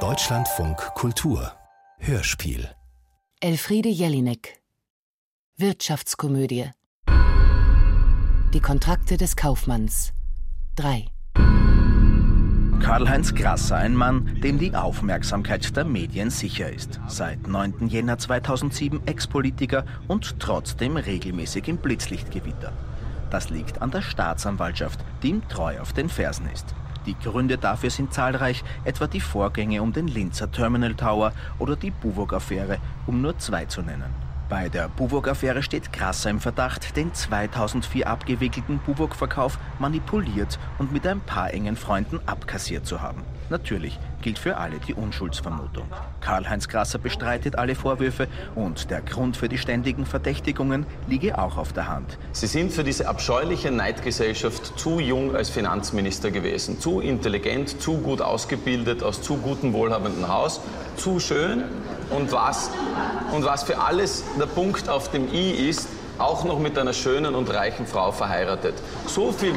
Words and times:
Deutschlandfunk 0.00 0.76
Kultur 0.94 1.52
Hörspiel 1.98 2.68
Elfriede 3.40 3.88
Jelinek 3.88 4.60
Wirtschaftskomödie 5.56 6.72
Die 8.52 8.60
Kontrakte 8.60 9.16
des 9.16 9.34
Kaufmanns 9.34 10.12
3 10.74 11.06
Karl-Heinz 12.82 13.34
Grasser, 13.34 13.76
ein 13.76 13.94
Mann, 13.94 14.42
dem 14.42 14.58
die 14.58 14.74
Aufmerksamkeit 14.74 15.74
der 15.74 15.86
Medien 15.86 16.28
sicher 16.28 16.70
ist. 16.70 17.00
Seit 17.08 17.48
9. 17.48 17.88
Jänner 17.88 18.18
2007 18.18 19.06
Ex-Politiker 19.06 19.86
und 20.06 20.38
trotzdem 20.38 20.98
regelmäßig 20.98 21.66
im 21.68 21.78
Blitzlichtgewitter. 21.78 22.74
Das 23.30 23.48
liegt 23.48 23.80
an 23.80 23.90
der 23.90 24.02
Staatsanwaltschaft, 24.02 25.00
die 25.22 25.30
ihm 25.30 25.48
treu 25.48 25.80
auf 25.80 25.94
den 25.94 26.10
Fersen 26.10 26.50
ist. 26.52 26.74
Die 27.06 27.16
Gründe 27.18 27.56
dafür 27.56 27.90
sind 27.90 28.12
zahlreich, 28.12 28.64
etwa 28.84 29.06
die 29.06 29.20
Vorgänge 29.20 29.80
um 29.80 29.92
den 29.92 30.08
Linzer 30.08 30.50
Terminal 30.50 30.94
Tower 30.94 31.32
oder 31.58 31.76
die 31.76 31.92
Buwog-Affäre, 31.92 32.78
um 33.06 33.22
nur 33.22 33.38
zwei 33.38 33.64
zu 33.64 33.82
nennen. 33.82 34.25
Bei 34.48 34.68
der 34.68 34.88
Buwog-Affäre 34.88 35.60
steht 35.60 35.92
Krasser 35.92 36.30
im 36.30 36.38
Verdacht, 36.38 36.96
den 36.96 37.12
2004 37.12 38.06
abgewickelten 38.06 38.78
Buwog-Verkauf 38.78 39.58
manipuliert 39.80 40.60
und 40.78 40.92
mit 40.92 41.04
ein 41.04 41.18
paar 41.20 41.52
engen 41.52 41.74
Freunden 41.74 42.20
abkassiert 42.26 42.86
zu 42.86 43.02
haben. 43.02 43.24
Natürlich 43.50 43.98
gilt 44.22 44.38
für 44.38 44.56
alle 44.56 44.78
die 44.78 44.94
Unschuldsvermutung. 44.94 45.86
Karl-Heinz 46.20 46.68
Krasser 46.68 46.98
bestreitet 46.98 47.56
alle 47.56 47.74
Vorwürfe 47.74 48.28
und 48.54 48.90
der 48.90 49.00
Grund 49.00 49.36
für 49.36 49.48
die 49.48 49.58
ständigen 49.58 50.06
Verdächtigungen 50.06 50.86
liege 51.08 51.38
auch 51.38 51.56
auf 51.56 51.72
der 51.72 51.88
Hand. 51.88 52.16
Sie 52.30 52.46
sind 52.46 52.72
für 52.72 52.84
diese 52.84 53.08
abscheuliche 53.08 53.72
Neidgesellschaft 53.72 54.78
zu 54.78 55.00
jung 55.00 55.34
als 55.34 55.50
Finanzminister 55.50 56.30
gewesen, 56.30 56.78
zu 56.78 57.00
intelligent, 57.00 57.80
zu 57.80 57.98
gut 57.98 58.20
ausgebildet, 58.20 59.02
aus 59.02 59.22
zu 59.22 59.38
gutem, 59.38 59.72
wohlhabenden 59.72 60.28
Haus, 60.28 60.60
zu 60.96 61.18
schön 61.18 61.64
und 62.10 62.32
was, 62.32 62.70
und 63.32 63.44
was 63.44 63.64
für 63.64 63.78
alles 63.78 64.24
der 64.38 64.46
Punkt 64.46 64.88
auf 64.88 65.10
dem 65.10 65.32
i 65.32 65.68
ist, 65.68 65.88
auch 66.18 66.44
noch 66.44 66.58
mit 66.58 66.78
einer 66.78 66.92
schönen 66.92 67.34
und 67.34 67.52
reichen 67.52 67.86
Frau 67.86 68.12
verheiratet. 68.12 68.74
So 69.06 69.32
viel, 69.32 69.54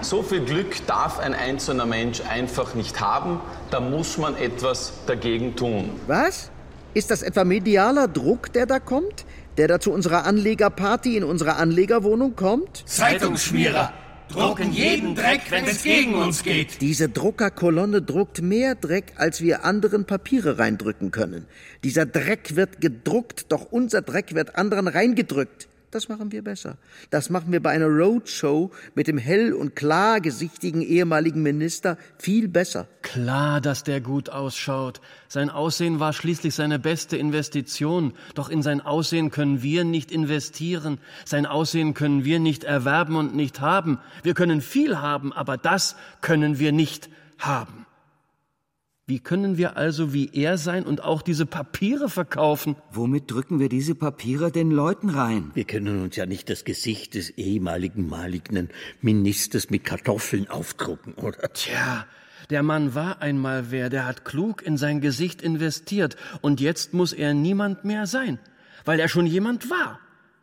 so 0.00 0.22
viel 0.22 0.44
Glück 0.44 0.86
darf 0.86 1.18
ein 1.18 1.34
einzelner 1.34 1.86
Mensch 1.86 2.22
einfach 2.28 2.74
nicht 2.74 3.00
haben. 3.00 3.40
Da 3.70 3.80
muss 3.80 4.16
man 4.16 4.36
etwas 4.36 4.92
dagegen 5.06 5.56
tun. 5.56 5.90
Was? 6.06 6.50
Ist 6.94 7.10
das 7.10 7.22
etwa 7.22 7.44
medialer 7.44 8.08
Druck, 8.08 8.52
der 8.52 8.66
da 8.66 8.78
kommt? 8.78 9.26
Der 9.58 9.68
da 9.68 9.80
zu 9.80 9.92
unserer 9.92 10.24
Anlegerparty 10.24 11.16
in 11.16 11.24
unserer 11.24 11.56
Anlegerwohnung 11.56 12.36
kommt? 12.36 12.84
Zeitungsschmierer! 12.86 13.92
Drucken 14.28 14.72
jeden 14.72 15.14
Dreck, 15.14 15.42
wenn 15.50 15.64
es 15.64 15.82
gegen 15.82 16.14
uns 16.14 16.42
geht. 16.42 16.80
Diese 16.80 17.08
Druckerkolonne 17.08 18.02
druckt 18.02 18.42
mehr 18.42 18.74
Dreck, 18.74 19.12
als 19.16 19.40
wir 19.40 19.64
anderen 19.64 20.04
Papiere 20.04 20.58
reindrücken 20.58 21.10
können. 21.10 21.46
Dieser 21.84 22.06
Dreck 22.06 22.56
wird 22.56 22.80
gedruckt, 22.80 23.46
doch 23.50 23.70
unser 23.70 24.02
Dreck 24.02 24.34
wird 24.34 24.56
anderen 24.56 24.88
reingedrückt. 24.88 25.67
Das 25.90 26.10
machen 26.10 26.32
wir 26.32 26.44
besser. 26.44 26.76
Das 27.08 27.30
machen 27.30 27.50
wir 27.50 27.62
bei 27.62 27.70
einer 27.70 27.86
Roadshow 27.86 28.70
mit 28.94 29.06
dem 29.06 29.16
hell 29.16 29.54
und 29.54 29.74
klar 29.74 30.20
gesichtigen 30.20 30.82
ehemaligen 30.82 31.42
Minister 31.42 31.96
viel 32.18 32.46
besser. 32.46 32.86
Klar, 33.00 33.62
dass 33.62 33.84
der 33.84 34.02
gut 34.02 34.28
ausschaut. 34.28 35.00
Sein 35.28 35.48
Aussehen 35.48 35.98
war 35.98 36.12
schließlich 36.12 36.54
seine 36.54 36.78
beste 36.78 37.16
Investition. 37.16 38.12
Doch 38.34 38.50
in 38.50 38.62
sein 38.62 38.82
Aussehen 38.82 39.30
können 39.30 39.62
wir 39.62 39.84
nicht 39.84 40.12
investieren. 40.12 40.98
Sein 41.24 41.46
Aussehen 41.46 41.94
können 41.94 42.22
wir 42.22 42.38
nicht 42.38 42.64
erwerben 42.64 43.16
und 43.16 43.34
nicht 43.34 43.62
haben. 43.62 43.98
Wir 44.22 44.34
können 44.34 44.60
viel 44.60 44.98
haben, 44.98 45.32
aber 45.32 45.56
das 45.56 45.96
können 46.20 46.58
wir 46.58 46.72
nicht 46.72 47.08
haben. 47.38 47.87
Wie 49.08 49.20
können 49.20 49.56
wir 49.56 49.78
also 49.78 50.12
wie 50.12 50.28
er 50.34 50.58
sein 50.58 50.84
und 50.84 51.02
auch 51.02 51.22
diese 51.22 51.46
Papiere 51.46 52.10
verkaufen? 52.10 52.76
Womit 52.92 53.30
drücken 53.30 53.58
wir 53.58 53.70
diese 53.70 53.94
Papiere 53.94 54.52
den 54.52 54.70
Leuten 54.70 55.08
rein? 55.08 55.50
Wir 55.54 55.64
können 55.64 56.02
uns 56.02 56.16
ja 56.16 56.26
nicht 56.26 56.50
das 56.50 56.66
Gesicht 56.66 57.14
des 57.14 57.30
ehemaligen 57.30 58.06
malignen 58.06 58.68
Ministers 59.00 59.70
mit 59.70 59.84
Kartoffeln 59.84 60.50
aufdrucken, 60.50 61.14
oder? 61.14 61.50
Tja, 61.54 62.04
der 62.50 62.62
Mann 62.62 62.94
war 62.94 63.22
einmal 63.22 63.70
wer, 63.70 63.88
der 63.88 64.04
hat 64.04 64.26
klug 64.26 64.60
in 64.60 64.76
sein 64.76 65.00
Gesicht 65.00 65.40
investiert 65.40 66.16
und 66.42 66.60
jetzt 66.60 66.92
muss 66.92 67.14
er 67.14 67.32
niemand 67.32 67.86
mehr 67.86 68.06
sein, 68.06 68.38
weil 68.84 69.00
er 69.00 69.08
schon 69.08 69.24
jemand 69.24 69.70
war, 69.70 70.00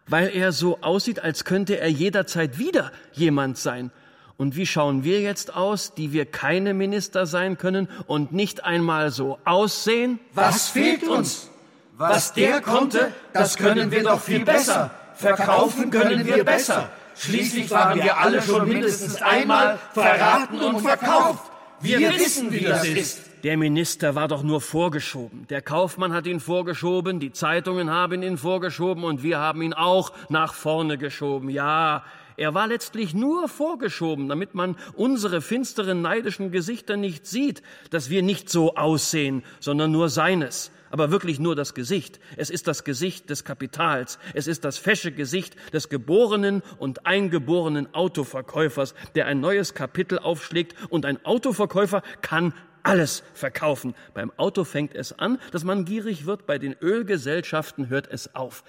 weil 0.07 0.29
er 0.35 0.51
so 0.51 0.81
aussieht, 0.81 1.19
als 1.19 1.45
könnte 1.45 1.77
er 1.79 1.89
jederzeit 1.89 2.57
wieder 2.57 2.91
jemand 3.13 3.59
sein. 3.59 3.91
Und 4.37 4.55
wie 4.55 4.65
schauen 4.65 5.03
wir 5.03 5.21
jetzt 5.21 5.55
aus, 5.55 5.93
die 5.93 6.11
wir 6.11 6.25
keine 6.25 6.73
Minister 6.73 7.25
sein 7.25 7.57
können 7.57 7.87
und 8.07 8.33
nicht 8.33 8.65
einmal 8.65 9.11
so 9.11 9.39
aussehen? 9.45 10.19
Was 10.33 10.69
fehlt 10.69 11.03
uns? 11.07 11.49
Was 11.97 12.33
der 12.33 12.61
konnte, 12.61 13.13
das 13.31 13.55
können 13.55 13.91
wir 13.91 14.03
doch 14.03 14.19
viel 14.19 14.43
besser. 14.43 14.91
Verkaufen 15.13 15.89
können 15.89 16.25
wir 16.25 16.43
besser. 16.43 16.89
Schließlich 17.17 17.71
waren 17.71 18.03
wir 18.03 18.17
alle 18.17 18.41
schon 18.41 18.67
mindestens 18.67 19.21
einmal 19.21 19.79
verraten 19.93 20.59
und 20.59 20.81
verkauft. 20.81 21.51
Wir 21.79 22.13
wissen, 22.13 22.51
wie 22.51 22.61
das 22.61 22.85
ist. 22.85 23.21
Der 23.43 23.57
Minister 23.57 24.15
war 24.15 24.27
doch 24.27 24.43
nur 24.43 24.59
vorgeschoben. 24.59 25.45
Der 25.49 25.61
Kaufmann 25.61 26.13
hat 26.13 26.25
ihn 26.25 26.39
vorgeschoben, 26.39 27.19
die 27.19 27.31
Zeitungen 27.31 27.91
haben 27.91 28.23
ihn 28.23 28.37
vorgeschoben 28.37 29.03
und 29.03 29.23
wir 29.23 29.37
haben 29.37 29.61
ihn 29.61 29.73
auch 29.73 30.11
nach 30.29 30.53
vorne 30.53 30.97
geschoben. 30.97 31.49
Ja, 31.49 32.03
er 32.37 32.53
war 32.53 32.67
letztlich 32.67 33.13
nur 33.13 33.47
vorgeschoben, 33.47 34.27
damit 34.27 34.55
man 34.55 34.77
unsere 34.93 35.41
finsteren, 35.41 36.01
neidischen 36.01 36.51
Gesichter 36.51 36.97
nicht 36.97 37.25
sieht, 37.25 37.61
dass 37.89 38.09
wir 38.09 38.23
nicht 38.23 38.49
so 38.49 38.75
aussehen, 38.75 39.43
sondern 39.59 39.91
nur 39.91 40.09
seines. 40.09 40.71
Aber 40.91 41.11
wirklich 41.11 41.39
nur 41.39 41.55
das 41.55 41.73
Gesicht. 41.73 42.19
Es 42.37 42.49
ist 42.49 42.67
das 42.67 42.83
Gesicht 42.83 43.29
des 43.29 43.43
Kapitals. 43.43 44.19
Es 44.33 44.47
ist 44.47 44.63
das 44.63 44.77
fesche 44.77 45.11
Gesicht 45.11 45.55
des 45.73 45.89
geborenen 45.89 46.61
und 46.77 47.05
eingeborenen 47.05 47.93
Autoverkäufers, 47.93 48.95
der 49.15 49.25
ein 49.25 49.39
neues 49.39 49.73
Kapitel 49.73 50.19
aufschlägt. 50.19 50.75
Und 50.89 51.05
ein 51.05 51.25
Autoverkäufer 51.25 52.01
kann 52.21 52.53
alles 52.83 53.23
verkaufen. 53.33 53.95
Beim 54.13 54.31
Auto 54.37 54.63
fängt 54.63 54.95
es 54.95 55.17
an, 55.17 55.39
dass 55.51 55.63
man 55.63 55.85
gierig 55.85 56.25
wird, 56.25 56.45
bei 56.45 56.59
den 56.59 56.75
Ölgesellschaften 56.81 57.89
hört 57.89 58.07
es 58.09 58.35
auf. 58.35 58.63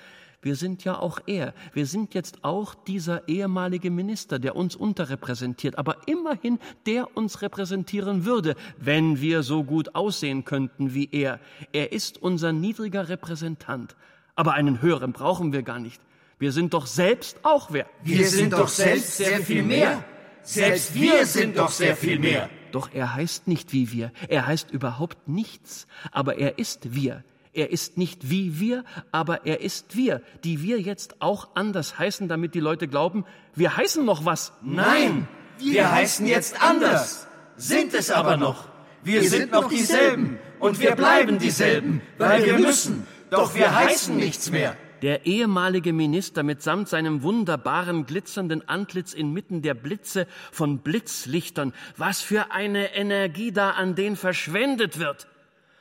Wir 0.46 0.54
sind 0.54 0.84
ja 0.84 0.96
auch 0.96 1.18
er. 1.26 1.54
Wir 1.72 1.86
sind 1.86 2.14
jetzt 2.14 2.44
auch 2.44 2.76
dieser 2.76 3.26
ehemalige 3.28 3.90
Minister, 3.90 4.38
der 4.38 4.54
uns 4.54 4.76
unterrepräsentiert, 4.76 5.76
aber 5.76 6.06
immerhin 6.06 6.60
der 6.86 7.16
uns 7.16 7.42
repräsentieren 7.42 8.24
würde, 8.24 8.54
wenn 8.78 9.20
wir 9.20 9.42
so 9.42 9.64
gut 9.64 9.96
aussehen 9.96 10.44
könnten 10.44 10.94
wie 10.94 11.08
er. 11.10 11.40
Er 11.72 11.90
ist 11.90 12.22
unser 12.22 12.52
niedriger 12.52 13.08
Repräsentant. 13.08 13.96
Aber 14.36 14.52
einen 14.52 14.80
höheren 14.82 15.12
brauchen 15.12 15.52
wir 15.52 15.64
gar 15.64 15.80
nicht. 15.80 16.00
Wir 16.38 16.52
sind 16.52 16.74
doch 16.74 16.86
selbst 16.86 17.40
auch 17.42 17.72
wer. 17.72 17.86
Wir 18.04 18.28
sind 18.28 18.52
doch 18.52 18.68
selbst 18.68 19.16
sehr 19.16 19.40
viel 19.40 19.64
mehr. 19.64 20.04
Selbst 20.42 20.94
wir 20.94 21.26
sind 21.26 21.58
doch 21.58 21.72
sehr 21.72 21.96
viel 21.96 22.20
mehr. 22.20 22.48
Doch 22.70 22.90
er 22.94 23.16
heißt 23.16 23.48
nicht 23.48 23.72
wie 23.72 23.90
wir. 23.90 24.12
Er 24.28 24.46
heißt 24.46 24.70
überhaupt 24.70 25.26
nichts. 25.26 25.88
Aber 26.12 26.38
er 26.38 26.60
ist 26.60 26.94
wir. 26.94 27.24
Er 27.56 27.70
ist 27.70 27.96
nicht 27.96 28.28
wie 28.28 28.60
wir, 28.60 28.84
aber 29.12 29.46
er 29.46 29.62
ist 29.62 29.96
wir, 29.96 30.20
die 30.44 30.62
wir 30.62 30.78
jetzt 30.78 31.22
auch 31.22 31.48
anders 31.54 31.98
heißen, 31.98 32.28
damit 32.28 32.54
die 32.54 32.60
Leute 32.60 32.86
glauben, 32.86 33.24
wir 33.54 33.78
heißen 33.78 34.04
noch 34.04 34.26
was. 34.26 34.52
Nein, 34.62 35.26
wir 35.58 35.90
heißen 35.90 36.26
jetzt 36.26 36.62
anders, 36.62 37.26
sind 37.56 37.94
es 37.94 38.10
aber 38.10 38.36
noch. 38.36 38.68
Wir 39.02 39.22
sind 39.22 39.52
noch 39.52 39.70
dieselben 39.70 40.38
und 40.58 40.80
wir 40.80 40.96
bleiben 40.96 41.38
dieselben, 41.38 42.02
weil 42.18 42.44
wir 42.44 42.58
müssen, 42.58 43.06
doch 43.30 43.54
wir 43.54 43.74
heißen 43.74 44.14
nichts 44.14 44.50
mehr. 44.50 44.76
Der 45.00 45.24
ehemalige 45.24 45.94
Minister 45.94 46.42
mitsamt 46.42 46.90
seinem 46.90 47.22
wunderbaren 47.22 48.04
glitzernden 48.04 48.68
Antlitz 48.68 49.14
inmitten 49.14 49.62
der 49.62 49.74
Blitze 49.74 50.26
von 50.52 50.80
Blitzlichtern. 50.80 51.72
Was 51.96 52.20
für 52.20 52.50
eine 52.50 52.94
Energie 52.94 53.52
da 53.52 53.70
an 53.70 53.94
den 53.94 54.16
verschwendet 54.16 54.98
wird. 54.98 55.26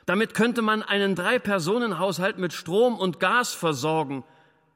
Damit 0.06 0.34
könnte 0.34 0.62
man 0.62 0.82
einen 0.82 1.16
Drei-Personen-Haushalt 1.16 2.38
mit 2.38 2.52
Strom 2.52 2.96
und 2.96 3.18
Gas 3.18 3.52
versorgen. 3.52 4.22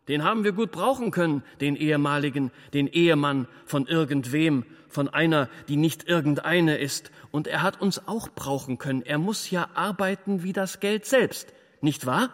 Den 0.09 0.25
haben 0.25 0.43
wir 0.43 0.51
gut 0.51 0.73
brauchen 0.73 1.13
können, 1.13 1.45
den 1.61 1.77
ehemaligen, 1.77 2.51
den 2.75 2.89
Ehemann 2.89 3.47
von 3.65 3.87
irgendwem, 3.87 4.65
von 4.89 5.09
einer, 5.09 5.49
die 5.69 5.77
nicht 5.77 6.09
irgendeine 6.09 6.79
ist. 6.79 7.13
Und 7.31 7.47
er 7.47 7.63
hat 7.63 7.81
uns 7.81 8.09
auch 8.09 8.29
brauchen 8.29 8.79
können. 8.79 9.03
Er 9.03 9.19
muss 9.19 9.51
ja 9.51 9.69
arbeiten 9.75 10.43
wie 10.43 10.53
das 10.53 10.81
Geld 10.81 11.07
selbst. 11.07 11.53
Nicht 11.81 12.07
wahr? 12.07 12.31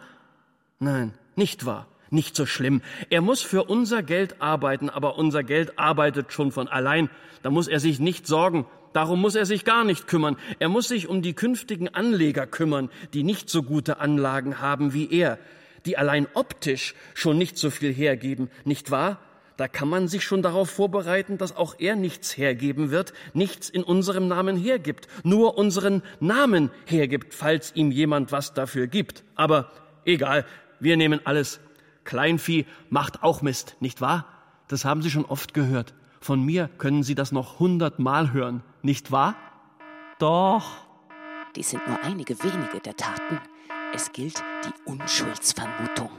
Nein, 0.79 1.13
nicht 1.35 1.67
wahr. 1.67 1.85
Nicht 2.09 2.35
so 2.35 2.47
schlimm. 2.47 2.81
Er 3.11 3.21
muss 3.21 3.41
für 3.41 3.65
unser 3.65 4.01
Geld 4.01 4.41
arbeiten, 4.41 4.89
aber 4.89 5.17
unser 5.17 5.43
Geld 5.43 5.77
arbeitet 5.77 6.33
schon 6.33 6.51
von 6.51 6.67
allein. 6.67 7.11
Da 7.43 7.51
muss 7.51 7.67
er 7.67 7.79
sich 7.79 7.99
nicht 7.99 8.25
sorgen. 8.25 8.65
Darum 8.97 9.21
muss 9.21 9.35
er 9.35 9.45
sich 9.45 9.63
gar 9.63 9.83
nicht 9.83 10.07
kümmern. 10.07 10.37
Er 10.57 10.69
muss 10.69 10.87
sich 10.87 11.07
um 11.07 11.21
die 11.21 11.35
künftigen 11.35 11.87
Anleger 11.87 12.47
kümmern, 12.47 12.89
die 13.13 13.21
nicht 13.21 13.47
so 13.47 13.61
gute 13.61 13.99
Anlagen 13.99 14.59
haben 14.59 14.91
wie 14.91 15.07
er, 15.11 15.37
die 15.85 15.99
allein 15.99 16.25
optisch 16.33 16.95
schon 17.13 17.37
nicht 17.37 17.59
so 17.59 17.69
viel 17.69 17.93
hergeben, 17.93 18.49
nicht 18.65 18.89
wahr? 18.89 19.19
Da 19.55 19.67
kann 19.67 19.87
man 19.87 20.07
sich 20.07 20.23
schon 20.23 20.41
darauf 20.41 20.71
vorbereiten, 20.71 21.37
dass 21.37 21.55
auch 21.55 21.75
er 21.77 21.95
nichts 21.95 22.35
hergeben 22.37 22.89
wird, 22.89 23.13
nichts 23.35 23.69
in 23.69 23.83
unserem 23.83 24.27
Namen 24.27 24.57
hergibt, 24.57 25.07
nur 25.23 25.59
unseren 25.59 26.01
Namen 26.19 26.71
hergibt, 26.87 27.35
falls 27.35 27.75
ihm 27.75 27.91
jemand 27.91 28.31
was 28.31 28.55
dafür 28.55 28.87
gibt. 28.87 29.23
Aber 29.35 29.71
egal, 30.05 30.43
wir 30.79 30.97
nehmen 30.97 31.21
alles. 31.23 31.59
Kleinvieh 32.03 32.65
macht 32.89 33.21
auch 33.21 33.43
Mist, 33.43 33.77
nicht 33.79 34.01
wahr? 34.01 34.25
Das 34.67 34.85
haben 34.85 35.03
Sie 35.03 35.11
schon 35.11 35.25
oft 35.25 35.53
gehört. 35.53 35.93
Von 36.19 36.43
mir 36.43 36.67
können 36.79 37.03
Sie 37.03 37.13
das 37.13 37.31
noch 37.31 37.59
hundertmal 37.59 38.33
hören, 38.33 38.63
nicht 38.83 39.11
wahr? 39.11 39.35
Doch. 40.19 40.85
Dies 41.55 41.69
sind 41.69 41.87
nur 41.87 42.01
einige 42.03 42.41
wenige 42.43 42.79
der 42.79 42.95
Taten. 42.95 43.39
Es 43.93 44.11
gilt 44.11 44.43
die 44.65 44.89
Unschuldsvermutung. 44.91 46.11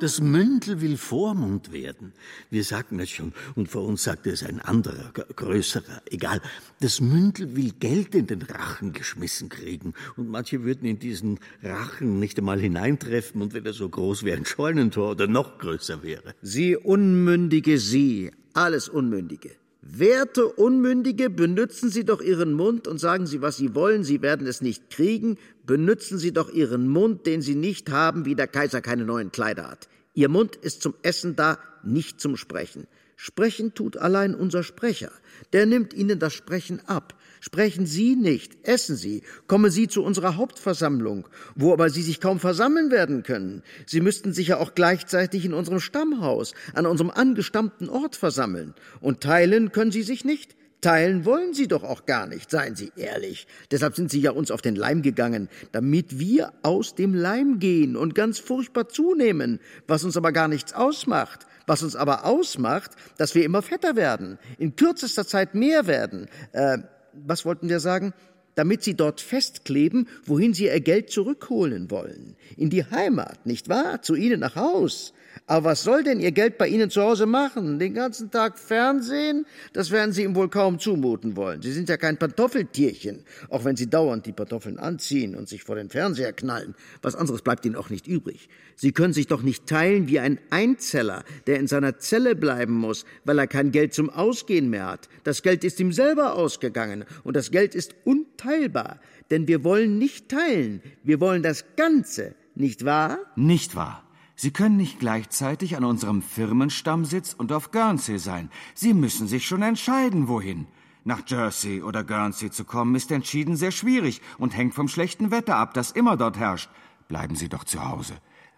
Das 0.00 0.20
Mündel 0.20 0.80
will 0.80 0.96
Vormund 0.96 1.72
werden. 1.72 2.12
Wir 2.50 2.62
sagten 2.62 3.00
es 3.00 3.10
schon, 3.10 3.32
und 3.56 3.68
vor 3.68 3.84
uns 3.84 4.04
sagte 4.04 4.30
es 4.30 4.44
ein 4.44 4.60
anderer, 4.60 5.12
größerer, 5.12 6.02
egal. 6.08 6.40
Das 6.78 7.00
Mündel 7.00 7.56
will 7.56 7.72
Geld 7.80 8.14
in 8.14 8.28
den 8.28 8.42
Rachen 8.42 8.92
geschmissen 8.92 9.48
kriegen, 9.48 9.94
und 10.16 10.28
manche 10.28 10.62
würden 10.62 10.84
in 10.84 11.00
diesen 11.00 11.40
Rachen 11.64 12.20
nicht 12.20 12.38
einmal 12.38 12.60
hineintreffen, 12.60 13.42
und 13.42 13.54
wenn 13.54 13.66
er 13.66 13.72
so 13.72 13.88
groß 13.88 14.24
wie 14.24 14.32
ein 14.32 14.44
Scheunentor 14.44 15.12
oder 15.12 15.26
noch 15.26 15.58
größer 15.58 16.04
wäre. 16.04 16.34
Sie 16.42 16.76
Unmündige, 16.76 17.78
Sie, 17.78 18.30
alles 18.54 18.88
Unmündige. 18.88 19.56
Werte 19.80 20.48
Unmündige, 20.48 21.30
benützen 21.30 21.88
Sie 21.88 22.04
doch 22.04 22.20
Ihren 22.20 22.52
Mund 22.52 22.88
und 22.88 22.98
sagen 22.98 23.26
Sie, 23.26 23.42
was 23.42 23.56
Sie 23.56 23.74
wollen, 23.74 24.02
Sie 24.02 24.22
werden 24.22 24.46
es 24.46 24.60
nicht 24.60 24.90
kriegen. 24.90 25.38
Benützen 25.64 26.18
Sie 26.18 26.32
doch 26.32 26.52
Ihren 26.52 26.88
Mund, 26.88 27.26
den 27.26 27.42
Sie 27.42 27.54
nicht 27.54 27.90
haben, 27.90 28.24
wie 28.24 28.34
der 28.34 28.48
Kaiser 28.48 28.80
keine 28.80 29.04
neuen 29.04 29.30
Kleider 29.30 29.70
hat. 29.70 29.88
Ihr 30.14 30.28
Mund 30.28 30.56
ist 30.56 30.82
zum 30.82 30.94
Essen 31.02 31.36
da, 31.36 31.58
nicht 31.84 32.20
zum 32.20 32.36
Sprechen. 32.36 32.88
Sprechen 33.14 33.74
tut 33.74 33.96
allein 33.96 34.34
unser 34.34 34.62
Sprecher. 34.62 35.12
Der 35.52 35.64
nimmt 35.64 35.94
Ihnen 35.94 36.18
das 36.18 36.34
Sprechen 36.34 36.80
ab. 36.86 37.14
Sprechen 37.40 37.86
Sie 37.86 38.16
nicht, 38.16 38.66
essen 38.66 38.96
Sie, 38.96 39.22
kommen 39.46 39.70
Sie 39.70 39.88
zu 39.88 40.02
unserer 40.02 40.36
Hauptversammlung, 40.36 41.28
wo 41.54 41.72
aber 41.72 41.90
Sie 41.90 42.02
sich 42.02 42.20
kaum 42.20 42.40
versammeln 42.40 42.90
werden 42.90 43.22
können. 43.22 43.62
Sie 43.86 44.00
müssten 44.00 44.32
sich 44.32 44.48
ja 44.48 44.58
auch 44.58 44.74
gleichzeitig 44.74 45.44
in 45.44 45.54
unserem 45.54 45.80
Stammhaus, 45.80 46.54
an 46.74 46.86
unserem 46.86 47.10
angestammten 47.10 47.88
Ort 47.88 48.16
versammeln. 48.16 48.74
Und 49.00 49.20
teilen 49.20 49.72
können 49.72 49.92
Sie 49.92 50.02
sich 50.02 50.24
nicht. 50.24 50.56
Teilen 50.80 51.24
wollen 51.24 51.54
Sie 51.54 51.66
doch 51.66 51.82
auch 51.82 52.06
gar 52.06 52.28
nicht, 52.28 52.52
seien 52.52 52.76
Sie 52.76 52.92
ehrlich. 52.94 53.48
Deshalb 53.72 53.96
sind 53.96 54.12
Sie 54.12 54.20
ja 54.20 54.30
uns 54.30 54.52
auf 54.52 54.62
den 54.62 54.76
Leim 54.76 55.02
gegangen, 55.02 55.48
damit 55.72 56.20
wir 56.20 56.52
aus 56.62 56.94
dem 56.94 57.14
Leim 57.14 57.58
gehen 57.58 57.96
und 57.96 58.14
ganz 58.14 58.38
furchtbar 58.38 58.88
zunehmen, 58.88 59.58
was 59.88 60.04
uns 60.04 60.16
aber 60.16 60.30
gar 60.30 60.46
nichts 60.46 60.72
ausmacht. 60.74 61.46
Was 61.66 61.82
uns 61.82 61.96
aber 61.96 62.24
ausmacht, 62.24 62.92
dass 63.18 63.34
wir 63.34 63.44
immer 63.44 63.60
fetter 63.60 63.94
werden, 63.94 64.38
in 64.56 64.74
kürzester 64.74 65.26
Zeit 65.26 65.54
mehr 65.54 65.86
werden. 65.86 66.26
Äh, 66.52 66.78
was 67.26 67.44
wollten 67.44 67.68
wir 67.68 67.80
sagen? 67.80 68.12
Damit 68.54 68.82
sie 68.82 68.94
dort 68.94 69.20
festkleben, 69.20 70.08
wohin 70.24 70.52
sie 70.52 70.66
ihr 70.66 70.80
Geld 70.80 71.10
zurückholen 71.10 71.90
wollen. 71.90 72.36
In 72.56 72.70
die 72.70 72.84
Heimat, 72.84 73.46
nicht 73.46 73.68
wahr? 73.68 74.02
Zu 74.02 74.14
ihnen 74.14 74.40
nach 74.40 74.56
Haus. 74.56 75.12
Aber 75.48 75.70
was 75.70 75.82
soll 75.82 76.04
denn 76.04 76.20
Ihr 76.20 76.32
Geld 76.32 76.58
bei 76.58 76.68
Ihnen 76.68 76.90
zu 76.90 77.00
Hause 77.00 77.24
machen? 77.24 77.78
Den 77.78 77.94
ganzen 77.94 78.30
Tag 78.30 78.58
Fernsehen? 78.58 79.46
Das 79.72 79.90
werden 79.90 80.12
Sie 80.12 80.22
ihm 80.22 80.36
wohl 80.36 80.50
kaum 80.50 80.78
zumuten 80.78 81.36
wollen. 81.36 81.62
Sie 81.62 81.72
sind 81.72 81.88
ja 81.88 81.96
kein 81.96 82.18
Pantoffeltierchen, 82.18 83.24
auch 83.48 83.64
wenn 83.64 83.74
Sie 83.74 83.88
dauernd 83.88 84.26
die 84.26 84.34
Pantoffeln 84.34 84.78
anziehen 84.78 85.34
und 85.34 85.48
sich 85.48 85.64
vor 85.64 85.76
den 85.76 85.88
Fernseher 85.88 86.34
knallen. 86.34 86.74
Was 87.00 87.16
anderes 87.16 87.40
bleibt 87.40 87.64
Ihnen 87.64 87.76
auch 87.76 87.88
nicht 87.88 88.06
übrig. 88.06 88.50
Sie 88.76 88.92
können 88.92 89.14
sich 89.14 89.26
doch 89.26 89.40
nicht 89.40 89.66
teilen 89.66 90.06
wie 90.06 90.20
ein 90.20 90.38
Einzeller, 90.50 91.24
der 91.46 91.58
in 91.58 91.66
seiner 91.66 91.98
Zelle 91.98 92.36
bleiben 92.36 92.74
muss, 92.74 93.06
weil 93.24 93.38
er 93.38 93.46
kein 93.46 93.72
Geld 93.72 93.94
zum 93.94 94.10
Ausgehen 94.10 94.68
mehr 94.68 94.84
hat. 94.84 95.08
Das 95.24 95.42
Geld 95.42 95.64
ist 95.64 95.80
ihm 95.80 95.92
selber 95.92 96.34
ausgegangen 96.34 97.06
und 97.24 97.34
das 97.34 97.50
Geld 97.50 97.74
ist 97.74 97.94
unteilbar. 98.04 99.00
Denn 99.30 99.48
wir 99.48 99.64
wollen 99.64 99.96
nicht 99.96 100.28
teilen, 100.28 100.82
wir 101.04 101.20
wollen 101.20 101.42
das 101.42 101.64
Ganze, 101.76 102.34
nicht 102.54 102.84
wahr? 102.84 103.18
Nicht 103.34 103.74
wahr. 103.74 104.07
Sie 104.40 104.52
können 104.52 104.76
nicht 104.76 105.00
gleichzeitig 105.00 105.76
an 105.76 105.82
unserem 105.82 106.22
Firmenstammsitz 106.22 107.34
und 107.34 107.50
auf 107.50 107.72
Guernsey 107.72 108.20
sein. 108.20 108.50
Sie 108.72 108.94
müssen 108.94 109.26
sich 109.26 109.48
schon 109.48 109.62
entscheiden, 109.62 110.28
wohin. 110.28 110.68
Nach 111.02 111.22
Jersey 111.26 111.82
oder 111.82 112.04
Guernsey 112.04 112.48
zu 112.48 112.64
kommen, 112.64 112.94
ist 112.94 113.10
entschieden 113.10 113.56
sehr 113.56 113.72
schwierig 113.72 114.22
und 114.38 114.56
hängt 114.56 114.74
vom 114.74 114.86
schlechten 114.86 115.32
Wetter 115.32 115.56
ab, 115.56 115.74
das 115.74 115.90
immer 115.90 116.16
dort 116.16 116.38
herrscht. 116.38 116.70
Bleiben 117.08 117.34
Sie 117.34 117.48
doch 117.48 117.64
zu 117.64 117.84
Hause 117.84 118.14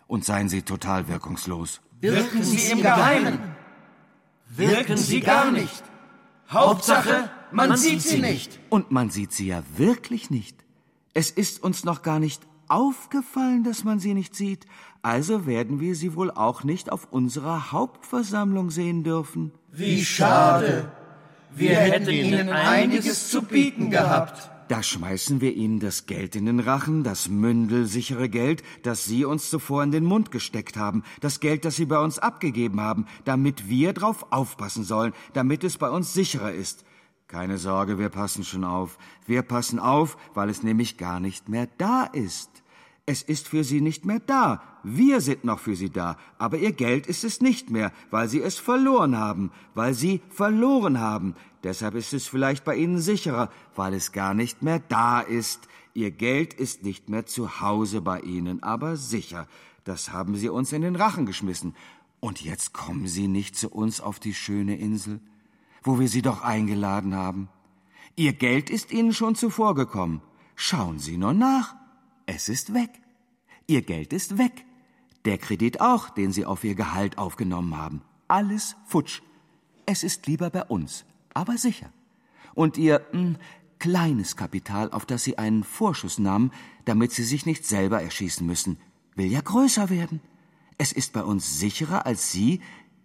und 0.06 0.23
seien 0.23 0.50
Sie 0.50 0.61
total 0.61 1.09
wirkungslos. 1.09 1.81
Wirken 2.00 2.43
Sie 2.43 2.73
im 2.73 2.83
Geheimen. 2.83 3.38
Wirken 4.49 4.99
Sie 4.99 5.21
gar 5.21 5.50
nicht. 5.50 5.83
Hauptsache, 6.50 7.31
man 7.53 7.75
sieht 7.79 8.03
sie 8.03 8.19
nicht. 8.19 8.61
Und 8.69 8.91
man 8.91 9.09
sieht 9.09 9.33
sie 9.33 9.47
ja 9.47 9.62
wirklich 9.79 10.29
nicht. 10.29 10.59
Es 11.15 11.31
ist 11.31 11.62
uns 11.62 11.85
noch 11.85 12.03
gar 12.03 12.19
nicht 12.19 12.43
aufgefallen, 12.70 13.64
dass 13.64 13.84
man 13.84 13.99
sie 13.99 14.14
nicht 14.14 14.34
sieht, 14.34 14.67
also 15.02 15.46
werden 15.46 15.81
wir 15.81 15.94
sie 15.94 16.14
wohl 16.14 16.31
auch 16.31 16.64
nicht 16.64 16.93
auf 16.93 17.08
unserer 17.11 17.72
Hauptversammlung 17.72 18.70
sehen 18.70 19.02
dürfen. 19.02 19.52
Wie 19.72 20.05
schade. 20.05 20.90
Wir 21.52 21.76
hätten 21.76 22.11
Ihnen 22.11 22.49
einiges 22.49 23.31
zu 23.31 23.43
bieten 23.43 23.90
gehabt. 23.90 24.50
Da 24.69 24.84
schmeißen 24.84 25.40
wir 25.40 25.52
Ihnen 25.56 25.81
das 25.81 26.06
Geld 26.06 26.37
in 26.37 26.46
den 26.46 26.61
Rachen, 26.61 27.02
das 27.02 27.28
mündelsichere 27.28 28.28
Geld, 28.28 28.62
das 28.84 29.05
Sie 29.05 29.25
uns 29.25 29.50
zuvor 29.50 29.82
in 29.82 29.90
den 29.90 30.05
Mund 30.05 30.31
gesteckt 30.31 30.76
haben, 30.76 31.02
das 31.20 31.40
Geld, 31.40 31.64
das 31.64 31.75
Sie 31.75 31.87
bei 31.87 31.99
uns 31.99 32.20
abgegeben 32.20 32.81
haben, 32.81 33.06
damit 33.25 33.69
wir 33.69 33.93
drauf 33.94 34.26
aufpassen 34.31 34.84
sollen, 34.84 35.12
damit 35.32 35.64
es 35.64 35.76
bei 35.76 35.90
uns 35.90 36.14
sicherer 36.14 36.52
ist. 36.52 36.84
Keine 37.31 37.59
Sorge, 37.59 37.97
wir 37.97 38.09
passen 38.09 38.43
schon 38.43 38.65
auf. 38.65 38.99
Wir 39.25 39.43
passen 39.43 39.79
auf, 39.79 40.17
weil 40.35 40.50
es 40.50 40.65
nämlich 40.65 40.97
gar 40.97 41.21
nicht 41.21 41.49
mehr 41.49 41.69
da 41.79 42.03
ist. 42.03 42.50
Es 43.06 43.23
ist 43.23 43.47
für 43.47 43.62
sie 43.62 43.81
nicht 43.81 44.05
mehr 44.05 44.19
da. 44.19 44.61
Wir 44.82 45.21
sind 45.21 45.44
noch 45.44 45.61
für 45.61 45.77
sie 45.77 45.91
da. 45.91 46.17
Aber 46.38 46.59
ihr 46.59 46.73
Geld 46.73 47.06
ist 47.06 47.23
es 47.23 47.41
nicht 47.41 47.71
mehr, 47.71 47.93
weil 48.11 48.29
sie 48.29 48.43
es 48.43 48.59
verloren 48.59 49.17
haben, 49.17 49.53
weil 49.75 49.94
sie 49.94 50.23
verloren 50.29 50.99
haben. 50.99 51.37
Deshalb 51.62 51.94
ist 51.94 52.12
es 52.12 52.27
vielleicht 52.27 52.65
bei 52.65 52.75
ihnen 52.75 52.99
sicherer, 52.99 53.49
weil 53.76 53.94
es 53.94 54.11
gar 54.11 54.35
nicht 54.35 54.65
mehr 54.65 54.81
da 54.81 55.21
ist. 55.21 55.69
Ihr 55.94 56.11
Geld 56.11 56.53
ist 56.53 56.83
nicht 56.83 57.09
mehr 57.09 57.26
zu 57.26 57.61
Hause 57.61 58.00
bei 58.00 58.23
ihnen, 58.23 58.61
aber 58.65 58.97
sicher. 58.97 59.47
Das 59.85 60.12
haben 60.12 60.35
sie 60.35 60.49
uns 60.49 60.73
in 60.73 60.83
den 60.83 60.97
Rachen 60.97 61.26
geschmissen. 61.26 61.76
Und 62.19 62.43
jetzt 62.43 62.73
kommen 62.73 63.06
sie 63.06 63.29
nicht 63.29 63.55
zu 63.55 63.71
uns 63.71 64.00
auf 64.00 64.19
die 64.19 64.35
schöne 64.35 64.76
Insel, 64.76 65.21
wo 65.82 65.99
wir 65.99 66.09
sie 66.09 66.23
doch 66.23 66.43
eingeladen 66.43 67.15
haben. 67.15 67.49
Ihr 68.17 68.32
Geld 68.32 68.71
ist 68.71 68.93
ihnen 68.93 69.12
schon 69.12 69.35
zuvor 69.35 69.75
gekommen. 69.75 70.23
Schauen 70.55 70.99
Sie 70.99 71.17
nur 71.17 71.32
nach. 71.32 71.75
Es 72.26 72.49
ist 72.49 72.75
weg. 72.75 72.90
Ihr 73.66 73.83
Geld 73.83 74.12
ist 74.12 74.37
weg. 74.37 74.64
Der 75.25 75.38
Kredit 75.38 75.81
auch, 75.81 76.11
den 76.11 76.33
Sie 76.33 76.45
auf 76.45 76.64
Ihr 76.64 76.75
Gehalt 76.75 77.19
aufgenommen 77.19 77.76
haben. 77.76 78.02
Alles 78.28 78.76
futsch. 78.87 79.23
Es 79.87 80.02
ist 80.02 80.26
lieber 80.26 80.50
bei 80.50 80.64
uns, 80.64 81.04
aber 81.35 81.57
sicher. 81.57 81.90
Und 82.54 82.76
Ihr 82.78 83.00
mh, 83.12 83.19
hm, 83.19 83.37
kleines 83.78 84.37
Kapital, 84.37 84.90
auf 84.90 85.07
das 85.07 85.25
Sie 85.25 85.38
einen 85.38 85.64
Vorschuss 85.64 86.19
nahmen, 86.19 86.52
damit 86.85 87.12
Sie 87.12 87.25
sich 87.25 87.47
nicht 87.47 87.64
selber 87.64 88.02
erschießen 88.02 88.47
müssen, 88.47 88.78
will 89.14 89.33
ja 89.33 89.40
größer 89.40 89.90
werden. 89.90 90.21
Es 90.78 90.93
ist 90.93 91.12
bei 91.12 91.23
uns 91.23 91.59
sicherer 91.59 92.07
als 92.07 92.33
Sie 92.33 92.61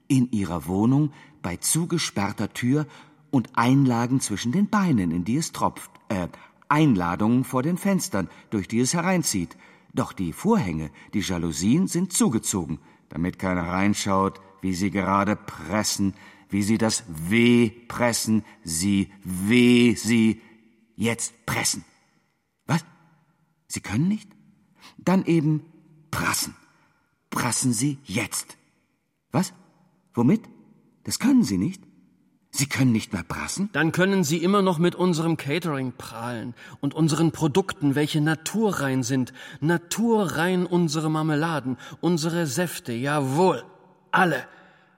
in 0.07 0.31
Ihrer 0.31 0.67
Wohnung 0.67 1.11
bei 1.41 1.57
zugesperrter 1.57 2.53
Tür 2.53 2.87
und 3.31 3.49
Einlagen 3.55 4.19
zwischen 4.19 4.51
den 4.51 4.69
Beinen, 4.69 5.11
in 5.11 5.25
die 5.25 5.37
es 5.37 5.51
tropft, 5.51 5.91
äh, 6.09 6.27
Einladungen 6.69 7.43
vor 7.43 7.63
den 7.63 7.77
Fenstern, 7.77 8.29
durch 8.49 8.67
die 8.67 8.79
es 8.79 8.93
hereinzieht. 8.93 9.57
Doch 9.93 10.13
die 10.13 10.33
Vorhänge, 10.33 10.89
die 11.13 11.19
Jalousien 11.19 11.87
sind 11.87 12.13
zugezogen, 12.13 12.79
damit 13.09 13.39
keiner 13.39 13.67
reinschaut, 13.67 14.41
wie 14.61 14.73
sie 14.73 14.91
gerade 14.91 15.35
pressen, 15.35 16.13
wie 16.49 16.63
sie 16.63 16.77
das 16.77 17.03
W 17.07 17.69
pressen, 17.87 18.43
sie 18.63 19.11
W 19.23 19.95
sie 19.95 20.41
jetzt 20.95 21.45
pressen. 21.45 21.83
Was? 22.65 22.83
Sie 23.67 23.81
können 23.81 24.07
nicht? 24.07 24.29
Dann 24.97 25.25
eben 25.25 25.65
prassen. 26.11 26.55
Prassen 27.29 27.73
Sie 27.73 27.99
jetzt. 28.05 28.57
Was? 29.31 29.53
Womit? 30.15 30.41
Das 31.03 31.19
können 31.19 31.43
Sie 31.43 31.57
nicht? 31.57 31.83
Sie 32.49 32.67
können 32.67 32.93
nicht 32.93 33.11
mehr 33.11 33.23
prassen? 33.23 33.69
Dann 33.73 33.91
können 33.91 34.23
Sie 34.23 34.37
immer 34.37 34.61
noch 34.61 34.79
mit 34.79 34.95
unserem 34.95 35.35
Catering 35.35 35.91
prahlen 35.97 36.55
und 36.79 36.93
unseren 36.93 37.33
Produkten, 37.33 37.95
welche 37.95 38.21
naturrein 38.21 39.03
sind. 39.03 39.33
Naturrein 39.59 40.65
unsere 40.65 41.11
Marmeladen, 41.11 41.77
unsere 41.99 42.47
Säfte, 42.47 42.93
jawohl, 42.93 43.63
alle. 44.11 44.47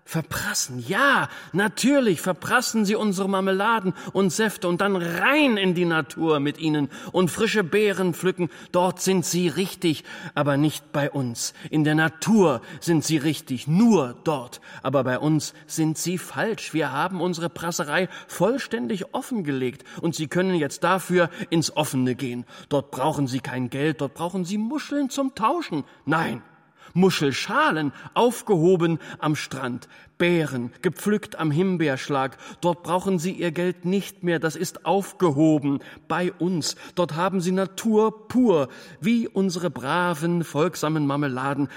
Verprassen, 0.08 0.82
ja, 0.88 1.28
natürlich 1.52 2.22
verprassen 2.22 2.86
Sie 2.86 2.96
unsere 2.96 3.28
Marmeladen 3.28 3.94
und 4.14 4.30
Säfte 4.30 4.70
und 4.70 4.80
dann 4.80 4.96
rein 4.96 5.58
in 5.58 5.74
die 5.74 5.84
Natur 5.84 6.40
mit 6.40 6.60
ihnen 6.60 6.88
und 7.12 7.30
frische 7.30 7.62
Beeren 7.62 8.14
pflücken. 8.14 8.48
Dort 8.72 9.02
sind 9.02 9.26
Sie 9.26 9.50
richtig, 9.50 10.06
aber 10.34 10.56
nicht 10.56 10.94
bei 10.94 11.12
uns. 11.12 11.54
In 11.70 11.84
der 11.84 11.96
Natur 11.96 12.62
sind 12.80 13.04
Sie 13.04 13.18
richtig, 13.18 13.68
nur 13.68 14.16
dort. 14.24 14.62
Aber 14.82 15.04
bei 15.04 15.20
uns 15.20 15.54
sind 15.66 15.98
Sie 15.98 16.18
falsch. 16.18 16.74
Wir 16.74 16.94
haben 16.94 17.20
unsere 17.20 17.50
Prasserei 17.50 18.08
vollständig 18.30 19.14
offengelegt 19.14 19.84
und 20.00 20.16
Sie 20.16 20.30
können 20.30 20.56
jetzt 20.56 20.86
dafür 20.86 21.30
ins 21.50 21.76
Offene 21.76 22.16
gehen. 22.16 22.46
Dort 22.70 22.92
brauchen 22.92 23.28
Sie 23.28 23.42
kein 23.42 23.70
Geld, 23.70 24.00
dort 24.00 24.14
brauchen 24.14 24.46
Sie 24.46 24.58
Muscheln 24.58 25.10
zum 25.10 25.36
Tauschen. 25.36 25.84
Nein, 26.06 26.44
Muschelschalen 26.94 27.92
aufgehoben 28.14 29.00
am 29.20 29.36
Strand, 29.36 29.88
Beeren 30.18 30.72
gepflückt 30.82 31.38
am 31.38 31.52
Himbeerschlag. 31.52 32.38
Dort 32.62 32.84
brauchen 32.84 33.20
Sie 33.20 33.32
Ihr 33.32 33.52
Geld 33.52 33.86
nicht 33.86 34.24
mehr, 34.24 34.40
das 34.40 34.56
ist 34.56 34.86
aufgehoben 34.86 35.80
bei 36.08 36.32
uns. 36.34 36.76
Dort 36.96 37.16
haben 37.16 37.42
Sie 37.42 37.52
Natur 37.52 38.28
pur, 38.28 38.70
wie 39.00 39.28
unsere 39.28 39.70
braven, 39.70 40.44
folgsamen 40.44 41.06
Marmeladen. 41.06 41.70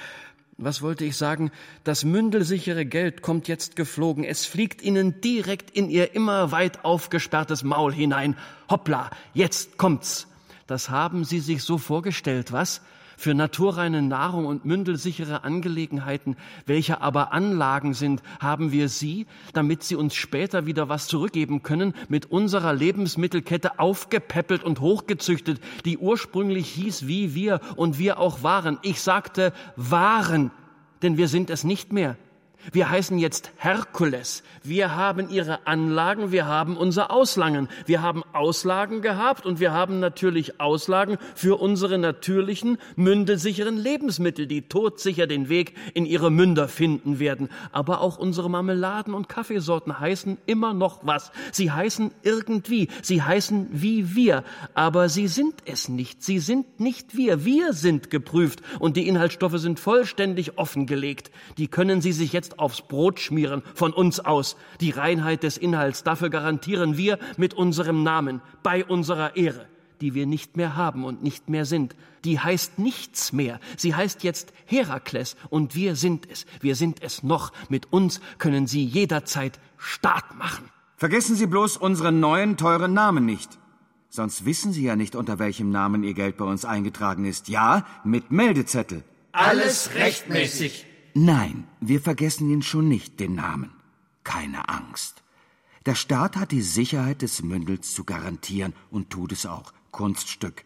Was 0.63 0.83
wollte 0.83 1.07
ich 1.07 1.17
sagen? 1.17 1.51
Das 1.85 2.05
mündelsichere 2.05 2.85
Geld 2.85 3.23
kommt 3.23 3.49
jetzt 3.49 3.77
geflogen. 3.77 4.25
Es 4.25 4.45
fliegt 4.45 4.83
Ihnen 4.83 5.23
direkt 5.23 5.71
in 5.71 5.89
Ihr 5.89 6.15
immer 6.15 6.53
weit 6.53 6.85
aufgesperrtes 6.85 7.63
Maul 7.65 7.95
hinein. 7.95 8.37
Hoppla, 8.69 9.09
jetzt 9.33 9.79
kommt's. 9.79 10.27
Das 10.67 10.91
haben 10.91 11.25
Sie 11.25 11.41
sich 11.41 11.63
so 11.63 11.79
vorgestellt, 11.79 12.53
was? 12.53 12.83
Für 13.21 13.35
naturreine 13.35 14.01
Nahrung 14.01 14.47
und 14.47 14.65
mündelsichere 14.65 15.45
Angelegenheiten, 15.45 16.37
welche 16.65 17.03
aber 17.03 17.35
Anlagen 17.35 17.93
sind, 17.93 18.23
haben 18.41 18.73
wir 18.73 18.89
sie, 18.89 19.27
damit 19.53 19.83
sie 19.83 19.95
uns 19.95 20.15
später 20.15 20.65
wieder 20.65 20.89
was 20.89 21.07
zurückgeben 21.07 21.63
können, 21.63 21.93
mit 22.09 22.31
unserer 22.31 22.73
Lebensmittelkette 22.73 23.79
aufgepäppelt 23.79 24.65
und 24.65 24.81
hochgezüchtet, 24.81 25.61
die 25.85 25.99
ursprünglich 25.99 26.71
hieß 26.71 27.07
wie 27.07 27.35
wir 27.35 27.61
und 27.77 27.99
wir 27.99 28.19
auch 28.19 28.43
waren. 28.43 28.79
Ich 28.81 29.03
sagte 29.03 29.53
waren, 29.77 30.51
denn 31.03 31.19
wir 31.19 31.29
sind 31.29 31.51
es 31.51 31.63
nicht 31.63 31.93
mehr. 31.93 32.17
Wir 32.73 32.91
heißen 32.91 33.19
jetzt 33.19 33.51
Herkules. 33.57 34.43
Wir 34.63 34.95
haben 34.95 35.31
ihre 35.31 35.67
Anlagen, 35.67 36.31
wir 36.33 36.47
haben 36.47 36.77
unser 36.77 37.11
Auslangen. 37.11 37.69
Wir 37.87 38.03
haben 38.03 38.23
Auslagen 38.33 39.01
gehabt 39.03 39.47
und 39.47 39.61
wir 39.61 39.73
haben 39.73 40.01
natürlich 40.01 40.61
Auslagen 40.61 41.17
für 41.35 41.61
unsere 41.61 41.99
natürlichen, 41.99 42.79
mündesicheren 42.97 43.77
Lebensmittel, 43.77 44.47
die 44.47 44.63
todsicher 44.63 45.27
den 45.27 45.49
Weg 45.49 45.75
in 45.95 46.05
ihre 46.05 46.31
Münder 46.31 46.69
finden 46.69 47.19
werden. 47.19 47.49
Aber 47.73 48.01
auch 48.01 48.19
unsere 48.19 48.51
Marmeladen 48.51 49.15
und 49.15 49.29
Kaffeesorten 49.29 49.99
heißen 49.99 50.39
immer 50.47 50.75
noch 50.75 51.01
was. 51.03 51.33
Sie 51.53 51.73
heißen 51.73 52.11
irgendwie, 52.23 52.89
sie 53.03 53.23
heißen 53.23 53.69
wie 53.73 54.15
wir, 54.15 54.45
aber 54.75 55.09
sie 55.09 55.29
sind 55.29 55.55
es 55.65 55.89
nicht. 55.89 56.23
Sie 56.23 56.39
sind 56.39 56.81
nicht 56.81 57.17
wir. 57.17 57.45
Wir 57.45 57.73
sind 57.73 58.11
geprüft 58.11 58.61
und 58.79 58.97
die 58.97 59.09
Inhaltsstoffe 59.09 59.59
sind 59.59 59.81
vollständig 59.81 60.59
offengelegt. 60.59 61.31
Die 61.59 61.69
können 61.69 62.01
Sie 62.01 62.13
sich 62.13 62.33
jetzt 62.33 62.50
jetzt 62.51 62.59
aufs 62.59 62.83
Brot 62.83 63.21
schmieren 63.21 63.63
von 63.75 63.93
uns 63.93 64.21
aus. 64.21 64.57
Die 64.81 64.91
Reinheit 64.91 65.43
des 65.43 65.57
Inhalts, 65.57 66.03
dafür 66.03 66.31
garantieren 66.31 66.97
wir 66.97 67.19
mit 67.37 67.55
unserem 67.55 68.03
Namen, 68.03 68.41
bei 68.63 68.85
unserer 68.85 69.37
Ehre, 69.37 69.67
die 70.01 70.15
wir 70.15 70.27
nicht 70.27 70.57
mehr 70.57 70.77
haben 70.77 71.05
und 71.05 71.23
nicht 71.23 71.49
mehr 71.49 71.65
sind. 71.65 71.95
Die 72.25 72.39
heißt 72.39 72.79
nichts 72.79 73.33
mehr. 73.33 73.61
Sie 73.77 73.95
heißt 73.95 74.25
jetzt 74.25 74.53
Herakles 74.67 75.37
und 75.49 75.75
wir 75.75 75.97
sind 75.97 76.31
es. 76.31 76.45
Wir 76.61 76.75
sind 76.75 77.03
es 77.03 77.23
noch. 77.23 77.53
Mit 77.69 77.93
uns 77.93 78.21
können 78.39 78.67
Sie 78.67 78.85
jederzeit 78.85 79.59
Start 79.79 80.37
machen. 80.37 80.69
Vergessen 80.97 81.37
Sie 81.37 81.47
bloß 81.47 81.79
unseren 81.79 82.21
neuen, 82.21 82.57
teuren 82.57 82.93
Namen 82.93 83.25
nicht. 83.25 83.59
Sonst 84.11 84.45
wissen 84.45 84.73
Sie 84.73 84.83
ja 84.83 84.97
nicht, 84.97 85.15
unter 85.15 85.39
welchem 85.39 85.71
Namen 85.71 86.03
Ihr 86.03 86.15
Geld 86.15 86.37
bei 86.37 86.45
uns 86.45 86.65
eingetragen 86.65 87.25
ist. 87.25 87.49
Ja, 87.49 87.87
mit 88.05 88.33
Meldezettel. 88.33 89.03
Alles 89.33 89.95
rechtmäßig. 89.95 90.85
Nein, 91.15 91.67
wir 91.81 92.01
vergessen 92.01 92.51
ihn 92.51 92.63
schon 92.63 92.89
nicht, 92.89 93.19
den 93.21 93.35
Namen. 93.35 93.71
Keine 94.23 94.69
Angst. 94.69 95.23
Der 95.87 95.95
Staat 95.95 96.37
hat 96.37 96.53
die 96.53 96.63
Sicherheit 96.63 97.23
des 97.23 97.43
Mündels 97.43 97.95
zu 97.95 98.05
garantieren 98.05 98.75
und 98.91 99.11
tut 99.11 99.33
es 99.33 99.47
auch. 99.47 99.73
Kunststück. 99.91 100.65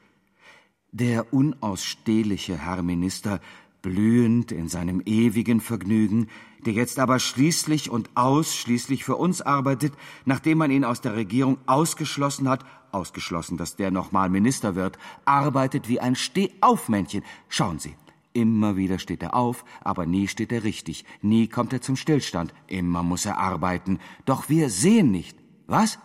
Der 0.92 1.32
unausstehliche 1.32 2.58
Herr 2.58 2.82
Minister, 2.82 3.40
blühend 3.80 4.52
in 4.52 4.68
seinem 4.68 5.02
ewigen 5.04 5.60
Vergnügen, 5.60 6.28
der 6.64 6.72
jetzt 6.72 6.98
aber 6.98 7.18
schließlich 7.18 7.90
und 7.90 8.10
ausschließlich 8.14 9.04
für 9.04 9.16
uns 9.16 9.40
arbeitet, 9.40 9.92
nachdem 10.24 10.58
man 10.58 10.70
ihn 10.70 10.84
aus 10.84 11.00
der 11.00 11.14
Regierung 11.16 11.58
ausgeschlossen 11.66 12.48
hat, 12.48 12.64
ausgeschlossen, 12.92 13.56
dass 13.56 13.76
der 13.76 13.90
nochmal 13.90 14.30
Minister 14.30 14.74
wird, 14.74 14.98
arbeitet 15.24 15.88
wie 15.88 16.00
ein 16.00 16.16
Stehaufmännchen. 16.16 17.22
Schauen 17.48 17.78
Sie, 17.78 17.94
Immer 18.34 18.76
wieder 18.76 18.98
steht 18.98 19.22
er 19.22 19.34
auf, 19.34 19.64
aber 19.80 20.06
nie 20.06 20.26
steht 20.26 20.50
er 20.50 20.64
richtig, 20.64 21.04
nie 21.22 21.46
kommt 21.46 21.72
er 21.72 21.80
zum 21.80 21.94
Stillstand, 21.94 22.52
immer 22.66 23.04
muss 23.04 23.26
er 23.26 23.38
arbeiten. 23.38 24.00
Doch 24.24 24.48
wir 24.48 24.70
sehen 24.70 25.12
nicht. 25.12 25.38
Was? 25.68 26.00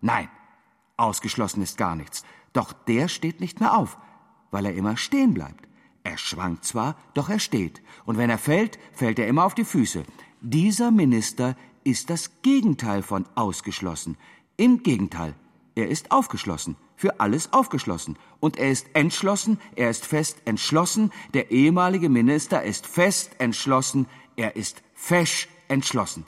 Nein, 0.00 0.28
ausgeschlossen 0.96 1.60
ist 1.60 1.76
gar 1.76 1.96
nichts. 1.96 2.24
Doch 2.52 2.72
der 2.72 3.08
steht 3.08 3.40
nicht 3.40 3.58
mehr 3.58 3.76
auf, 3.76 3.98
weil 4.52 4.66
er 4.66 4.74
immer 4.74 4.96
stehen 4.96 5.34
bleibt. 5.34 5.68
Er 6.04 6.18
schwankt 6.18 6.64
zwar, 6.64 6.96
doch 7.14 7.28
er 7.28 7.40
steht. 7.40 7.82
Und 8.04 8.16
wenn 8.16 8.30
er 8.30 8.38
fällt, 8.38 8.78
fällt 8.92 9.18
er 9.18 9.26
immer 9.26 9.44
auf 9.44 9.56
die 9.56 9.64
Füße. 9.64 10.04
Dieser 10.40 10.92
Minister 10.92 11.56
ist 11.82 12.10
das 12.10 12.42
Gegenteil 12.42 13.02
von 13.02 13.26
ausgeschlossen. 13.34 14.16
Im 14.56 14.84
Gegenteil, 14.84 15.34
er 15.74 15.88
ist 15.88 16.12
aufgeschlossen 16.12 16.76
für 17.02 17.18
alles 17.18 17.52
aufgeschlossen. 17.52 18.16
Und 18.38 18.58
er 18.58 18.70
ist 18.70 18.86
entschlossen, 18.94 19.58
er 19.74 19.90
ist 19.90 20.06
fest 20.06 20.40
entschlossen, 20.44 21.10
der 21.34 21.50
ehemalige 21.50 22.08
Minister 22.08 22.62
ist 22.62 22.86
fest 22.86 23.32
entschlossen, 23.40 24.06
er 24.36 24.54
ist 24.54 24.84
fesch 24.94 25.48
entschlossen. 25.66 26.24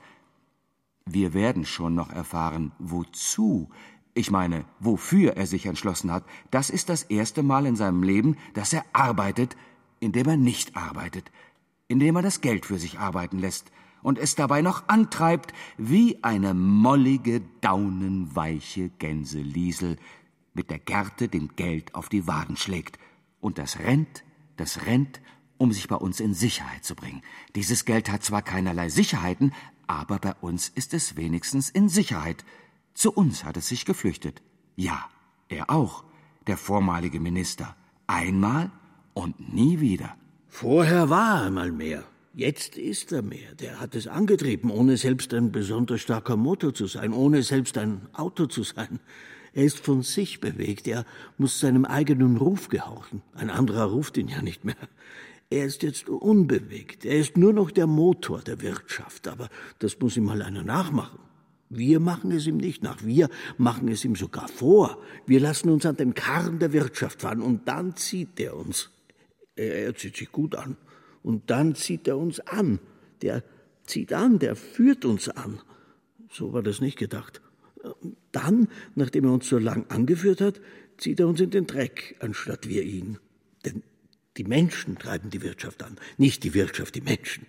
Wir 1.07 1.33
werden 1.33 1.64
schon 1.64 1.95
noch 1.95 2.11
erfahren, 2.11 2.73
wozu, 2.81 3.71
ich 4.14 4.33
meine, 4.33 4.64
wofür 4.81 5.37
er 5.37 5.47
sich 5.47 5.66
entschlossen 5.66 6.11
hat. 6.11 6.25
Das 6.50 6.71
ist 6.71 6.88
das 6.88 7.04
erste 7.04 7.45
Mal 7.45 7.66
in 7.66 7.76
seinem 7.76 8.02
Leben, 8.02 8.37
dass 8.54 8.73
er 8.73 8.85
arbeitet, 8.93 9.57
indem 10.00 10.26
er 10.26 10.37
nicht 10.37 10.76
arbeitet, 10.76 11.31
indem 11.87 12.16
er 12.16 12.23
das 12.23 12.40
Geld 12.40 12.66
für 12.66 12.81
sich 12.81 12.99
arbeiten 12.99 13.38
lässt 13.38 13.71
und 14.02 14.19
es 14.19 14.35
dabei 14.35 14.61
noch 14.61 14.88
antreibt 14.88 15.52
wie 15.78 16.19
eine 16.25 16.52
mollige, 16.52 17.43
daunenweiche 17.61 18.88
Gänseliesel, 18.99 19.99
mit 20.54 20.70
der 20.70 20.78
Gerte 20.78 21.28
dem 21.28 21.54
Geld 21.56 21.94
auf 21.94 22.08
die 22.08 22.26
Waden 22.26 22.56
schlägt. 22.56 22.99
Und 23.40 23.58
das 23.58 23.78
rennt, 23.80 24.25
das 24.56 24.87
rennt, 24.87 25.20
um 25.58 25.73
sich 25.73 25.88
bei 25.88 25.96
uns 25.96 26.20
in 26.20 26.34
Sicherheit 26.34 26.84
zu 26.84 26.94
bringen. 26.94 27.23
Dieses 27.54 27.84
Geld 27.84 28.11
hat 28.11 28.23
zwar 28.23 28.42
keinerlei 28.42 28.88
Sicherheiten, 28.88 29.52
aber 29.87 30.18
bei 30.18 30.34
uns 30.40 30.68
ist 30.68 30.94
es 30.94 31.16
wenigstens 31.16 31.68
in 31.70 31.88
Sicherheit. 31.88 32.44
Zu 32.94 33.12
uns 33.12 33.44
hat 33.44 33.56
es 33.56 33.68
sich 33.68 33.84
geflüchtet. 33.84 34.42
Ja, 34.76 35.08
er 35.49 35.70
auch, 35.70 36.04
der 36.46 36.56
vormalige 36.56 37.20
Minister. 37.20 37.76
Einmal 38.06 38.70
und 39.12 39.52
nie 39.52 39.80
wieder. 39.80 40.16
Vorher 40.49 41.11
war 41.11 41.44
er 41.44 41.50
mal 41.50 41.73
mehr. 41.73 42.04
Jetzt 42.34 42.76
ist 42.76 43.12
er 43.12 43.23
mehr. 43.23 43.54
Der 43.54 43.80
hat 43.80 43.94
es 43.94 44.08
angetrieben, 44.08 44.70
ohne 44.70 44.96
selbst 44.96 45.32
ein 45.34 45.52
besonders 45.52 46.00
starker 46.00 46.37
Motor 46.37 46.75
zu 46.75 46.87
sein, 46.87 47.12
ohne 47.12 47.42
selbst 47.42 47.78
ein 47.78 48.08
Auto 48.12 48.46
zu 48.46 48.64
sein. 48.64 48.99
Er 49.54 49.64
ist 49.64 49.78
von 49.78 50.02
sich 50.02 50.40
bewegt, 50.40 50.88
er 50.88 51.06
muss 51.38 51.61
seinem 51.61 51.84
eigenen 51.84 52.37
Ruf 52.37 52.68
gehorchen. 52.68 53.23
Ein 53.34 53.50
anderer 53.50 53.84
ruft 53.84 54.16
ihn 54.16 54.26
ja 54.26 54.42
nicht 54.42 54.64
mehr. 54.64 54.76
Er 55.49 55.64
ist 55.64 55.84
jetzt 55.84 56.08
unbewegt, 56.08 57.04
er 57.04 57.18
ist 57.18 57.37
nur 57.37 57.52
noch 57.52 57.70
der 57.70 57.87
Motor 57.87 58.40
der 58.40 58.61
Wirtschaft, 58.61 59.28
aber 59.28 59.49
das 59.78 60.00
muss 60.00 60.16
ihm 60.16 60.25
mal 60.25 60.42
einer 60.42 60.64
nachmachen. 60.64 61.20
Wir 61.70 62.00
machen 62.00 62.32
es 62.32 62.49
ihm 62.49 62.56
nicht 62.56 62.82
nach, 62.82 63.04
wir 63.04 63.28
machen 63.56 63.87
es 63.88 64.04
ihm 64.04 64.16
sogar 64.16 64.49
vor. 64.49 64.99
Wir 65.26 65.38
lassen 65.38 65.70
uns 65.70 65.87
an 65.87 65.96
den 65.96 66.14
Karren 66.14 66.58
der 66.58 66.73
Wirtschaft 66.73 67.23
fahren 67.23 67.40
und 67.40 67.68
dann 67.68 67.94
zieht 67.94 68.40
er 68.40 68.56
uns. 68.56 68.90
Er, 69.54 69.87
er 69.87 69.94
zieht 69.94 70.16
sich 70.16 70.32
gut 70.32 70.56
an. 70.56 70.76
Und 71.23 71.50
dann 71.50 71.76
zieht 71.76 72.08
er 72.08 72.18
uns 72.18 72.40
an. 72.40 72.80
Der 73.23 73.44
zieht 73.84 74.12
an, 74.12 74.40
der 74.40 74.56
führt 74.56 75.04
uns 75.04 75.28
an. 75.28 75.61
So 76.30 76.52
war 76.52 76.62
das 76.62 76.80
nicht 76.80 76.99
gedacht. 76.99 77.40
Dann, 78.35 78.69
nachdem 78.97 79.25
er 79.25 79.33
uns 79.33 79.49
so 79.49 79.59
lang 79.59 79.87
angeführt 79.88 80.41
hat, 80.41 80.61
zieht 80.99 81.21
er 81.21 81.29
uns 81.29 81.41
in 81.41 81.50
den 81.50 81.67
Dreck, 81.67 82.17
anstatt 82.19 82.69
wir 82.69 82.83
ihn. 82.83 83.19
Denn 83.64 83.83
die 84.37 84.45
Menschen 84.45 84.99
treiben 84.99 85.31
die 85.31 85.43
Wirtschaft 85.43 85.83
an, 85.83 85.97
nicht 86.19 86.43
die 86.43 86.53
Wirtschaft 86.53 86.95
die 86.97 87.00
Menschen. 87.00 87.47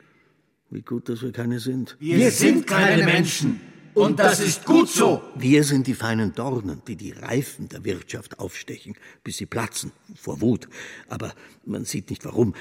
Wie 0.69 0.81
gut, 0.81 1.09
dass 1.09 1.21
wir 1.21 1.31
keine 1.31 1.59
sind. 1.59 1.97
Wir, 1.99 2.17
wir 2.17 2.31
sind 2.31 2.67
keine 2.67 3.03
Menschen. 3.03 3.59
Und 3.95 4.19
das 4.19 4.39
ist 4.41 4.65
gut 4.65 4.89
so. 4.89 5.21
Wir 5.35 5.63
sind 5.63 5.87
die 5.87 5.93
feinen 5.93 6.35
Dornen, 6.35 6.81
die 6.87 6.97
die 6.97 7.11
Reifen 7.11 7.69
der 7.69 7.83
Wirtschaft 7.85 8.39
aufstechen, 8.39 8.95
bis 9.23 9.37
sie 9.37 9.45
platzen 9.45 9.91
vor 10.15 10.41
Wut. 10.41 10.67
Aber 11.07 11.33
man 11.65 11.85
sieht 11.85 12.09
nicht 12.09 12.25
warum. 12.25 12.53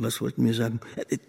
Was 0.00 0.20
wollten 0.20 0.44
wir 0.44 0.54
sagen? 0.54 0.80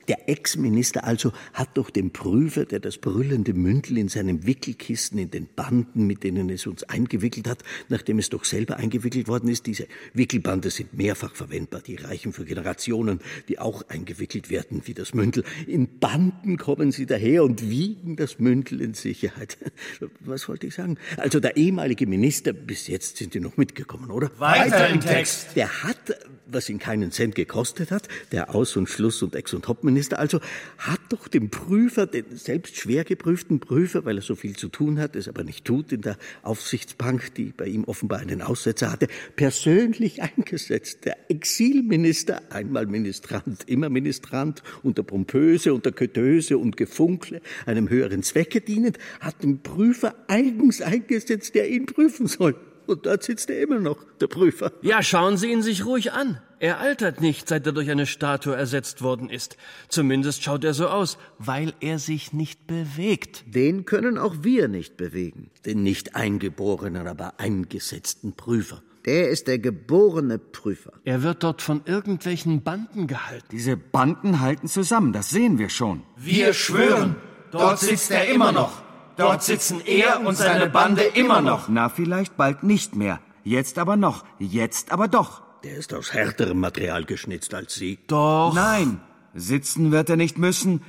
Der 0.07 0.29
Ex-Minister 0.29 1.03
also 1.03 1.33
hat 1.53 1.69
doch 1.75 1.89
dem 1.89 2.11
Prüfer, 2.11 2.65
der 2.65 2.79
das 2.79 2.97
brüllende 2.97 3.53
Mündel 3.53 3.97
in 3.97 4.07
seinem 4.07 4.45
Wickelkissen 4.45 5.17
in 5.17 5.29
den 5.29 5.47
Banden, 5.53 6.07
mit 6.07 6.23
denen 6.23 6.49
es 6.49 6.65
uns 6.67 6.83
eingewickelt 6.83 7.47
hat, 7.47 7.63
nachdem 7.89 8.19
es 8.19 8.29
doch 8.29 8.45
selber 8.45 8.77
eingewickelt 8.77 9.27
worden 9.27 9.49
ist, 9.49 9.65
diese 9.65 9.87
Wickelbande 10.13 10.69
sind 10.69 10.93
mehrfach 10.93 11.35
verwendbar, 11.35 11.81
die 11.81 11.95
reichen 11.95 12.33
für 12.33 12.45
Generationen, 12.45 13.19
die 13.49 13.59
auch 13.59 13.83
eingewickelt 13.89 14.49
werden 14.49 14.83
wie 14.85 14.93
das 14.93 15.13
Mündel. 15.13 15.43
In 15.67 15.99
Banden 15.99 16.57
kommen 16.57 16.91
sie 16.91 17.05
daher 17.05 17.43
und 17.43 17.69
wiegen 17.69 18.15
das 18.15 18.39
Mündel 18.39 18.81
in 18.81 18.93
Sicherheit. 18.93 19.57
Was 20.21 20.47
wollte 20.47 20.67
ich 20.67 20.75
sagen? 20.75 20.97
Also 21.17 21.39
der 21.39 21.57
ehemalige 21.57 22.07
Minister, 22.07 22.53
bis 22.53 22.87
jetzt 22.87 23.17
sind 23.17 23.33
die 23.33 23.39
noch 23.39 23.57
mitgekommen, 23.57 24.11
oder? 24.11 24.31
Weiter 24.39 24.87
im 24.89 25.01
Text. 25.01 25.55
Der 25.55 25.83
hat, 25.83 25.97
was 26.47 26.69
ihn 26.69 26.79
keinen 26.79 27.11
Cent 27.11 27.35
gekostet 27.35 27.91
hat, 27.91 28.07
der 28.31 28.55
Aus- 28.61 28.77
und 28.77 28.87
Schluss- 28.87 29.23
und 29.23 29.35
Ex- 29.35 29.55
und 29.55 29.65
Topminister 29.65 30.19
also, 30.19 30.39
hat 30.77 30.99
doch 31.09 31.27
dem 31.27 31.49
Prüfer, 31.49 32.05
den 32.05 32.25
selbst 32.35 32.77
schwer 32.77 33.03
geprüften 33.03 33.59
Prüfer, 33.59 34.05
weil 34.05 34.17
er 34.17 34.21
so 34.21 34.35
viel 34.35 34.55
zu 34.55 34.67
tun 34.67 34.99
hat, 34.99 35.15
es 35.15 35.27
aber 35.27 35.43
nicht 35.43 35.65
tut 35.65 35.91
in 35.91 36.01
der 36.01 36.15
Aufsichtsbank, 36.43 37.33
die 37.33 37.53
bei 37.57 37.65
ihm 37.65 37.85
offenbar 37.85 38.19
einen 38.19 38.43
Aussetzer 38.43 38.91
hatte, 38.91 39.07
persönlich 39.35 40.21
eingesetzt. 40.21 41.05
Der 41.05 41.17
Exilminister, 41.31 42.43
einmal 42.51 42.85
Ministrant, 42.85 43.63
immer 43.67 43.89
Ministrant, 43.89 44.61
unter 44.83 45.01
Pompöse, 45.01 45.73
unter 45.73 45.91
Kötöse 45.91 46.59
und 46.59 46.77
Gefunkle, 46.77 47.41
einem 47.65 47.89
höheren 47.89 48.21
Zwecke 48.21 48.61
dienend, 48.61 48.99
hat 49.21 49.41
den 49.41 49.63
Prüfer 49.63 50.13
eigens 50.27 50.83
eingesetzt, 50.83 51.55
der 51.55 51.67
ihn 51.67 51.87
prüfen 51.87 52.27
soll. 52.27 52.55
Und 52.91 53.05
dort 53.05 53.23
sitzt 53.23 53.49
er 53.49 53.61
immer 53.61 53.79
noch, 53.79 54.03
der 54.19 54.27
Prüfer. 54.27 54.73
Ja, 54.81 55.01
schauen 55.01 55.37
Sie 55.37 55.49
ihn 55.49 55.61
sich 55.61 55.85
ruhig 55.85 56.11
an. 56.11 56.41
Er 56.59 56.79
altert 56.79 57.21
nicht, 57.21 57.47
seit 57.47 57.65
er 57.65 57.71
durch 57.71 57.89
eine 57.89 58.05
Statue 58.05 58.53
ersetzt 58.53 59.01
worden 59.01 59.29
ist. 59.29 59.55
Zumindest 59.87 60.43
schaut 60.43 60.65
er 60.65 60.73
so 60.73 60.89
aus, 60.89 61.17
weil 61.39 61.73
er 61.79 61.99
sich 61.99 62.33
nicht 62.33 62.67
bewegt. 62.67 63.45
Den 63.47 63.85
können 63.85 64.17
auch 64.17 64.35
wir 64.41 64.67
nicht 64.67 64.97
bewegen. 64.97 65.51
Den 65.65 65.83
nicht 65.83 66.15
eingeborenen, 66.15 67.07
aber 67.07 67.39
eingesetzten 67.39 68.33
Prüfer. 68.33 68.83
Der 69.05 69.29
ist 69.29 69.47
der 69.47 69.57
geborene 69.57 70.37
Prüfer. 70.37 70.91
Er 71.05 71.23
wird 71.23 71.43
dort 71.43 71.61
von 71.61 71.81
irgendwelchen 71.85 72.61
Banden 72.61 73.07
gehalten. 73.07 73.47
Diese 73.51 73.77
Banden 73.77 74.41
halten 74.41 74.67
zusammen, 74.67 75.13
das 75.13 75.29
sehen 75.29 75.57
wir 75.57 75.69
schon. 75.69 76.03
Wir 76.17 76.53
schwören, 76.53 77.15
dort 77.51 77.79
sitzt 77.79 78.11
er 78.11 78.27
immer 78.27 78.51
noch. 78.51 78.83
Dort 79.17 79.43
sitzen 79.43 79.81
er 79.85 80.21
und 80.25 80.35
seine 80.35 80.67
Bande 80.67 81.03
immer 81.03 81.41
noch. 81.41 81.67
Na, 81.67 81.89
vielleicht 81.89 82.37
bald 82.37 82.63
nicht 82.63 82.95
mehr. 82.95 83.19
Jetzt 83.43 83.77
aber 83.77 83.97
noch. 83.97 84.25
Jetzt 84.39 84.91
aber 84.91 85.07
doch. 85.07 85.41
Der 85.63 85.75
ist 85.75 85.93
aus 85.93 86.13
härterem 86.13 86.59
Material 86.59 87.05
geschnitzt 87.05 87.53
als 87.53 87.75
Sie. 87.75 87.99
Doch. 88.07 88.53
Nein, 88.55 88.99
sitzen 89.33 89.91
wird 89.91 90.09
er 90.09 90.15
nicht 90.15 90.37
müssen. 90.37 90.81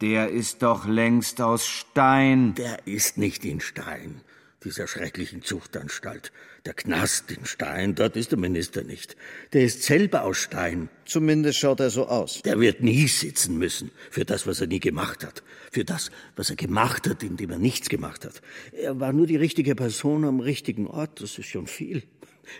Der 0.00 0.30
ist 0.30 0.62
doch 0.62 0.86
längst 0.86 1.40
aus 1.40 1.66
Stein. 1.66 2.54
Der 2.54 2.86
ist 2.86 3.18
nicht 3.18 3.44
in 3.44 3.60
Stein, 3.60 4.22
dieser 4.64 4.86
schrecklichen 4.86 5.42
Zuchtanstalt. 5.42 6.32
Der 6.66 6.74
Knast 6.74 7.30
in 7.30 7.46
Stein, 7.46 7.94
dort 7.94 8.16
ist 8.16 8.32
der 8.32 8.38
Minister 8.38 8.82
nicht. 8.82 9.16
Der 9.54 9.64
ist 9.64 9.82
selber 9.82 10.24
aus 10.24 10.36
Stein. 10.36 10.90
Zumindest 11.06 11.58
schaut 11.58 11.80
er 11.80 11.88
so 11.88 12.06
aus. 12.06 12.42
Der 12.42 12.60
wird 12.60 12.82
nie 12.82 13.08
sitzen 13.08 13.56
müssen 13.56 13.90
für 14.10 14.26
das, 14.26 14.46
was 14.46 14.60
er 14.60 14.66
nie 14.66 14.80
gemacht 14.80 15.24
hat. 15.24 15.42
Für 15.72 15.84
das, 15.84 16.10
was 16.36 16.50
er 16.50 16.56
gemacht 16.56 17.08
hat, 17.08 17.22
indem 17.22 17.50
er 17.50 17.58
nichts 17.58 17.88
gemacht 17.88 18.26
hat. 18.26 18.42
Er 18.72 19.00
war 19.00 19.14
nur 19.14 19.26
die 19.26 19.36
richtige 19.36 19.74
Person 19.74 20.24
am 20.24 20.40
richtigen 20.40 20.86
Ort, 20.86 21.22
das 21.22 21.38
ist 21.38 21.46
schon 21.46 21.66
viel. 21.66 22.02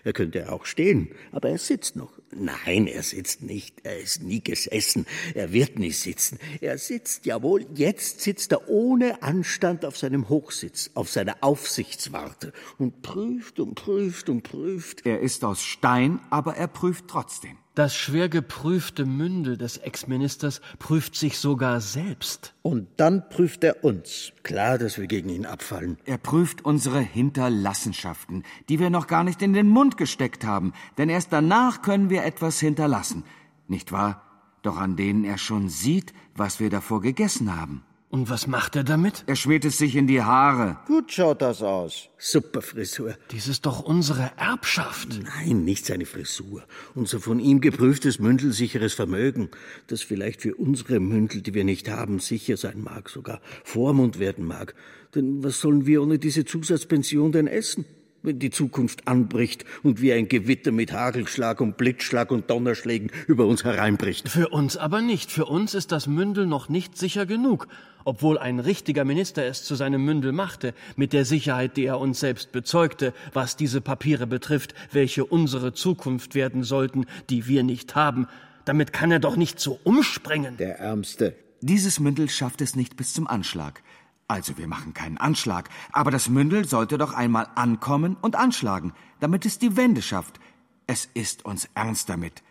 Er 0.05 0.15
könnte 0.15 0.51
auch 0.51 0.65
stehen, 0.65 1.11
aber 1.33 1.51
er 1.51 1.59
sitzt 1.59 1.97
noch. 1.97 2.20
Nein, 2.33 2.87
er 2.87 3.03
sitzt 3.03 3.43
nicht. 3.43 3.81
Er 3.83 3.99
ist 3.99 4.23
nie 4.23 4.43
gesessen. 4.43 5.07
Er 5.35 5.53
wird 5.53 5.79
nie 5.79 5.91
sitzen. 5.91 6.39
Er 6.61 6.79
sitzt, 6.79 7.27
jawohl, 7.27 7.67
jetzt 7.75 8.21
sitzt 8.21 8.53
er 8.53 8.69
ohne 8.69 9.23
Anstand 9.23 9.85
auf 9.85 9.99
seinem 9.99 10.29
Hochsitz, 10.29 10.91
auf 10.95 11.11
seiner 11.11 11.39
Aufsichtswarte 11.41 12.53
und 12.79 13.03
prüft 13.03 13.59
und 13.59 13.75
prüft 13.75 14.29
und 14.29 14.43
prüft. 14.43 15.05
Er 15.07 15.21
ist 15.21 15.45
aus 15.45 15.63
Stein, 15.63 16.21
aber 16.31 16.57
er 16.57 16.69
prüft 16.69 17.09
trotzdem. 17.09 17.57
Das 17.77 17.95
schwer 17.95 18.29
geprüfte 18.29 19.07
Mündel 19.07 19.57
des 19.57 19.77
Ex-Ministers 19.77 20.61
prüft 20.81 21.15
sich 21.15 21.39
sogar 21.39 21.81
selbst. 21.81 22.53
Und 22.63 22.89
dann 22.97 23.29
prüft 23.29 23.63
er 23.63 23.85
uns. 23.85 24.33
Klar, 24.43 24.77
dass 24.77 24.99
wir 24.99 25.07
gegen 25.07 25.29
ihn 25.29 25.47
abfallen. 25.47 25.97
Er 26.05 26.19
prüft 26.19 26.65
unsere 26.65 26.99
Hinterlassenschaften, 26.99 28.43
die 28.69 28.81
wir 28.81 28.91
noch 28.91 29.07
gar 29.07 29.23
nicht 29.23 29.41
in 29.41 29.53
den 29.53 29.69
Mund 29.69 29.97
gesteckt 29.97 30.45
haben, 30.45 30.73
denn 30.99 31.09
erst 31.09 31.33
danach 31.33 31.81
können 31.81 32.11
wir 32.11 32.25
etwas 32.25 32.59
hinterlassen. 32.59 33.23
Nicht 33.69 33.93
wahr? 33.93 34.23
Doch 34.63 34.77
an 34.77 34.97
denen 34.97 35.25
er 35.25 35.39
schon 35.39 35.69
sieht, 35.69 36.13
was 36.35 36.59
wir 36.59 36.71
davor 36.71 37.01
gegessen 37.01 37.55
haben. 37.55 37.85
Und 38.11 38.29
was 38.29 38.49
macht 38.49 38.75
er 38.75 38.83
damit? 38.83 39.23
Er 39.29 39.37
schmiert 39.37 39.65
es 39.65 39.79
sich 39.79 39.95
in 39.95 40.09
die 40.09 40.21
Haare. 40.21 40.79
Gut 40.89 41.13
schaut 41.13 41.41
das 41.43 41.63
aus. 41.63 42.09
Super 42.19 42.61
Frisur. 42.61 43.15
Dies 43.31 43.47
ist 43.47 43.67
doch 43.67 43.85
unsere 43.85 44.33
Erbschaft. 44.37 45.21
Nein, 45.23 45.65
nicht 45.65 45.87
seine 45.87 46.07
Frisur. 46.07 46.65
Unser 46.97 47.21
von 47.21 47.39
ihm 47.39 47.61
geprüftes 47.61 48.19
mündelsicheres 48.19 48.95
Vermögen, 48.95 49.49
das 49.87 50.03
vielleicht 50.03 50.43
für 50.43 50.57
unsere 50.57 50.99
Mündel, 50.99 51.41
die 51.41 51.55
wir 51.55 51.63
nicht 51.63 51.89
haben, 51.89 52.19
sicher 52.19 52.57
sein 52.57 52.83
mag, 52.83 53.09
sogar 53.09 53.41
Vormund 53.63 54.19
werden 54.19 54.45
mag. 54.45 54.75
Denn 55.15 55.45
was 55.45 55.61
sollen 55.61 55.87
wir 55.87 56.03
ohne 56.03 56.19
diese 56.19 56.45
Zusatzpension 56.45 57.31
denn 57.31 57.47
essen? 57.47 57.85
Wenn 58.23 58.39
die 58.39 58.51
Zukunft 58.51 59.09
anbricht 59.09 59.65
und 59.83 60.01
wie 60.01 60.13
ein 60.13 60.29
Gewitter 60.29 60.73
mit 60.73 60.93
Hagelschlag 60.93 61.61
und 61.61 61.77
Blitzschlag 61.77 62.31
und 62.31 62.51
Donnerschlägen 62.51 63.11
über 63.27 63.47
uns 63.47 63.65
hereinbricht. 63.65 64.29
Für 64.29 64.49
uns 64.49 64.77
aber 64.77 65.01
nicht. 65.01 65.31
Für 65.31 65.47
uns 65.47 65.75
ist 65.75 65.93
das 65.93 66.07
Mündel 66.07 66.47
noch 66.47 66.69
nicht 66.69 66.97
sicher 66.97 67.27
genug, 67.27 67.69
obwohl 68.05 68.39
ein 68.39 68.61
richtiger 68.61 69.05
Minister 69.05 69.45
es 69.45 69.65
zu 69.65 69.75
seinem 69.75 70.05
Mündel 70.05 70.33
machte, 70.33 70.75
mit 70.97 71.13
der 71.13 71.25
Sicherheit, 71.25 71.77
die 71.77 71.85
er 71.85 71.99
uns 71.99 72.21
selbst 72.21 72.53
bezeugte, 72.53 73.13
was 73.33 73.57
diese 73.57 73.81
Papiere 73.81 74.27
betrifft, 74.27 74.75
welche 74.93 75.25
unsere 75.25 75.73
Zukunft 75.73 76.35
werden 76.35 76.63
sollten, 76.63 77.07
die 77.31 77.47
wir 77.47 77.63
nicht 77.63 77.95
haben. 77.95 78.27
Damit 78.65 78.93
kann 78.93 79.11
er 79.11 79.21
doch 79.21 79.37
nicht 79.37 79.59
so 79.61 79.81
umspringen. 79.85 80.57
Der 80.59 80.79
Ärmste. 80.79 81.35
Dieses 81.63 82.01
Mündel 82.01 82.31
schafft 82.31 82.63
es 82.63 82.75
nicht 82.75 82.97
bis 82.97 83.13
zum 83.13 83.27
Anschlag. 83.27 83.83
Also 84.31 84.57
wir 84.59 84.69
machen 84.69 84.95
keinen 84.95 85.19
Anschlag, 85.19 85.69
aber 85.91 86.13
das 86.13 86.29
Mündel 86.29 86.65
sollte 86.65 86.99
doch 86.99 87.15
einmal 87.15 87.49
ankommen 87.57 88.17
und 88.21 88.37
anschlagen, 88.37 88.93
damit 89.19 89.45
es 89.45 89.59
die 89.59 89.77
Wende 89.77 90.03
schafft. 90.03 90.39
Es 90.87 91.09
ist 91.15 91.45
uns 91.45 91.69
ernst 91.75 92.09
damit. 92.09 92.45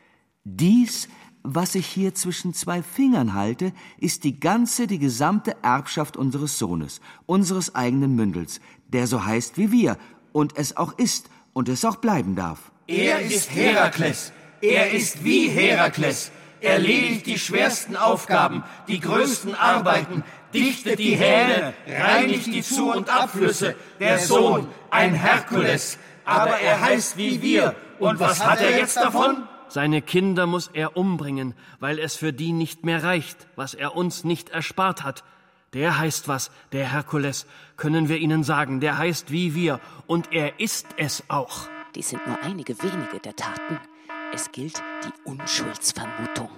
Dies, 0.43 1.07
was 1.41 1.75
ich 1.75 1.87
hier 1.87 2.13
zwischen 2.13 2.53
zwei 2.53 2.83
Fingern 2.83 3.33
halte, 3.33 3.71
ist 3.97 4.25
die 4.25 4.41
ganze, 4.41 4.87
die 4.87 4.99
gesamte 4.99 5.55
Erbschaft 5.61 6.17
unseres 6.17 6.57
Sohnes, 6.57 6.99
unseres 7.25 7.75
eigenen 7.75 8.13
Mündels, 8.13 8.59
der 8.89 9.07
so 9.07 9.23
heißt 9.23 9.57
wie 9.57 9.71
wir 9.71 9.97
und 10.33 10.57
es 10.57 10.75
auch 10.75 10.99
ist 10.99 11.29
und 11.53 11.69
es 11.69 11.85
auch 11.85 11.95
bleiben 11.95 12.35
darf. 12.35 12.73
Er 12.87 13.21
ist 13.21 13.55
Herakles. 13.55 14.33
Er 14.59 14.91
ist 14.91 15.23
wie 15.23 15.47
Herakles. 15.47 16.33
Erledigt 16.61 17.25
die 17.25 17.39
schwersten 17.39 17.95
Aufgaben, 17.95 18.63
die 18.87 18.99
größten 18.99 19.55
Arbeiten, 19.55 20.23
dichtet 20.53 20.99
die 20.99 21.15
Hähne, 21.15 21.73
reinigt 21.87 22.47
die 22.47 22.63
Zu- 22.63 22.91
und 22.91 23.09
Abflüsse, 23.09 23.75
der 23.99 24.19
Sohn, 24.19 24.67
ein 24.89 25.13
Herkules. 25.13 25.97
Aber 26.25 26.59
er 26.59 26.81
heißt 26.81 27.17
wie 27.17 27.41
wir. 27.41 27.75
Und 27.99 28.19
was 28.19 28.45
hat 28.45 28.61
er 28.61 28.77
jetzt 28.77 28.97
davon? 28.97 29.47
Seine 29.67 30.01
Kinder 30.01 30.47
muss 30.47 30.69
er 30.73 30.97
umbringen, 30.97 31.53
weil 31.79 31.99
es 31.99 32.15
für 32.15 32.33
die 32.33 32.53
nicht 32.53 32.85
mehr 32.85 33.03
reicht, 33.03 33.47
was 33.55 33.73
er 33.75 33.95
uns 33.95 34.23
nicht 34.23 34.49
erspart 34.49 35.03
hat. 35.03 35.23
Der 35.73 35.99
heißt 35.99 36.27
was, 36.27 36.49
der 36.71 36.91
Herkules, 36.91 37.45
können 37.77 38.09
wir 38.09 38.17
Ihnen 38.17 38.43
sagen, 38.43 38.79
der 38.79 38.97
heißt 38.97 39.31
wie 39.31 39.53
wir, 39.53 39.79
und 40.07 40.33
er 40.33 40.59
ist 40.59 40.87
es 40.97 41.23
auch. 41.27 41.67
Dies 41.93 42.09
sind 42.09 42.25
nur 42.25 42.41
einige 42.41 42.81
wenige 42.81 43.19
der 43.19 43.35
Taten. 43.35 43.79
Es 44.31 44.51
gilt 44.51 44.81
die 45.03 45.29
Unschuldsvermutung. 45.29 46.49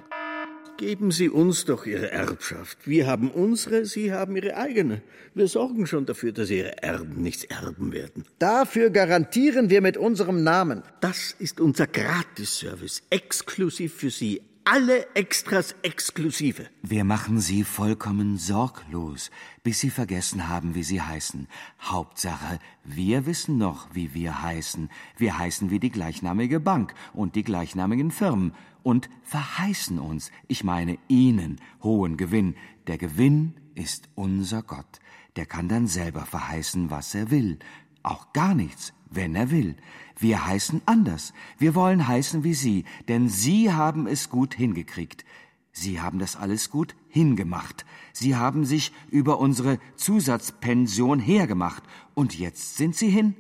Geben 0.76 1.12
Sie 1.12 1.30
uns 1.30 1.64
doch 1.64 1.86
Ihre 1.86 2.12
Erbschaft. 2.12 2.80
Wir 2.86 3.08
haben 3.08 3.32
unsere, 3.32 3.86
Sie 3.86 4.12
haben 4.12 4.36
Ihre 4.36 4.58
eigene. 4.58 5.02
Wir 5.34 5.48
sorgen 5.48 5.88
schon 5.88 6.06
dafür, 6.06 6.34
dass 6.34 6.50
Ihre 6.50 6.84
Erben 6.84 7.22
nichts 7.22 7.46
erben 7.46 7.94
werden. 7.94 8.26
Dafür 8.40 8.90
garantieren 8.90 9.70
wir 9.70 9.82
mit 9.82 9.96
unserem 9.96 10.44
Namen. 10.44 10.84
Das 11.00 11.34
ist 11.40 11.62
unser 11.62 11.88
Gratisservice, 11.88 13.04
exklusiv 13.10 13.94
für 13.94 14.10
Sie. 14.10 14.42
Alle 14.64 15.08
Extras 15.16 15.74
exklusive. 15.82 16.70
Wir 16.84 17.04
machen 17.04 17.40
Sie 17.40 17.64
vollkommen 17.64 18.38
sorglos, 18.38 19.32
bis 19.64 19.80
Sie 19.80 19.90
vergessen 19.90 20.48
haben, 20.50 20.76
wie 20.76 20.84
Sie 20.84 21.02
heißen. 21.02 21.48
Hauptsache, 21.82 22.60
wir 22.84 23.26
wissen 23.26 23.58
noch, 23.58 23.88
wie 23.94 24.14
wir 24.14 24.44
heißen. 24.44 24.90
Wir 25.18 25.40
heißen 25.40 25.72
wie 25.72 25.80
die 25.80 25.90
gleichnamige 25.90 26.60
Bank 26.60 26.94
und 27.14 27.36
die 27.36 27.44
gleichnamigen 27.44 28.12
Firmen 28.12 28.54
und 28.84 29.10
verheißen 29.24 29.98
uns, 29.98 30.32
ich 30.48 30.64
meine 30.64 31.00
Ihnen, 31.08 31.60
hohen 31.82 32.16
Gewinn. 32.16 32.56
Der 32.86 33.00
Gewinn 33.00 33.56
ist 33.74 34.10
unser 34.14 34.62
Gott. 34.62 35.00
Der 35.38 35.48
kann 35.48 35.70
dann 35.70 35.88
selber 35.88 36.26
verheißen, 36.28 36.92
was 36.92 37.16
er 37.16 37.32
will. 37.32 37.58
Auch 38.04 38.32
gar 38.32 38.54
nichts, 38.54 38.94
wenn 39.12 39.36
er 39.36 39.52
will. 39.52 39.76
Wir 40.18 40.46
heißen 40.46 40.82
anders. 40.86 41.34
Wir 41.58 41.76
wollen 41.76 42.08
heißen 42.08 42.44
wie 42.44 42.54
Sie, 42.54 42.86
denn 43.08 43.30
Sie 43.30 43.72
haben 43.72 44.08
es 44.08 44.30
gut 44.30 44.56
hingekriegt. 44.56 45.26
Sie 45.72 46.02
haben 46.02 46.20
das 46.20 46.36
alles 46.36 46.70
gut 46.70 46.96
hingemacht. 47.08 47.86
Sie 48.14 48.36
haben 48.36 48.66
sich 48.66 48.92
über 49.10 49.40
unsere 49.40 49.80
Zusatzpension 49.96 51.20
hergemacht. 51.20 51.84
Und 52.14 52.38
jetzt 52.38 52.78
sind 52.78 52.96
Sie 52.96 53.10
hin. 53.10 53.36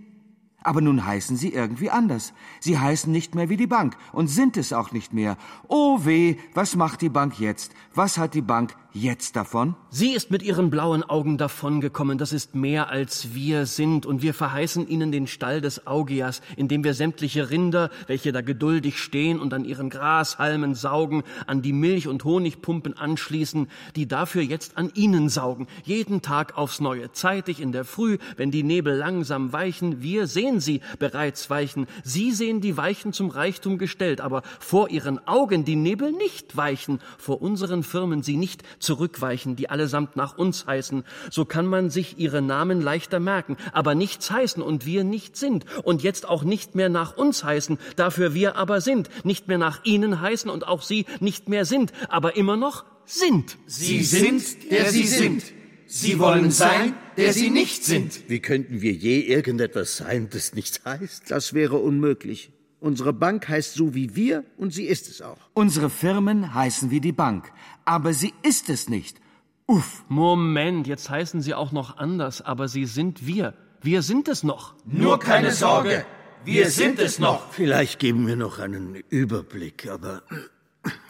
Aber 0.63 0.81
nun 0.81 1.05
heißen 1.05 1.37
sie 1.37 1.53
irgendwie 1.53 1.89
anders. 1.89 2.33
Sie 2.59 2.77
heißen 2.77 3.11
nicht 3.11 3.33
mehr 3.33 3.49
wie 3.49 3.57
die 3.57 3.67
Bank 3.67 3.97
und 4.11 4.27
sind 4.27 4.57
es 4.57 4.73
auch 4.73 4.91
nicht 4.91 5.11
mehr. 5.11 5.37
Oh 5.67 6.05
weh, 6.05 6.35
was 6.53 6.75
macht 6.75 7.01
die 7.01 7.09
Bank 7.09 7.39
jetzt? 7.39 7.73
Was 7.95 8.19
hat 8.19 8.35
die 8.35 8.43
Bank 8.43 8.75
jetzt 8.93 9.35
davon? 9.35 9.75
Sie 9.89 10.11
ist 10.11 10.31
mit 10.31 10.43
ihren 10.43 10.69
blauen 10.69 11.03
Augen 11.03 11.37
davongekommen. 11.37 12.17
Das 12.17 12.33
ist 12.33 12.55
mehr 12.55 12.89
als 12.89 13.33
wir 13.33 13.65
sind. 13.65 14.05
Und 14.05 14.21
wir 14.21 14.33
verheißen 14.33 14.87
ihnen 14.87 15.11
den 15.11 15.27
Stall 15.27 15.61
des 15.61 15.87
Augias, 15.87 16.41
in 16.57 16.67
dem 16.67 16.83
wir 16.83 16.93
sämtliche 16.93 17.49
Rinder, 17.49 17.89
welche 18.07 18.31
da 18.31 18.41
geduldig 18.41 18.99
stehen 18.99 19.39
und 19.39 19.53
an 19.53 19.65
ihren 19.65 19.89
Grashalmen 19.89 20.75
saugen, 20.75 21.23
an 21.47 21.61
die 21.61 21.73
Milch- 21.73 22.07
und 22.07 22.23
Honigpumpen 22.23 22.97
anschließen, 22.97 23.67
die 23.95 24.07
dafür 24.07 24.41
jetzt 24.41 24.77
an 24.77 24.91
ihnen 24.93 25.29
saugen. 25.29 25.67
Jeden 25.83 26.21
Tag 26.21 26.57
aufs 26.57 26.79
Neue. 26.79 27.11
Zeitig 27.11 27.61
in 27.61 27.71
der 27.71 27.85
Früh, 27.85 28.17
wenn 28.37 28.51
die 28.51 28.63
Nebel 28.63 28.95
langsam 28.95 29.53
weichen. 29.53 30.01
Wir 30.01 30.27
sehen 30.27 30.59
sie 30.59 30.81
bereits 30.99 31.49
weichen. 31.49 31.87
Sie 32.03 32.31
sehen 32.31 32.61
die 32.61 32.77
Weichen 32.77 33.13
zum 33.13 33.29
Reichtum 33.29 33.77
gestellt, 33.77 34.21
aber 34.21 34.41
vor 34.59 34.89
ihren 34.89 35.25
Augen 35.27 35.65
die 35.65 35.75
Nebel 35.75 36.11
nicht 36.11 36.57
weichen. 36.57 36.99
Vor 37.17 37.41
unseren 37.41 37.83
Firmen 37.83 38.23
sie 38.23 38.37
nicht 38.37 38.63
zurückweichen, 38.81 39.55
die 39.55 39.69
allesamt 39.69 40.15
nach 40.15 40.37
uns 40.37 40.65
heißen. 40.65 41.03
So 41.29 41.45
kann 41.45 41.65
man 41.65 41.89
sich 41.89 42.17
ihre 42.17 42.41
Namen 42.41 42.81
leichter 42.81 43.19
merken, 43.19 43.57
aber 43.71 43.95
nichts 43.95 44.31
heißen 44.31 44.61
und 44.61 44.85
wir 44.85 45.03
nicht 45.03 45.37
sind 45.37 45.65
und 45.83 46.03
jetzt 46.03 46.27
auch 46.27 46.43
nicht 46.43 46.75
mehr 46.75 46.89
nach 46.89 47.15
uns 47.15 47.43
heißen, 47.43 47.77
dafür 47.95 48.33
wir 48.33 48.55
aber 48.55 48.81
sind, 48.81 49.09
nicht 49.25 49.47
mehr 49.47 49.57
nach 49.57 49.83
ihnen 49.85 50.21
heißen 50.21 50.49
und 50.49 50.67
auch 50.67 50.81
sie 50.81 51.05
nicht 51.19 51.49
mehr 51.49 51.65
sind, 51.65 51.91
aber 52.09 52.35
immer 52.35 52.57
noch 52.57 52.85
sind. 53.05 53.57
Sie 53.65 54.03
sind, 54.03 54.71
der 54.71 54.91
sie 54.91 55.07
sind. 55.07 55.43
Sie 55.85 56.19
wollen 56.19 56.51
sein, 56.51 56.95
der 57.17 57.33
sie 57.33 57.49
nicht 57.49 57.83
sind. 57.83 58.29
Wie 58.29 58.39
könnten 58.39 58.81
wir 58.81 58.93
je 58.93 59.19
irgendetwas 59.19 59.97
sein, 59.97 60.29
das 60.31 60.53
nichts 60.53 60.85
heißt? 60.85 61.29
Das 61.29 61.53
wäre 61.53 61.77
unmöglich. 61.77 62.51
Unsere 62.79 63.13
Bank 63.13 63.47
heißt 63.47 63.75
so 63.75 63.93
wie 63.93 64.15
wir 64.15 64.43
und 64.57 64.73
sie 64.73 64.85
ist 64.85 65.07
es 65.07 65.21
auch. 65.21 65.37
Unsere 65.53 65.89
Firmen 65.89 66.55
heißen 66.55 66.89
wie 66.89 66.99
die 66.99 67.11
Bank, 67.11 67.51
aber 67.85 68.13
sie 68.13 68.33
ist 68.43 68.69
es 68.69 68.89
nicht. 68.89 69.19
Uff. 69.67 70.03
Moment, 70.09 70.87
jetzt 70.87 71.09
heißen 71.09 71.41
sie 71.41 71.53
auch 71.53 71.71
noch 71.71 71.97
anders, 71.97 72.41
aber 72.41 72.67
sie 72.67 72.85
sind 72.85 73.25
wir. 73.25 73.53
Wir 73.81 74.01
sind 74.01 74.27
es 74.27 74.43
noch. 74.43 74.75
Nur 74.85 75.19
keine 75.19 75.51
Sorge, 75.51 76.05
wir 76.43 76.69
sind 76.69 76.99
es 76.99 77.19
noch. 77.19 77.51
Vielleicht 77.51 77.99
geben 77.99 78.27
wir 78.27 78.35
noch 78.35 78.59
einen 78.59 78.95
Überblick, 79.09 79.87
aber 79.89 80.23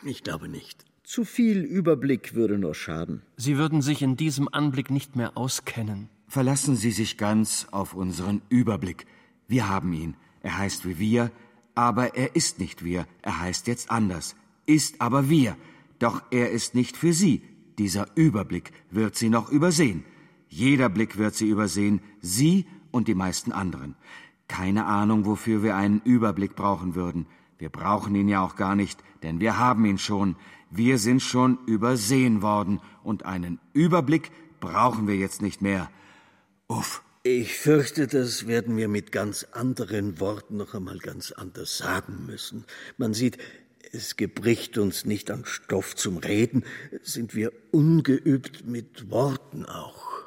ich 0.04 0.24
glaube 0.24 0.48
nicht. 0.48 0.86
Zu 1.04 1.26
viel 1.26 1.60
Überblick 1.60 2.36
würde 2.36 2.58
nur 2.58 2.76
schaden. 2.76 3.22
Sie 3.36 3.58
würden 3.58 3.82
sich 3.82 4.02
in 4.02 4.16
diesem 4.16 4.48
Anblick 4.48 4.90
nicht 4.92 5.16
mehr 5.16 5.38
auskennen. 5.38 6.10
Verlassen 6.28 6.78
Sie 6.78 6.92
sich 6.92 7.18
ganz 7.18 7.68
auf 7.72 7.94
unseren 7.94 8.42
Überblick. 8.48 9.06
Wir 9.48 9.68
haben 9.68 9.92
ihn. 9.92 10.16
Er 10.42 10.58
heißt 10.58 10.88
wie 10.88 10.98
wir, 10.98 11.32
aber 11.76 12.16
er 12.16 12.36
ist 12.36 12.60
nicht 12.60 12.86
wir. 12.86 13.06
Er 13.22 13.42
heißt 13.42 13.68
jetzt 13.68 13.92
anders. 13.92 14.36
Ist 14.66 15.02
aber 15.02 15.30
wir. 15.30 15.58
Doch 16.02 16.24
er 16.32 16.50
ist 16.50 16.74
nicht 16.74 16.98
für 16.98 17.14
Sie. 17.14 17.44
Dieser 17.78 18.08
Überblick 18.16 18.72
wird 18.90 19.16
Sie 19.16 19.30
noch 19.30 19.52
übersehen. 19.52 20.04
Jeder 20.50 20.90
Blick 20.90 21.20
wird 21.20 21.36
Sie 21.36 21.48
übersehen, 21.48 22.02
Sie 22.22 22.66
und 22.90 23.08
die 23.08 23.14
meisten 23.14 23.52
anderen. 23.52 23.96
Keine 24.48 24.86
Ahnung, 24.86 25.26
wofür 25.26 25.62
wir 25.62 25.76
einen 25.76 26.02
Überblick 26.04 26.56
brauchen 26.56 26.96
würden. 26.96 27.28
Wir 27.60 27.70
brauchen 27.70 28.16
ihn 28.16 28.28
ja 28.28 28.42
auch 28.42 28.56
gar 28.56 28.76
nicht, 28.76 29.00
denn 29.22 29.40
wir 29.40 29.60
haben 29.60 29.86
ihn 29.86 30.00
schon. 30.00 30.38
Wir 30.72 30.98
sind 30.98 31.22
schon 31.22 31.60
übersehen 31.68 32.42
worden 32.42 32.82
und 33.04 33.28
einen 33.28 33.60
Überblick 33.74 34.32
brauchen 34.60 35.08
wir 35.08 35.18
jetzt 35.18 35.44
nicht 35.44 35.62
mehr. 35.62 35.92
Uff. 36.68 37.04
Ich 37.24 37.56
fürchte, 37.56 38.08
das 38.08 38.48
werden 38.48 38.76
wir 38.76 38.88
mit 38.88 39.12
ganz 39.12 39.46
anderen 39.52 40.20
Worten 40.20 40.58
noch 40.58 40.74
einmal 40.74 40.98
ganz 40.98 41.32
anders 41.32 41.78
sagen 41.78 42.26
müssen. 42.26 42.66
Man 42.98 43.14
sieht, 43.14 43.38
es 43.92 44.16
gebricht 44.16 44.78
uns 44.78 45.06
nicht 45.06 45.32
an 45.32 45.46
Stoff 45.46 45.96
zum 45.96 46.18
Reden, 46.18 46.64
sind 47.04 47.36
wir 47.36 47.52
ungeübt 47.72 48.66
mit 48.66 49.10
Worten 49.10 49.66
auch. 49.66 50.21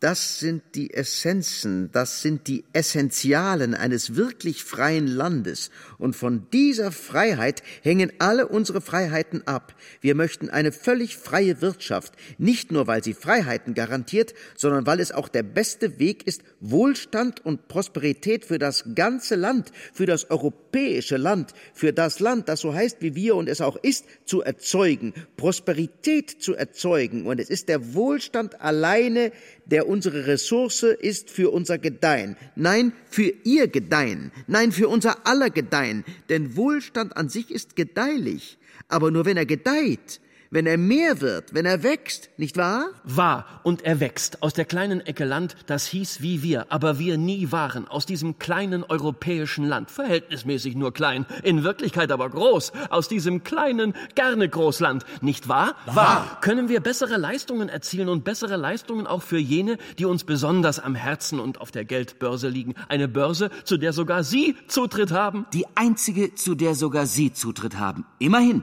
Das 0.00 0.38
sind 0.38 0.62
die 0.76 0.94
Essenzen, 0.94 1.90
das 1.90 2.22
sind 2.22 2.46
die 2.46 2.64
Essentialen 2.72 3.74
eines 3.74 4.14
wirklich 4.14 4.62
freien 4.62 5.08
Landes. 5.08 5.70
Und 5.98 6.14
von 6.14 6.46
dieser 6.52 6.92
Freiheit 6.92 7.64
hängen 7.82 8.12
alle 8.20 8.46
unsere 8.46 8.80
Freiheiten 8.80 9.44
ab. 9.48 9.74
Wir 10.00 10.14
möchten 10.14 10.50
eine 10.50 10.70
völlig 10.70 11.16
freie 11.16 11.60
Wirtschaft, 11.62 12.12
nicht 12.38 12.70
nur 12.70 12.86
weil 12.86 13.02
sie 13.02 13.12
Freiheiten 13.12 13.74
garantiert, 13.74 14.34
sondern 14.54 14.86
weil 14.86 15.00
es 15.00 15.10
auch 15.10 15.26
der 15.26 15.42
beste 15.42 15.98
Weg 15.98 16.28
ist, 16.28 16.42
Wohlstand 16.60 17.44
und 17.44 17.66
Prosperität 17.66 18.44
für 18.44 18.60
das 18.60 18.84
ganze 18.94 19.34
Land, 19.34 19.72
für 19.92 20.06
das 20.06 20.30
europäische 20.30 21.16
Land, 21.16 21.54
für 21.74 21.92
das 21.92 22.20
Land, 22.20 22.48
das 22.48 22.60
so 22.60 22.72
heißt 22.72 22.98
wie 23.00 23.16
wir 23.16 23.34
und 23.34 23.48
es 23.48 23.60
auch 23.60 23.76
ist, 23.82 24.04
zu 24.26 24.42
erzeugen, 24.42 25.12
Prosperität 25.36 26.30
zu 26.40 26.54
erzeugen. 26.54 27.26
Und 27.26 27.40
es 27.40 27.50
ist 27.50 27.68
der 27.68 27.94
Wohlstand 27.94 28.60
alleine, 28.60 29.32
der 29.66 29.87
unsere 29.88 30.26
Ressource 30.26 30.82
ist 30.82 31.30
für 31.30 31.50
unser 31.50 31.78
Gedeihen. 31.78 32.36
Nein, 32.54 32.92
für 33.10 33.32
ihr 33.44 33.68
Gedeihen. 33.68 34.30
Nein, 34.46 34.70
für 34.70 34.88
unser 34.88 35.26
aller 35.26 35.50
Gedeihen. 35.50 36.04
Denn 36.28 36.56
Wohlstand 36.56 37.16
an 37.16 37.28
sich 37.28 37.50
ist 37.50 37.74
gedeihlich. 37.74 38.58
Aber 38.88 39.10
nur 39.10 39.24
wenn 39.24 39.36
er 39.36 39.46
gedeiht, 39.46 40.20
wenn 40.50 40.66
er 40.66 40.78
mehr 40.78 41.20
wird, 41.20 41.54
wenn 41.54 41.66
er 41.66 41.82
wächst, 41.82 42.30
nicht 42.38 42.56
wahr? 42.56 42.86
Wahr, 43.04 43.60
und 43.62 43.82
er 43.82 44.00
wächst 44.00 44.42
aus 44.42 44.54
der 44.54 44.64
kleinen 44.64 45.00
Ecke 45.00 45.24
Land, 45.24 45.56
das 45.66 45.86
hieß 45.86 46.22
wie 46.22 46.42
wir, 46.42 46.72
aber 46.72 46.98
wir 46.98 47.18
nie 47.18 47.52
waren, 47.52 47.86
aus 47.88 48.06
diesem 48.06 48.38
kleinen 48.38 48.84
europäischen 48.84 49.64
Land, 49.64 49.90
verhältnismäßig 49.90 50.74
nur 50.74 50.92
klein, 50.92 51.26
in 51.42 51.64
Wirklichkeit 51.64 52.10
aber 52.12 52.30
groß, 52.30 52.72
aus 52.90 53.08
diesem 53.08 53.44
kleinen, 53.44 53.94
gerne 54.14 54.48
Großland, 54.48 55.04
nicht 55.20 55.48
wahr? 55.48 55.74
Wahr. 55.86 56.38
Können 56.40 56.68
wir 56.68 56.80
bessere 56.80 57.16
Leistungen 57.16 57.68
erzielen 57.68 58.08
und 58.08 58.24
bessere 58.24 58.56
Leistungen 58.56 59.06
auch 59.06 59.22
für 59.22 59.38
jene, 59.38 59.78
die 59.98 60.04
uns 60.04 60.24
besonders 60.24 60.78
am 60.78 60.94
Herzen 60.94 61.40
und 61.40 61.60
auf 61.60 61.70
der 61.70 61.84
Geldbörse 61.84 62.48
liegen, 62.48 62.74
eine 62.88 63.08
Börse, 63.08 63.50
zu 63.64 63.76
der 63.76 63.92
sogar 63.92 64.24
Sie 64.24 64.56
Zutritt 64.66 65.12
haben? 65.12 65.46
Die 65.52 65.66
einzige, 65.74 66.34
zu 66.34 66.54
der 66.54 66.74
sogar 66.74 67.06
Sie 67.06 67.32
Zutritt 67.32 67.78
haben. 67.78 68.06
Immerhin. 68.18 68.62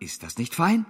Ist 0.00 0.22
das 0.22 0.38
nicht 0.38 0.54
fein? 0.54 0.84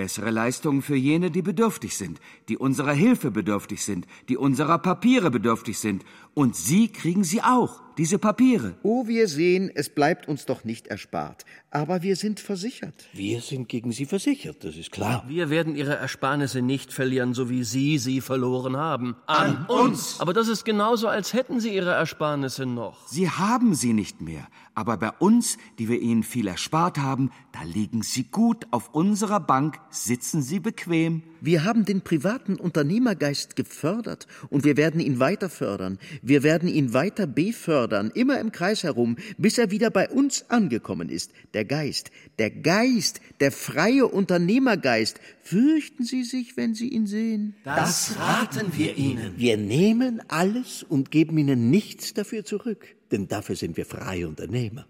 Bessere 0.00 0.30
Leistungen 0.30 0.80
für 0.80 0.96
jene, 0.96 1.30
die 1.30 1.42
bedürftig 1.42 1.94
sind, 1.94 2.20
die 2.48 2.56
unserer 2.56 2.94
Hilfe 2.94 3.30
bedürftig 3.30 3.84
sind, 3.84 4.06
die 4.30 4.38
unserer 4.38 4.78
Papiere 4.78 5.30
bedürftig 5.30 5.78
sind. 5.78 6.06
Und 6.32 6.56
Sie 6.56 6.88
kriegen 6.88 7.22
sie 7.22 7.42
auch, 7.42 7.82
diese 8.00 8.18
Papiere. 8.18 8.76
Oh, 8.82 9.06
wir 9.08 9.28
sehen, 9.28 9.70
es 9.74 9.90
bleibt 9.90 10.26
uns 10.26 10.46
doch 10.46 10.64
nicht 10.64 10.86
erspart. 10.86 11.44
Aber 11.70 12.00
wir 12.00 12.16
sind 12.16 12.40
versichert. 12.40 12.94
Wir 13.12 13.42
sind 13.42 13.68
gegen 13.68 13.92
Sie 13.92 14.06
versichert, 14.06 14.64
das 14.64 14.78
ist 14.78 14.90
klar. 14.90 15.22
Wir 15.28 15.50
werden 15.50 15.76
Ihre 15.76 15.96
Ersparnisse 15.96 16.62
nicht 16.62 16.94
verlieren, 16.94 17.34
so 17.34 17.50
wie 17.50 17.62
Sie 17.62 17.98
sie 17.98 18.22
verloren 18.22 18.78
haben. 18.78 19.16
An 19.26 19.66
uns. 19.66 20.18
Aber 20.18 20.32
das 20.32 20.48
ist 20.48 20.64
genauso, 20.64 21.08
als 21.08 21.34
hätten 21.34 21.60
Sie 21.60 21.74
Ihre 21.74 21.90
Ersparnisse 21.90 22.64
noch. 22.64 23.06
Sie 23.06 23.28
haben 23.28 23.74
sie 23.74 23.92
nicht 23.92 24.22
mehr. 24.22 24.48
Aber 24.74 24.96
bei 24.96 25.10
uns, 25.18 25.58
die 25.78 25.90
wir 25.90 26.00
Ihnen 26.00 26.22
viel 26.22 26.46
erspart 26.46 26.96
haben, 26.96 27.30
da 27.52 27.64
liegen 27.64 28.00
Sie 28.00 28.24
gut 28.24 28.66
auf 28.70 28.94
unserer 28.94 29.40
Bank, 29.40 29.78
sitzen 29.90 30.40
Sie 30.40 30.58
bequem. 30.58 31.22
Wir 31.40 31.64
haben 31.64 31.84
den 31.84 32.02
privaten 32.02 32.56
Unternehmergeist 32.56 33.56
gefördert 33.56 34.26
und 34.50 34.64
wir 34.64 34.76
werden 34.76 35.00
ihn 35.00 35.20
weiter 35.20 35.48
fördern. 35.48 35.98
Wir 36.22 36.42
werden 36.42 36.68
ihn 36.68 36.92
weiter 36.92 37.26
befördern, 37.26 38.10
immer 38.14 38.38
im 38.40 38.52
Kreis 38.52 38.82
herum, 38.82 39.16
bis 39.38 39.58
er 39.58 39.70
wieder 39.70 39.90
bei 39.90 40.08
uns 40.08 40.44
angekommen 40.50 41.08
ist. 41.08 41.32
Der 41.54 41.64
Geist, 41.64 42.10
der 42.38 42.50
Geist, 42.50 43.20
der 43.40 43.52
freie 43.52 44.06
Unternehmergeist. 44.06 45.20
Fürchten 45.42 46.04
Sie 46.04 46.24
sich, 46.24 46.56
wenn 46.56 46.74
Sie 46.74 46.88
ihn 46.88 47.06
sehen? 47.06 47.54
Das 47.64 48.16
raten 48.18 48.72
wir 48.76 48.96
Ihnen. 48.96 49.34
Wir 49.36 49.56
nehmen 49.56 50.22
alles 50.28 50.82
und 50.82 51.10
geben 51.10 51.38
Ihnen 51.38 51.70
nichts 51.70 52.14
dafür 52.14 52.44
zurück. 52.44 52.99
Denn 53.10 53.26
dafür 53.26 53.56
sind 53.56 53.76
wir 53.76 53.86
freie 53.86 54.28
Unternehmer. 54.28 54.86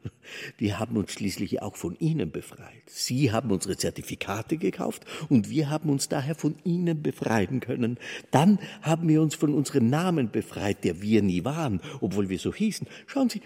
Wir 0.59 0.79
haben 0.79 0.97
uns 0.97 1.13
schließlich 1.13 1.63
auch 1.63 1.77
von 1.77 1.97
Ihnen 1.99 2.31
befreit. 2.31 2.83
Sie 2.87 3.33
haben 3.33 3.51
unsere 3.51 3.77
Zertifikate 3.77 4.59
gekauft 4.59 5.05
und 5.29 5.49
wir 5.49 5.71
haben 5.71 5.89
uns 5.89 6.09
daher 6.09 6.35
von 6.35 6.57
Ihnen 6.65 7.03
befreien 7.03 7.61
können. 7.61 7.99
Dann 8.31 8.59
haben 8.83 9.09
wir 9.09 9.23
uns 9.23 9.35
von 9.35 9.55
unserem 9.55 9.89
Namen 9.89 10.31
befreit, 10.31 10.85
der 10.85 11.01
wir 11.01 11.23
nie 11.23 11.45
waren, 11.45 11.81
obwohl 12.01 12.29
wir 12.29 12.39
so 12.39 12.55
hießen. 12.55 12.87
Schauen 13.07 13.31
Sie, 13.31 13.41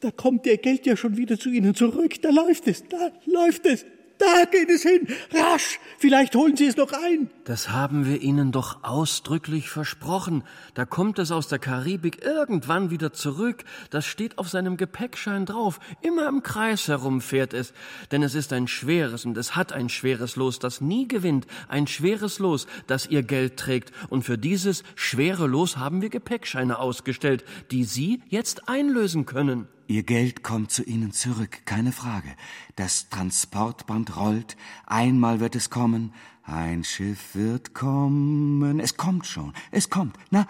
da 0.00 0.10
kommt 0.10 0.46
Ihr 0.46 0.58
Geld 0.58 0.86
ja 0.86 0.96
schon 0.96 1.16
wieder 1.16 1.38
zu 1.38 1.50
Ihnen 1.50 1.74
zurück. 1.74 2.22
Da 2.22 2.30
läuft 2.30 2.68
es, 2.68 2.84
da 2.88 3.10
läuft 3.26 3.66
es. 3.66 3.84
Da 4.20 4.44
geht 4.44 4.68
es 4.68 4.82
hin. 4.82 5.08
Rasch. 5.32 5.80
Vielleicht 5.96 6.34
holen 6.34 6.54
Sie 6.54 6.66
es 6.66 6.76
noch 6.76 6.92
ein. 6.92 7.30
Das 7.44 7.70
haben 7.70 8.04
wir 8.04 8.20
Ihnen 8.20 8.52
doch 8.52 8.84
ausdrücklich 8.84 9.70
versprochen. 9.70 10.44
Da 10.74 10.84
kommt 10.84 11.18
es 11.18 11.32
aus 11.32 11.48
der 11.48 11.58
Karibik 11.58 12.22
irgendwann 12.22 12.90
wieder 12.90 13.14
zurück. 13.14 13.64
Das 13.88 14.04
steht 14.04 14.36
auf 14.36 14.50
seinem 14.50 14.76
Gepäckschein 14.76 15.46
drauf. 15.46 15.80
Immer 16.02 16.28
im 16.28 16.42
Kreis 16.42 16.86
herum 16.88 17.22
fährt 17.22 17.54
es. 17.54 17.72
Denn 18.12 18.22
es 18.22 18.34
ist 18.34 18.52
ein 18.52 18.68
schweres 18.68 19.24
und 19.24 19.38
es 19.38 19.56
hat 19.56 19.72
ein 19.72 19.88
schweres 19.88 20.36
Los, 20.36 20.58
das 20.58 20.82
nie 20.82 21.08
gewinnt. 21.08 21.46
Ein 21.68 21.86
schweres 21.86 22.38
Los, 22.38 22.66
das 22.86 23.06
Ihr 23.06 23.22
Geld 23.22 23.56
trägt. 23.56 23.90
Und 24.10 24.24
für 24.24 24.36
dieses 24.36 24.84
schwere 24.96 25.46
Los 25.46 25.78
haben 25.78 26.02
wir 26.02 26.10
Gepäckscheine 26.10 26.78
ausgestellt, 26.78 27.42
die 27.70 27.84
Sie 27.84 28.22
jetzt 28.28 28.68
einlösen 28.68 29.24
können. 29.24 29.66
Ihr 29.90 30.04
Geld 30.04 30.44
kommt 30.44 30.70
zu 30.70 30.84
Ihnen 30.84 31.10
zurück, 31.10 31.62
keine 31.64 31.90
Frage. 31.90 32.28
Das 32.76 33.08
Transportband 33.08 34.16
rollt, 34.16 34.56
einmal 34.86 35.40
wird 35.40 35.56
es 35.56 35.68
kommen, 35.68 36.12
ein 36.44 36.84
Schiff 36.84 37.34
wird 37.34 37.74
kommen. 37.74 38.78
Es 38.78 38.96
kommt 38.96 39.26
schon, 39.26 39.52
es 39.72 39.90
kommt. 39.90 40.14
Na, 40.30 40.46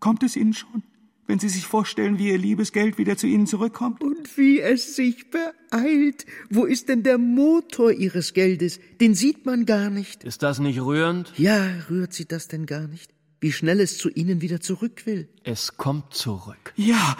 kommt 0.00 0.22
es 0.22 0.36
Ihnen 0.36 0.54
schon? 0.54 0.82
Wenn 1.26 1.38
Sie 1.38 1.50
sich 1.50 1.66
vorstellen, 1.66 2.18
wie 2.18 2.30
Ihr 2.30 2.38
liebes 2.38 2.72
Geld 2.72 2.96
wieder 2.96 3.18
zu 3.18 3.26
Ihnen 3.26 3.46
zurückkommt? 3.46 4.02
Und 4.02 4.38
wie 4.38 4.60
es 4.60 4.96
sich 4.96 5.26
beeilt. 5.28 6.24
Wo 6.48 6.64
ist 6.64 6.88
denn 6.88 7.02
der 7.02 7.18
Motor 7.18 7.92
Ihres 7.92 8.32
Geldes? 8.32 8.80
Den 9.02 9.14
sieht 9.14 9.44
man 9.44 9.66
gar 9.66 9.90
nicht. 9.90 10.24
Ist 10.24 10.42
das 10.42 10.60
nicht 10.60 10.80
rührend? 10.80 11.30
Ja, 11.36 11.62
rührt 11.90 12.14
Sie 12.14 12.24
das 12.24 12.48
denn 12.48 12.64
gar 12.64 12.88
nicht? 12.88 13.12
Wie 13.38 13.52
schnell 13.52 13.80
es 13.80 13.98
zu 13.98 14.08
Ihnen 14.08 14.40
wieder 14.40 14.62
zurück 14.62 15.04
will. 15.04 15.28
Es 15.44 15.76
kommt 15.76 16.14
zurück. 16.14 16.72
Ja, 16.76 17.18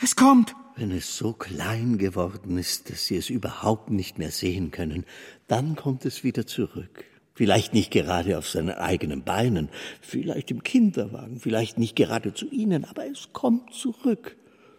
es 0.00 0.14
kommt. 0.14 0.54
Wenn 0.78 0.92
es 0.92 1.16
so 1.16 1.32
klein 1.32 1.98
geworden 1.98 2.56
ist, 2.56 2.88
dass 2.88 3.06
Sie 3.06 3.16
es 3.16 3.30
überhaupt 3.30 3.90
nicht 3.90 4.16
mehr 4.16 4.30
sehen 4.30 4.70
können, 4.70 5.04
dann 5.48 5.74
kommt 5.74 6.04
es 6.04 6.22
wieder 6.22 6.46
zurück. 6.46 7.04
Vielleicht 7.34 7.74
nicht 7.74 7.90
gerade 7.90 8.38
auf 8.38 8.48
seinen 8.48 8.70
eigenen 8.76 9.24
Beinen, 9.24 9.70
vielleicht 10.00 10.52
im 10.52 10.62
Kinderwagen, 10.62 11.40
vielleicht 11.40 11.78
nicht 11.78 11.96
gerade 11.96 12.32
zu 12.32 12.48
Ihnen, 12.48 12.84
aber 12.84 13.10
es 13.10 13.32
kommt 13.32 13.74
zurück. 13.74 14.36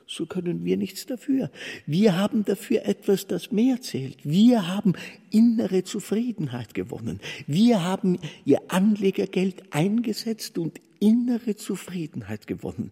So 0.08 0.26
können 0.26 0.64
wir 0.64 0.78
nichts 0.78 1.06
dafür. 1.06 1.52
Wir 1.86 2.18
haben 2.18 2.46
dafür 2.46 2.86
etwas, 2.86 3.28
das 3.28 3.52
mehr 3.52 3.82
zählt. 3.82 4.20
Wir 4.24 4.70
haben 4.70 4.94
innere 5.32 5.84
Zufriedenheit 5.84 6.74
gewonnen. 6.74 7.20
Wir 7.46 7.84
haben 7.84 8.20
Ihr 8.46 8.62
Anlegergeld 8.70 9.74
eingesetzt 9.74 10.58
und 10.58 10.80
innere 11.02 11.58
Zufriedenheit 11.58 12.48
gewonnen. 12.48 12.92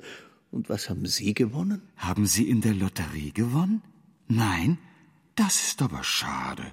Und 0.51 0.69
was 0.69 0.89
haben 0.89 1.05
Sie 1.05 1.33
gewonnen? 1.33 1.81
Haben 1.97 2.25
Sie 2.25 2.49
in 2.49 2.61
der 2.61 2.73
Lotterie 2.73 3.31
gewonnen? 3.31 3.81
Nein? 4.27 4.77
Das 5.35 5.67
ist 5.67 5.81
aber 5.81 6.03
schade. 6.03 6.63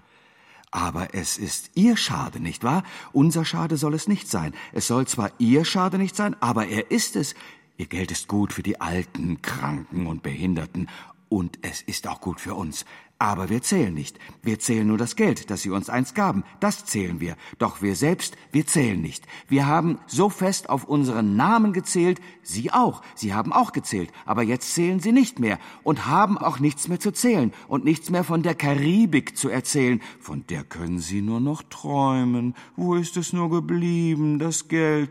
Aber 0.71 1.15
es 1.15 1.39
ist 1.39 1.71
Ihr 1.75 1.97
Schade, 1.97 2.41
nicht 2.41 2.65
wahr? 2.65 2.83
Unser 3.13 3.45
Schade 3.45 3.77
soll 3.77 3.95
es 3.95 4.09
nicht 4.09 4.29
sein. 4.29 4.55
Es 4.73 4.89
soll 4.89 5.07
zwar 5.07 5.31
Ihr 5.39 5.65
Schade 5.65 5.99
nicht 5.99 6.17
sein, 6.17 6.35
aber 6.41 6.67
er 6.67 6.91
ist 6.91 7.15
es. 7.15 7.35
Ihr 7.77 7.87
Geld 7.87 8.11
ist 8.11 8.27
gut 8.27 8.53
für 8.53 8.63
die 8.63 8.81
Alten, 8.81 9.43
Kranken 9.43 10.07
und 10.07 10.23
Behinderten. 10.23 10.89
Und 11.29 11.59
es 11.63 11.83
ist 11.83 12.09
auch 12.09 12.21
gut 12.21 12.41
für 12.41 12.55
uns. 12.55 12.85
Aber 13.19 13.49
wir 13.49 13.63
zählen 13.63 13.95
nicht. 13.95 14.19
Wir 14.43 14.59
zählen 14.59 14.87
nur 14.87 14.99
das 14.99 15.15
Geld, 15.15 15.49
das 15.49 15.63
Sie 15.63 15.71
uns 15.71 15.89
einst 15.89 16.15
gaben. 16.15 16.43
Das 16.59 16.85
zählen 16.85 17.21
wir. 17.21 17.37
Doch 17.59 17.81
wir 17.81 17.95
selbst, 17.95 18.37
wir 18.51 18.67
zählen 18.67 19.01
nicht. 19.01 19.25
Wir 19.49 19.67
haben 19.67 19.99
so 20.07 20.29
fest 20.29 20.69
auf 20.69 20.85
unseren 20.85 21.37
Namen 21.37 21.73
gezählt, 21.73 22.21
Sie 22.43 22.73
auch. 22.73 23.03
Sie 23.15 23.33
haben 23.33 23.53
auch 23.53 23.73
gezählt. 23.73 24.11
Aber 24.27 24.43
jetzt 24.43 24.75
zählen 24.75 24.99
Sie 24.99 25.13
nicht 25.13 25.39
mehr 25.39 25.59
und 25.85 26.07
haben 26.07 26.37
auch 26.37 26.59
nichts 26.59 26.89
mehr 26.89 26.99
zu 26.99 27.13
zählen 27.13 27.53
und 27.69 27.85
nichts 27.85 28.11
mehr 28.11 28.25
von 28.25 28.43
der 28.43 28.57
Karibik 28.57 29.37
zu 29.37 29.49
erzählen. 29.49 30.03
Von 30.21 30.45
der 30.49 30.65
können 30.65 30.99
Sie 30.99 31.23
nur 31.23 31.41
noch 31.41 31.63
träumen. 31.63 32.55
Wo 32.75 32.97
ist 32.97 33.17
es 33.17 33.33
nur 33.33 33.49
geblieben, 33.49 34.41
das 34.41 34.67
Geld? 34.67 35.11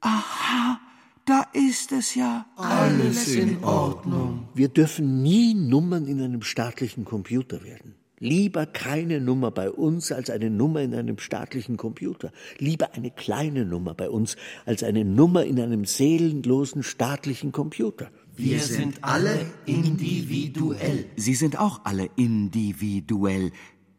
Aha. 0.00 0.80
Da 1.24 1.46
ist 1.54 1.90
es 1.92 2.14
ja. 2.14 2.46
Alles 2.56 3.34
in 3.34 3.64
Ordnung. 3.64 4.48
Wir 4.54 4.68
dürfen 4.68 5.22
nie 5.22 5.54
Nummern 5.54 6.06
in 6.06 6.20
einem 6.20 6.42
staatlichen 6.42 7.06
Computer 7.06 7.64
werden. 7.64 7.94
Lieber 8.18 8.66
keine 8.66 9.20
Nummer 9.20 9.50
bei 9.50 9.70
uns 9.70 10.12
als 10.12 10.28
eine 10.28 10.50
Nummer 10.50 10.82
in 10.82 10.94
einem 10.94 11.18
staatlichen 11.18 11.78
Computer. 11.78 12.30
Lieber 12.58 12.92
eine 12.92 13.10
kleine 13.10 13.64
Nummer 13.64 13.94
bei 13.94 14.10
uns 14.10 14.36
als 14.66 14.82
eine 14.82 15.04
Nummer 15.04 15.44
in 15.44 15.58
einem 15.58 15.86
seelenlosen 15.86 16.82
staatlichen 16.82 17.52
Computer. 17.52 18.10
Wir 18.36 18.60
sind 18.60 18.98
alle 19.02 19.46
individuell. 19.64 21.06
Sie 21.16 21.34
sind 21.34 21.58
auch 21.58 21.84
alle 21.84 22.10
individuell. 22.16 23.50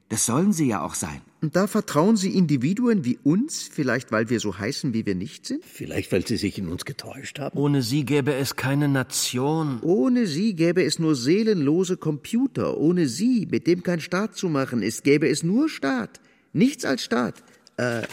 Das 0.10 0.28
sollen 0.28 0.54
sie 0.54 0.68
ja 0.68 0.84
auch 0.84 0.94
sein. 0.94 1.22
Und 1.46 1.56
da 1.56 1.68
vertrauen 1.68 2.18
Sie 2.18 2.36
Individuen 2.36 3.06
wie 3.06 3.20
uns, 3.22 3.70
vielleicht 3.72 4.12
weil 4.12 4.32
wir 4.32 4.40
so 4.40 4.58
heißen, 4.58 4.96
wie 4.96 5.06
wir 5.06 5.14
nicht 5.14 5.46
sind? 5.46 5.64
Vielleicht 5.64 6.12
weil 6.12 6.26
Sie 6.26 6.38
sich 6.38 6.58
in 6.58 6.68
uns 6.68 6.86
getäuscht 6.86 7.38
haben? 7.38 7.56
Ohne 7.56 7.84
sie 7.84 8.04
gäbe 8.04 8.34
es 8.34 8.56
keine 8.56 8.88
Nation. 8.88 9.78
Ohne 9.84 10.26
sie 10.26 10.56
gäbe 10.56 10.84
es 10.84 10.98
nur 10.98 11.14
seelenlose 11.14 11.98
Computer. 11.98 12.80
Ohne 12.80 13.08
sie, 13.08 13.48
mit 13.52 13.68
dem 13.68 13.84
kein 13.84 14.00
Staat 14.00 14.36
zu 14.36 14.50
machen 14.50 14.82
ist, 14.82 15.04
gäbe 15.04 15.30
es 15.30 15.44
nur 15.44 15.70
Staat. 15.70 16.20
Nichts 16.52 16.84
als 16.84 17.04
Staat. 17.04 17.36
Äh, 17.78 18.08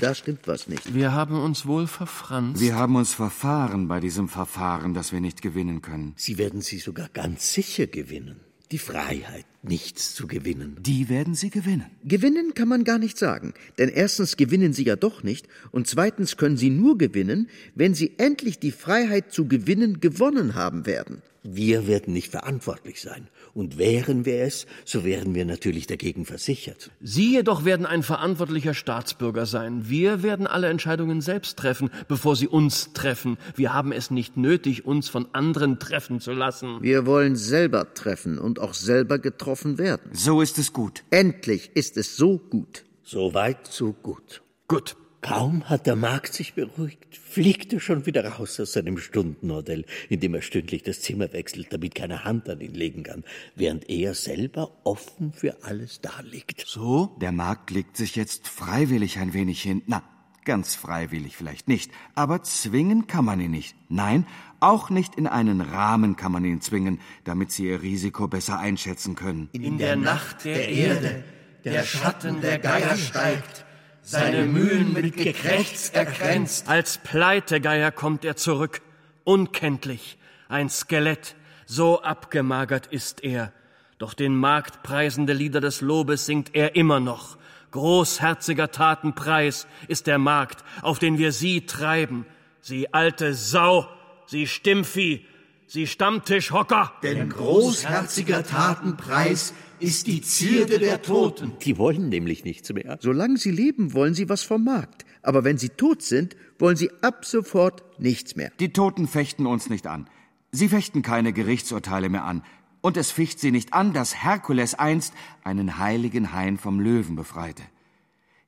da 0.00 0.14
stimmt 0.14 0.48
was 0.48 0.66
nicht. 0.66 0.94
Wir 0.94 1.12
haben 1.12 1.38
uns 1.38 1.66
wohl 1.66 1.86
verfranst. 1.86 2.58
Wir 2.58 2.74
haben 2.74 2.96
uns 2.96 3.12
verfahren 3.12 3.86
bei 3.86 4.00
diesem 4.00 4.30
Verfahren, 4.30 4.94
das 4.94 5.12
wir 5.12 5.20
nicht 5.20 5.42
gewinnen 5.42 5.82
können. 5.82 6.14
Sie 6.16 6.38
werden 6.38 6.62
sie 6.62 6.78
sogar 6.78 7.10
ganz 7.10 7.52
sicher 7.52 7.86
gewinnen. 7.86 8.40
Die 8.72 8.78
Freiheit, 8.78 9.46
nichts 9.62 10.14
zu 10.14 10.28
gewinnen. 10.28 10.76
Die 10.80 11.08
werden 11.08 11.34
Sie 11.34 11.50
gewinnen. 11.50 11.86
Gewinnen 12.04 12.54
kann 12.54 12.68
man 12.68 12.84
gar 12.84 12.98
nicht 12.98 13.18
sagen, 13.18 13.52
denn 13.78 13.88
erstens 13.88 14.36
gewinnen 14.36 14.72
Sie 14.72 14.84
ja 14.84 14.94
doch 14.94 15.24
nicht 15.24 15.48
und 15.72 15.88
zweitens 15.88 16.36
können 16.36 16.56
Sie 16.56 16.70
nur 16.70 16.96
gewinnen, 16.96 17.48
wenn 17.74 17.94
Sie 17.94 18.12
endlich 18.18 18.60
die 18.60 18.70
Freiheit 18.70 19.32
zu 19.32 19.48
gewinnen 19.48 19.98
gewonnen 19.98 20.54
haben 20.54 20.86
werden. 20.86 21.20
Wir 21.42 21.86
werden 21.86 22.12
nicht 22.12 22.30
verantwortlich 22.30 23.00
sein. 23.00 23.28
Und 23.54 23.78
wären 23.78 24.26
wir 24.26 24.42
es, 24.42 24.66
so 24.84 25.04
wären 25.04 25.34
wir 25.34 25.44
natürlich 25.44 25.86
dagegen 25.86 26.26
versichert. 26.26 26.90
Sie 27.00 27.32
jedoch 27.32 27.64
werden 27.64 27.86
ein 27.86 28.02
verantwortlicher 28.02 28.74
Staatsbürger 28.74 29.46
sein. 29.46 29.88
Wir 29.88 30.22
werden 30.22 30.46
alle 30.46 30.68
Entscheidungen 30.68 31.20
selbst 31.20 31.58
treffen, 31.58 31.90
bevor 32.08 32.36
sie 32.36 32.48
uns 32.48 32.92
treffen. 32.92 33.38
Wir 33.56 33.72
haben 33.72 33.92
es 33.92 34.10
nicht 34.10 34.36
nötig, 34.36 34.84
uns 34.84 35.08
von 35.08 35.28
anderen 35.32 35.78
treffen 35.78 36.20
zu 36.20 36.32
lassen. 36.32 36.82
Wir 36.82 37.06
wollen 37.06 37.36
selber 37.36 37.94
treffen 37.94 38.38
und 38.38 38.58
auch 38.58 38.74
selber 38.74 39.18
getroffen 39.18 39.78
werden. 39.78 40.10
So 40.12 40.42
ist 40.42 40.58
es 40.58 40.72
gut. 40.72 41.04
Endlich 41.10 41.70
ist 41.74 41.96
es 41.96 42.16
so 42.16 42.38
gut. 42.38 42.84
So 43.02 43.34
weit, 43.34 43.66
so 43.66 43.92
gut. 43.92 44.42
Gut. 44.68 44.96
Kaum 45.20 45.68
hat 45.68 45.86
der 45.86 45.96
Markt 45.96 46.32
sich 46.32 46.54
beruhigt, 46.54 47.14
fliegt 47.14 47.72
er 47.74 47.80
schon 47.80 48.06
wieder 48.06 48.26
raus 48.26 48.58
aus 48.58 48.72
seinem 48.72 48.96
Stundenhotel, 48.96 49.84
in 50.08 50.20
dem 50.20 50.34
er 50.34 50.40
stündlich 50.40 50.82
das 50.82 51.02
Zimmer 51.02 51.32
wechselt, 51.32 51.72
damit 51.72 51.94
keine 51.94 52.24
Hand 52.24 52.48
an 52.48 52.60
ihn 52.60 52.74
legen 52.74 53.02
kann, 53.02 53.24
während 53.54 53.90
er 53.90 54.14
selber 54.14 54.70
offen 54.84 55.32
für 55.34 55.62
alles 55.62 56.00
daliegt. 56.00 56.64
So? 56.66 57.16
Der 57.20 57.32
Markt 57.32 57.70
legt 57.70 57.98
sich 57.98 58.16
jetzt 58.16 58.48
freiwillig 58.48 59.18
ein 59.18 59.34
wenig 59.34 59.60
hin. 59.60 59.82
Na, 59.86 60.02
ganz 60.46 60.74
freiwillig 60.74 61.36
vielleicht 61.36 61.68
nicht, 61.68 61.92
aber 62.14 62.42
zwingen 62.42 63.06
kann 63.06 63.26
man 63.26 63.40
ihn 63.40 63.50
nicht. 63.50 63.76
Nein, 63.90 64.26
auch 64.58 64.88
nicht 64.88 65.16
in 65.16 65.26
einen 65.26 65.60
Rahmen 65.60 66.16
kann 66.16 66.32
man 66.32 66.46
ihn 66.46 66.62
zwingen, 66.62 66.98
damit 67.24 67.52
sie 67.52 67.66
ihr 67.66 67.82
Risiko 67.82 68.26
besser 68.26 68.58
einschätzen 68.58 69.16
können. 69.16 69.50
In 69.52 69.76
der 69.76 69.96
Nacht 69.96 70.46
der 70.46 70.68
Erde, 70.68 71.24
der 71.64 71.84
Schatten 71.84 72.40
der 72.40 72.58
Geier 72.58 72.96
steigt, 72.96 73.66
seine 74.02 74.44
Mühlen 74.44 74.92
mit 74.92 75.16
Gekrächz 75.16 75.90
erkränzt. 75.90 76.68
Als 76.68 76.98
Pleitegeier 76.98 77.92
kommt 77.92 78.24
er 78.24 78.36
zurück, 78.36 78.80
unkenntlich, 79.24 80.18
ein 80.48 80.68
Skelett, 80.68 81.36
so 81.66 82.02
abgemagert 82.02 82.86
ist 82.88 83.22
er. 83.22 83.52
Doch 83.98 84.14
den 84.14 84.34
marktpreisende 84.34 85.32
Lieder 85.32 85.60
des 85.60 85.80
Lobes 85.82 86.26
singt 86.26 86.54
er 86.54 86.74
immer 86.74 87.00
noch. 87.00 87.36
Großherziger 87.70 88.72
Tatenpreis 88.72 89.66
ist 89.86 90.06
der 90.06 90.18
Markt, 90.18 90.64
auf 90.82 90.98
den 90.98 91.18
wir 91.18 91.32
sie 91.32 91.66
treiben. 91.66 92.26
Sie 92.60 92.92
alte 92.92 93.34
Sau, 93.34 93.86
sie 94.26 94.46
Stimmvieh, 94.46 95.26
sie 95.70 95.86
Stammtischhocker. 95.86 96.92
Denn 97.02 97.28
großherziger 97.28 98.44
Tatenpreis 98.44 99.54
ist 99.78 100.08
die 100.08 100.20
Zierde 100.20 100.78
der 100.78 101.00
Toten. 101.00 101.52
Die 101.62 101.78
wollen 101.78 102.08
nämlich 102.08 102.44
nichts 102.44 102.72
mehr. 102.72 102.98
Solange 103.00 103.38
sie 103.38 103.52
leben, 103.52 103.94
wollen 103.94 104.14
sie 104.14 104.28
was 104.28 104.42
vom 104.42 104.64
Markt. 104.64 105.04
Aber 105.22 105.44
wenn 105.44 105.58
sie 105.58 105.68
tot 105.68 106.02
sind, 106.02 106.36
wollen 106.58 106.76
sie 106.76 106.90
ab 107.02 107.24
sofort 107.24 107.84
nichts 108.00 108.36
mehr. 108.36 108.50
Die 108.58 108.72
Toten 108.72 109.06
fechten 109.06 109.46
uns 109.46 109.70
nicht 109.70 109.86
an. 109.86 110.08
Sie 110.50 110.68
fechten 110.68 111.02
keine 111.02 111.32
Gerichtsurteile 111.32 112.08
mehr 112.08 112.24
an. 112.24 112.42
Und 112.80 112.96
es 112.96 113.10
ficht 113.10 113.38
sie 113.38 113.52
nicht 113.52 113.72
an, 113.72 113.92
dass 113.92 114.24
Herkules 114.24 114.74
einst 114.74 115.14
einen 115.44 115.78
heiligen 115.78 116.32
Hain 116.32 116.58
vom 116.58 116.80
Löwen 116.80 117.14
befreite. 117.14 117.62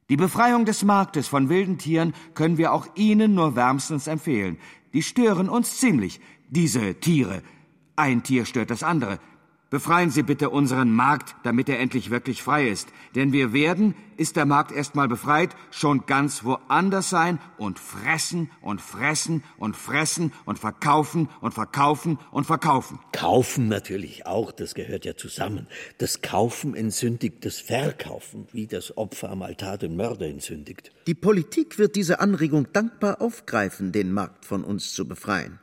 Die 0.09 0.17
Befreiung 0.17 0.65
des 0.65 0.83
Marktes 0.83 1.29
von 1.29 1.49
wilden 1.49 1.79
Tieren 1.79 2.15
können 2.35 2.59
wir 2.59 2.73
auch 2.73 2.87
Ihnen 2.97 3.35
nur 3.35 3.55
wärmstens 3.55 4.09
empfehlen. 4.09 4.59
Die 4.93 5.03
stören 5.03 5.49
uns 5.49 5.79
ziemlich, 5.79 6.21
diese 6.53 6.95
Tiere. 6.97 7.43
Ein 7.97 8.23
Tier 8.23 8.45
stört 8.45 8.71
das 8.71 8.83
andere. 8.83 9.19
Befreien 9.71 10.11
Sie 10.11 10.23
bitte 10.23 10.51
unseren 10.51 10.93
Markt, 10.93 11.35
damit 11.45 11.67
er 11.71 11.81
endlich 11.81 12.11
wirklich 12.11 12.43
frei 12.43 12.69
ist. 12.69 12.89
Denn 13.15 13.33
wir 13.33 13.55
werden, 13.55 13.95
ist 14.19 14.37
der 14.37 14.45
Markt 14.45 14.71
erstmal 14.71 15.09
befreit, 15.09 15.57
schon 15.71 16.05
ganz 16.05 16.45
woanders 16.45 17.09
sein 17.09 17.39
und 17.57 17.79
fressen 17.79 18.51
und 18.61 18.83
fressen 18.83 19.43
und 19.57 19.75
fressen 19.75 20.35
und 20.45 20.59
verkaufen 20.59 21.31
und 21.41 21.55
verkaufen 21.55 22.19
und 22.33 22.45
verkaufen. 22.45 22.99
Kaufen 23.13 23.69
natürlich 23.69 24.27
auch, 24.27 24.53
das 24.53 24.75
gehört 24.75 25.07
ja 25.07 25.17
zusammen. 25.17 25.69
Das 25.97 26.21
Kaufen 26.21 26.75
entsündigt 26.75 27.43
das 27.47 27.59
Verkaufen, 27.59 28.49
wie 28.53 28.67
das 28.67 28.99
Opfer 28.99 29.31
am 29.31 29.41
Altar 29.41 29.79
den 29.79 29.97
Mörder 29.97 30.27
entsündigt. 30.27 30.93
Die 31.07 31.15
Politik 31.15 31.79
wird 31.79 31.97
diese 31.97 32.21
Anregung 32.21 32.71
dankbar 32.75 33.23
aufgreifen, 33.23 33.91
den 33.91 34.13
Markt 34.13 34.45
von 34.45 34.65
uns 34.65 34.93
zu 34.93 35.09
befreien. 35.09 35.62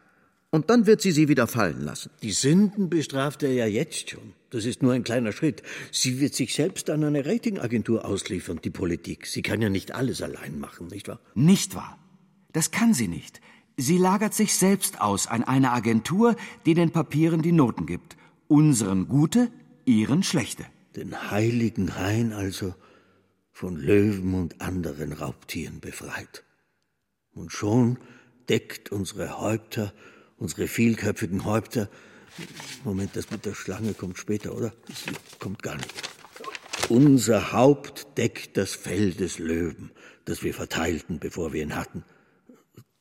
Und 0.51 0.71
dann 0.71 0.87
wird 0.87 1.01
sie 1.01 1.11
sie 1.11 1.27
wieder 1.27 1.47
fallen 1.47 1.81
lassen. 1.81 2.09
Die 2.23 2.31
Sünden 2.31 2.89
bestraft 2.89 3.43
er 3.43 3.53
ja 3.53 3.67
jetzt 3.67 4.09
schon. 4.09 4.33
Das 4.49 4.65
ist 4.65 4.81
nur 4.81 4.93
ein 4.93 5.03
kleiner 5.03 5.31
Schritt. 5.31 5.61
Sie 5.91 6.19
wird 6.19 6.33
sich 6.33 6.55
selbst 6.55 6.89
an 6.89 7.03
eine 7.03 7.25
Ratingagentur 7.25 8.03
ausliefern, 8.03 8.59
die 8.63 8.71
Politik. 8.71 9.27
Sie 9.27 9.43
kann 9.43 9.61
ja 9.61 9.69
nicht 9.69 9.93
alles 9.93 10.23
allein 10.23 10.57
machen, 10.59 10.87
nicht 10.87 11.07
wahr? 11.07 11.19
Nicht 11.35 11.75
wahr. 11.75 11.99
Das 12.51 12.71
kann 12.71 12.95
sie 12.95 13.07
nicht. 13.07 13.41
Sie 13.77 13.99
lagert 13.99 14.33
sich 14.33 14.55
selbst 14.55 14.99
aus 15.01 15.27
an 15.27 15.43
eine 15.43 15.71
Agentur, 15.71 16.35
die 16.65 16.73
den 16.73 16.91
Papieren 16.91 17.43
die 17.43 17.51
Noten 17.51 17.85
gibt. 17.85 18.17
Unseren 18.47 19.07
gute, 19.07 19.51
ihren 19.85 20.23
schlechte. 20.23 20.65
Den 20.95 21.29
heiligen 21.29 21.95
Hain 21.95 22.33
also 22.33 22.73
von 23.51 23.77
Löwen 23.77 24.33
und 24.33 24.61
anderen 24.61 25.13
Raubtieren 25.13 25.79
befreit. 25.79 26.43
Und 27.31 27.51
schon 27.51 27.99
deckt 28.49 28.91
unsere 28.91 29.39
Häupter 29.39 29.93
unsere 30.39 30.67
vielköpfigen 30.67 31.45
Häupter. 31.45 31.89
Moment, 32.83 33.15
das 33.15 33.29
mit 33.31 33.45
der 33.45 33.53
Schlange 33.53 33.93
kommt 33.93 34.17
später, 34.17 34.55
oder? 34.55 34.73
Das 34.87 35.39
kommt 35.39 35.61
gar 35.61 35.75
nicht. 35.75 35.93
Unser 36.87 37.51
Haupt 37.51 38.17
deckt 38.17 38.57
das 38.57 38.73
Fell 38.73 39.13
des 39.13 39.37
Löwen, 39.37 39.91
das 40.25 40.43
wir 40.43 40.53
verteilten, 40.53 41.19
bevor 41.19 41.53
wir 41.53 41.61
ihn 41.61 41.75
hatten. 41.75 42.03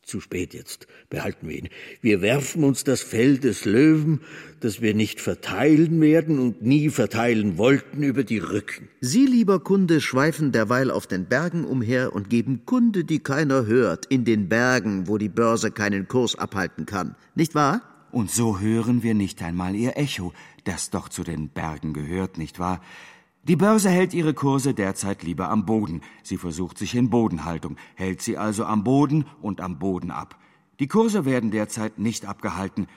Zu 0.09 0.23
spät 0.23 0.55
jetzt, 0.55 0.87
behalten 1.11 1.51
wir 1.51 1.59
ihn. 1.59 1.69
Wir 2.01 2.23
werfen 2.23 2.65
uns 2.65 2.83
das 2.83 3.03
Fell 3.03 3.37
des 3.37 3.67
Löwen, 3.67 4.23
das 4.61 4.81
wir 4.81 4.95
nicht 4.95 5.21
verteilen 5.21 6.01
werden 6.01 6.39
und 6.39 6.63
nie 6.63 6.89
verteilen 6.89 7.59
wollten, 7.59 8.03
über 8.03 8.25
die 8.25 8.39
Rücken. 8.39 8.89
Sie, 9.03 9.27
lieber 9.27 9.61
Kunde, 9.61 10.01
schweifen 10.01 10.51
derweil 10.51 10.91
auf 10.91 11.07
den 11.07 11.27
Bergen 11.27 11.67
umher 11.67 12.15
und 12.15 12.31
geben 12.31 12.65
Kunde, 12.65 13.05
die 13.05 13.19
keiner 13.19 13.67
hört, 13.67 14.07
in 14.07 14.25
den 14.25 14.49
Bergen, 14.49 15.09
wo 15.09 15.19
die 15.19 15.29
Börse 15.29 15.73
keinen 15.73 16.09
Kurs 16.09 16.37
abhalten 16.37 16.87
kann. 16.87 17.15
Nicht 17.35 17.55
wahr? 17.55 17.83
Und 18.11 18.31
so 18.31 18.61
hören 18.61 19.03
wir 19.03 19.13
nicht 19.13 19.43
einmal 19.43 19.75
ihr 19.75 19.99
Echo, 19.99 20.33
das 20.65 20.89
doch 20.89 21.11
zu 21.11 21.23
den 21.23 21.51
Bergen 21.51 21.93
gehört, 21.93 22.39
nicht 22.39 22.59
wahr? 22.59 22.81
Die 23.49 23.57
Börse 23.57 23.89
hält 23.89 24.13
ihre 24.13 24.35
Kurse 24.35 24.75
derzeit 24.75 25.23
lieber 25.23 25.49
am 25.49 25.65
Boden. 25.65 26.03
Sie 26.23 26.37
versucht 26.37 26.77
sich 26.77 26.95
in 26.95 27.09
Bodenhaltung, 27.09 27.79
hält 27.95 28.21
sie 28.21 28.37
also 28.37 28.67
am 28.67 28.85
Boden 28.85 29.25
und 29.41 29.63
am 29.63 29.79
Boden 29.79 30.11
ab. 30.11 30.39
Die 30.81 30.87
Kurse 30.87 31.25
werden 31.25 31.51
derzeit 31.51 31.99
nicht 31.99 32.27
abgehalten. 32.27 32.89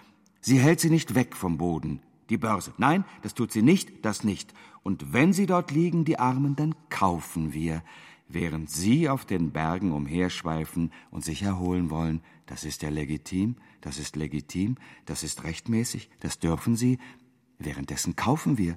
Sie 0.42 0.60
hält 0.60 0.82
sie 0.82 0.90
nicht 0.90 1.16
weg 1.16 1.38
vom 1.38 1.58
Boden. 1.58 2.02
Die 2.30 2.38
Börse. 2.38 2.74
Nein, 2.78 3.06
das 3.22 3.34
tut 3.34 3.54
sie 3.54 3.62
nicht, 3.62 4.04
das 4.04 4.26
nicht. 4.26 4.54
Und 4.84 5.14
wenn 5.14 5.32
sie 5.32 5.46
dort 5.46 5.72
liegen, 5.72 6.04
die 6.04 6.20
Armen, 6.20 6.58
dann 6.58 6.76
kaufen 6.90 7.54
wir. 7.54 7.82
Während 8.28 8.70
sie 8.70 9.08
auf 9.08 9.24
den 9.24 9.52
Bergen 9.52 9.94
umherschweifen 9.94 10.92
und 11.12 11.24
sich 11.24 11.44
erholen 11.44 11.90
wollen, 11.90 12.20
das 12.46 12.66
ist 12.66 12.82
ja 12.82 12.90
legitim, 12.90 13.56
das 13.80 14.00
ist 14.00 14.18
legitim, 14.18 14.76
das 15.06 15.24
ist 15.24 15.46
rechtmäßig, 15.46 16.10
das 16.20 16.40
dürfen 16.40 16.76
sie. 16.76 17.00
Währenddessen 17.58 18.18
kaufen 18.18 18.58
wir. 18.58 18.76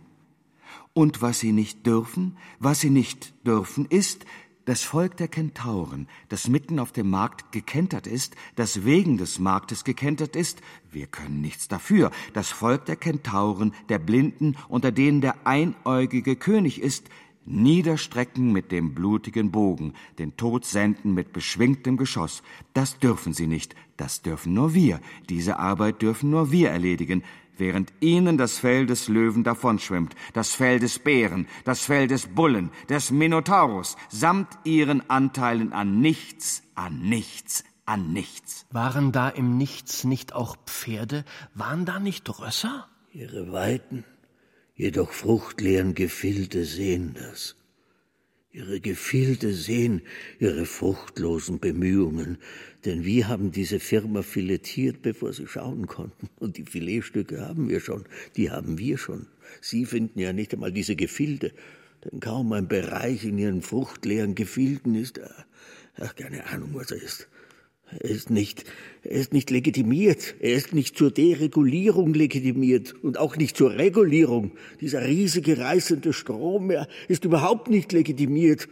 Und 0.92 1.22
was 1.22 1.40
sie 1.40 1.52
nicht 1.52 1.86
dürfen, 1.86 2.36
was 2.58 2.80
sie 2.80 2.90
nicht 2.90 3.34
dürfen, 3.46 3.86
ist, 3.86 4.24
das 4.64 4.82
Volk 4.82 5.18
der 5.18 5.28
Kentauren, 5.28 6.08
das 6.28 6.48
mitten 6.48 6.78
auf 6.78 6.90
dem 6.92 7.10
Markt 7.10 7.52
gekentert 7.52 8.06
ist, 8.06 8.34
das 8.56 8.84
wegen 8.84 9.18
des 9.18 9.38
Marktes 9.38 9.84
gekentert 9.84 10.36
ist, 10.36 10.62
wir 10.90 11.06
können 11.06 11.40
nichts 11.40 11.68
dafür, 11.68 12.10
das 12.32 12.50
Volk 12.50 12.86
der 12.86 12.96
Kentauren, 12.96 13.74
der 13.88 13.98
Blinden, 13.98 14.56
unter 14.68 14.90
denen 14.90 15.20
der 15.20 15.46
einäugige 15.46 16.36
König 16.36 16.80
ist, 16.80 17.10
niederstrecken 17.46 18.52
mit 18.52 18.72
dem 18.72 18.94
blutigen 18.94 19.50
Bogen, 19.50 19.92
den 20.18 20.36
Tod 20.36 20.64
senden 20.64 21.12
mit 21.12 21.34
beschwingtem 21.34 21.98
Geschoss. 21.98 22.42
Das 22.72 22.98
dürfen 22.98 23.34
sie 23.34 23.46
nicht, 23.46 23.74
das 23.98 24.22
dürfen 24.22 24.54
nur 24.54 24.72
wir, 24.72 25.00
diese 25.28 25.58
Arbeit 25.58 26.00
dürfen 26.00 26.30
nur 26.30 26.50
wir 26.50 26.70
erledigen, 26.70 27.22
während 27.56 27.92
ihnen 28.00 28.38
das 28.38 28.58
Fell 28.58 28.86
des 28.86 29.08
Löwen 29.08 29.44
davonschwimmt, 29.44 30.14
das 30.32 30.52
Fell 30.52 30.78
des 30.78 30.98
Bären, 30.98 31.46
das 31.64 31.84
Fell 31.84 32.06
des 32.06 32.26
Bullen, 32.26 32.70
des 32.88 33.10
Minotaurus, 33.10 33.96
samt 34.08 34.48
ihren 34.64 35.08
Anteilen 35.10 35.72
an 35.72 36.00
nichts, 36.00 36.62
an 36.74 37.00
nichts, 37.00 37.64
an 37.86 38.12
nichts. 38.12 38.66
Waren 38.70 39.12
da 39.12 39.28
im 39.28 39.56
Nichts 39.56 40.04
nicht 40.04 40.32
auch 40.34 40.56
Pferde? 40.66 41.24
Waren 41.54 41.84
da 41.84 41.98
nicht 41.98 42.28
Rösser? 42.40 42.88
Ihre 43.12 43.52
weiten, 43.52 44.04
jedoch 44.74 45.12
fruchtleeren 45.12 45.94
Gefilde 45.94 46.64
sehen 46.64 47.14
das. 47.14 47.56
Ihre 48.54 48.78
Gefilde 48.78 49.52
sehen 49.52 50.02
ihre 50.38 50.64
fruchtlosen 50.64 51.58
Bemühungen, 51.58 52.38
denn 52.84 53.04
wir 53.04 53.26
haben 53.26 53.50
diese 53.50 53.80
Firma 53.80 54.22
filetiert, 54.22 55.02
bevor 55.02 55.32
sie 55.32 55.48
schauen 55.48 55.88
konnten. 55.88 56.28
Und 56.38 56.56
die 56.56 56.62
Filetstücke 56.62 57.40
haben 57.40 57.68
wir 57.68 57.80
schon, 57.80 58.04
die 58.36 58.52
haben 58.52 58.78
wir 58.78 58.96
schon. 58.96 59.26
Sie 59.60 59.84
finden 59.86 60.20
ja 60.20 60.32
nicht 60.32 60.54
einmal 60.54 60.70
diese 60.70 60.94
Gefilde, 60.94 61.50
denn 62.04 62.20
kaum 62.20 62.52
ein 62.52 62.68
Bereich 62.68 63.24
in 63.24 63.38
ihren 63.38 63.60
fruchtleeren 63.60 64.36
Gefilden 64.36 64.94
ist, 64.94 65.20
ach, 65.96 66.14
keine 66.14 66.46
Ahnung, 66.46 66.70
was 66.74 66.92
er 66.92 67.02
ist. 67.02 67.26
Er 68.00 68.10
ist 68.10 68.30
nicht, 68.30 68.64
er 69.02 69.12
ist 69.12 69.32
nicht 69.32 69.50
legitimiert. 69.50 70.34
Er 70.40 70.54
ist 70.54 70.72
nicht 70.72 70.96
zur 70.96 71.10
Deregulierung 71.10 72.14
legitimiert 72.14 72.94
und 73.02 73.18
auch 73.18 73.36
nicht 73.36 73.56
zur 73.56 73.72
Regulierung. 73.72 74.52
Dieser 74.80 75.06
riesige 75.06 75.58
reißende 75.58 76.12
Strom, 76.12 76.70
er 76.70 76.88
ist 77.08 77.24
überhaupt 77.24 77.68
nicht 77.68 77.92
legitimiert. 77.92 78.68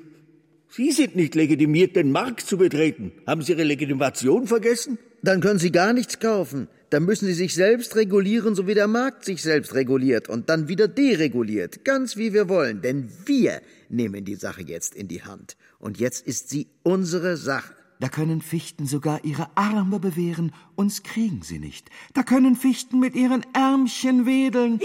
Sie 0.68 0.90
sind 0.90 1.16
nicht 1.16 1.34
legitimiert, 1.34 1.96
den 1.96 2.12
Markt 2.12 2.40
zu 2.40 2.56
betreten. 2.56 3.12
Haben 3.26 3.42
Sie 3.42 3.52
Ihre 3.52 3.64
Legitimation 3.64 4.46
vergessen? 4.46 4.98
Dann 5.22 5.40
können 5.40 5.58
Sie 5.58 5.70
gar 5.70 5.92
nichts 5.92 6.18
kaufen. 6.18 6.68
Dann 6.88 7.04
müssen 7.04 7.26
Sie 7.26 7.34
sich 7.34 7.54
selbst 7.54 7.94
regulieren, 7.94 8.54
so 8.54 8.66
wie 8.66 8.74
der 8.74 8.88
Markt 8.88 9.24
sich 9.24 9.42
selbst 9.42 9.74
reguliert 9.74 10.28
und 10.28 10.48
dann 10.48 10.68
wieder 10.68 10.88
dereguliert, 10.88 11.84
ganz 11.84 12.16
wie 12.16 12.32
wir 12.32 12.48
wollen. 12.48 12.80
Denn 12.80 13.08
wir 13.26 13.60
nehmen 13.88 14.24
die 14.24 14.34
Sache 14.34 14.62
jetzt 14.62 14.94
in 14.94 15.08
die 15.08 15.22
Hand. 15.22 15.56
Und 15.78 15.98
jetzt 15.98 16.26
ist 16.26 16.48
sie 16.48 16.68
unsere 16.82 17.36
Sache. 17.36 17.74
Da 18.02 18.08
können 18.08 18.42
Fichten 18.42 18.84
sogar 18.84 19.24
ihre 19.24 19.46
Arme 19.54 20.00
bewähren, 20.00 20.50
uns 20.74 21.04
kriegen 21.04 21.42
sie 21.42 21.60
nicht. 21.60 21.88
Da 22.14 22.24
können 22.24 22.56
Fichten 22.56 22.98
mit 22.98 23.14
ihren 23.14 23.46
Ärmchen 23.52 24.26
wedeln. 24.26 24.80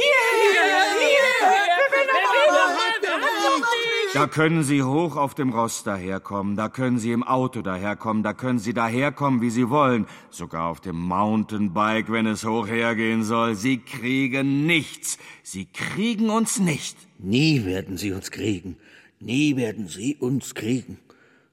Da 4.14 4.28
können 4.28 4.64
Sie 4.64 4.84
hoch 4.84 5.16
auf 5.16 5.34
dem 5.34 5.50
Ross 5.50 5.84
daherkommen, 5.84 6.56
da 6.56 6.70
können 6.70 7.00
Sie 7.00 7.12
im 7.12 7.24
Auto 7.24 7.64
daherkommen, 7.64 8.22
da 8.22 8.34
können 8.34 8.60
Sie 8.60 8.76
daherkommen, 8.76 9.42
wie 9.42 9.50
Sie 9.50 9.72
wollen, 9.72 10.06
sogar 10.30 10.68
auf 10.68 10.80
dem 10.80 11.00
Mountainbike, 11.00 12.12
wenn 12.12 12.28
es 12.28 12.46
hoch 12.46 12.68
hergehen 12.68 13.24
soll. 13.24 13.56
Sie 13.56 13.80
kriegen 13.80 14.68
nichts. 14.68 15.18
Sie 15.42 15.66
kriegen 15.66 16.30
uns 16.30 16.60
nicht. 16.60 16.96
Nie 17.18 17.66
werden 17.66 17.98
Sie 17.98 18.12
uns 18.12 18.30
kriegen. 18.30 18.78
Nie 19.20 19.56
werden 19.56 19.88
Sie 19.88 20.16
uns 20.18 20.54
kriegen. 20.54 21.00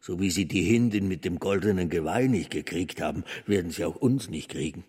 So 0.07 0.21
wie 0.21 0.29
Sie 0.29 0.45
die 0.45 0.61
Hindin 0.61 1.09
mit 1.09 1.25
dem 1.25 1.39
goldenen 1.39 1.89
Geweih 1.89 2.27
nicht 2.27 2.51
gekriegt 2.51 3.01
haben, 3.01 3.25
werden 3.47 3.71
Sie 3.71 3.87
auch 3.87 3.97
uns 3.97 4.29
nicht 4.29 4.51
kriegen. 4.51 4.85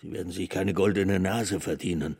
Sie 0.00 0.12
werden 0.12 0.30
sich 0.30 0.48
keine 0.48 0.72
goldene 0.72 1.18
Nase 1.18 1.58
verdienen. 1.58 2.16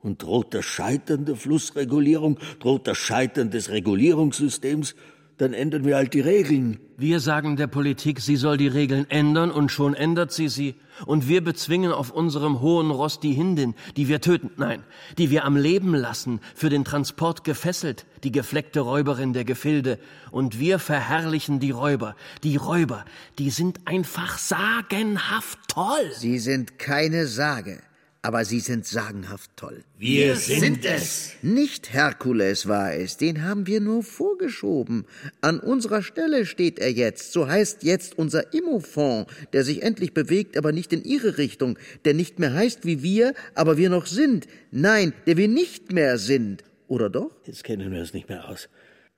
Und 0.00 0.22
droht 0.22 0.54
das 0.54 0.64
Scheitern 0.64 1.26
der 1.26 1.36
Flussregulierung, 1.36 2.38
droht 2.60 2.86
das 2.86 2.96
Scheitern 2.96 3.50
des 3.50 3.68
Regulierungssystems, 3.68 4.94
dann 5.38 5.52
ändern 5.52 5.84
wir 5.84 5.96
halt 5.96 6.14
die 6.14 6.20
Regeln. 6.20 6.78
Wir 6.96 7.20
sagen 7.20 7.56
der 7.56 7.66
Politik, 7.66 8.20
sie 8.20 8.36
soll 8.36 8.56
die 8.56 8.68
Regeln 8.68 9.04
ändern 9.10 9.50
und 9.50 9.70
schon 9.70 9.94
ändert 9.94 10.32
sie 10.32 10.48
sie. 10.48 10.76
Und 11.04 11.28
wir 11.28 11.44
bezwingen 11.44 11.92
auf 11.92 12.10
unserem 12.10 12.62
hohen 12.62 12.90
Ross 12.90 13.20
die 13.20 13.34
Hindin, 13.34 13.74
die 13.96 14.08
wir 14.08 14.22
töten, 14.22 14.50
nein, 14.56 14.82
die 15.18 15.30
wir 15.30 15.44
am 15.44 15.56
Leben 15.56 15.94
lassen, 15.94 16.40
für 16.54 16.70
den 16.70 16.84
Transport 16.84 17.44
gefesselt, 17.44 18.06
die 18.24 18.32
gefleckte 18.32 18.80
Räuberin 18.80 19.34
der 19.34 19.44
Gefilde. 19.44 19.98
Und 20.30 20.58
wir 20.58 20.78
verherrlichen 20.78 21.60
die 21.60 21.70
Räuber. 21.70 22.16
Die 22.42 22.56
Räuber, 22.56 23.04
die 23.38 23.50
sind 23.50 23.80
einfach 23.84 24.38
sagenhaft 24.38 25.58
toll. 25.68 26.10
Sie 26.14 26.38
sind 26.38 26.78
keine 26.78 27.26
Sage. 27.26 27.82
Aber 28.26 28.44
sie 28.44 28.58
sind 28.58 28.84
sagenhaft 28.84 29.52
toll. 29.54 29.84
Wir 29.98 30.34
sind 30.34 30.84
es. 30.84 31.34
Nicht 31.42 31.92
Herkules 31.92 32.66
war 32.66 32.92
es, 32.92 33.18
den 33.18 33.44
haben 33.44 33.68
wir 33.68 33.80
nur 33.80 34.02
vorgeschoben. 34.02 35.04
An 35.42 35.60
unserer 35.60 36.02
Stelle 36.02 36.44
steht 36.44 36.80
er 36.80 36.90
jetzt, 36.90 37.30
so 37.30 37.46
heißt 37.46 37.84
jetzt 37.84 38.18
unser 38.18 38.52
Immofond, 38.52 39.28
der 39.52 39.62
sich 39.62 39.84
endlich 39.84 40.12
bewegt, 40.12 40.56
aber 40.56 40.72
nicht 40.72 40.92
in 40.92 41.04
ihre 41.04 41.38
Richtung, 41.38 41.78
der 42.04 42.14
nicht 42.14 42.40
mehr 42.40 42.52
heißt 42.52 42.84
wie 42.84 43.00
wir, 43.04 43.32
aber 43.54 43.76
wir 43.76 43.90
noch 43.90 44.06
sind. 44.06 44.48
Nein, 44.72 45.12
der 45.28 45.36
wir 45.36 45.46
nicht 45.46 45.92
mehr 45.92 46.18
sind. 46.18 46.64
Oder 46.88 47.08
doch? 47.08 47.30
Jetzt 47.44 47.62
kennen 47.62 47.92
wir 47.92 48.02
es 48.02 48.12
nicht 48.12 48.28
mehr 48.28 48.48
aus. 48.48 48.68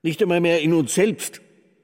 Nicht 0.02 0.20
einmal 0.20 0.42
mehr 0.42 0.60
in 0.60 0.74
uns 0.74 0.94
selbst. 0.94 1.40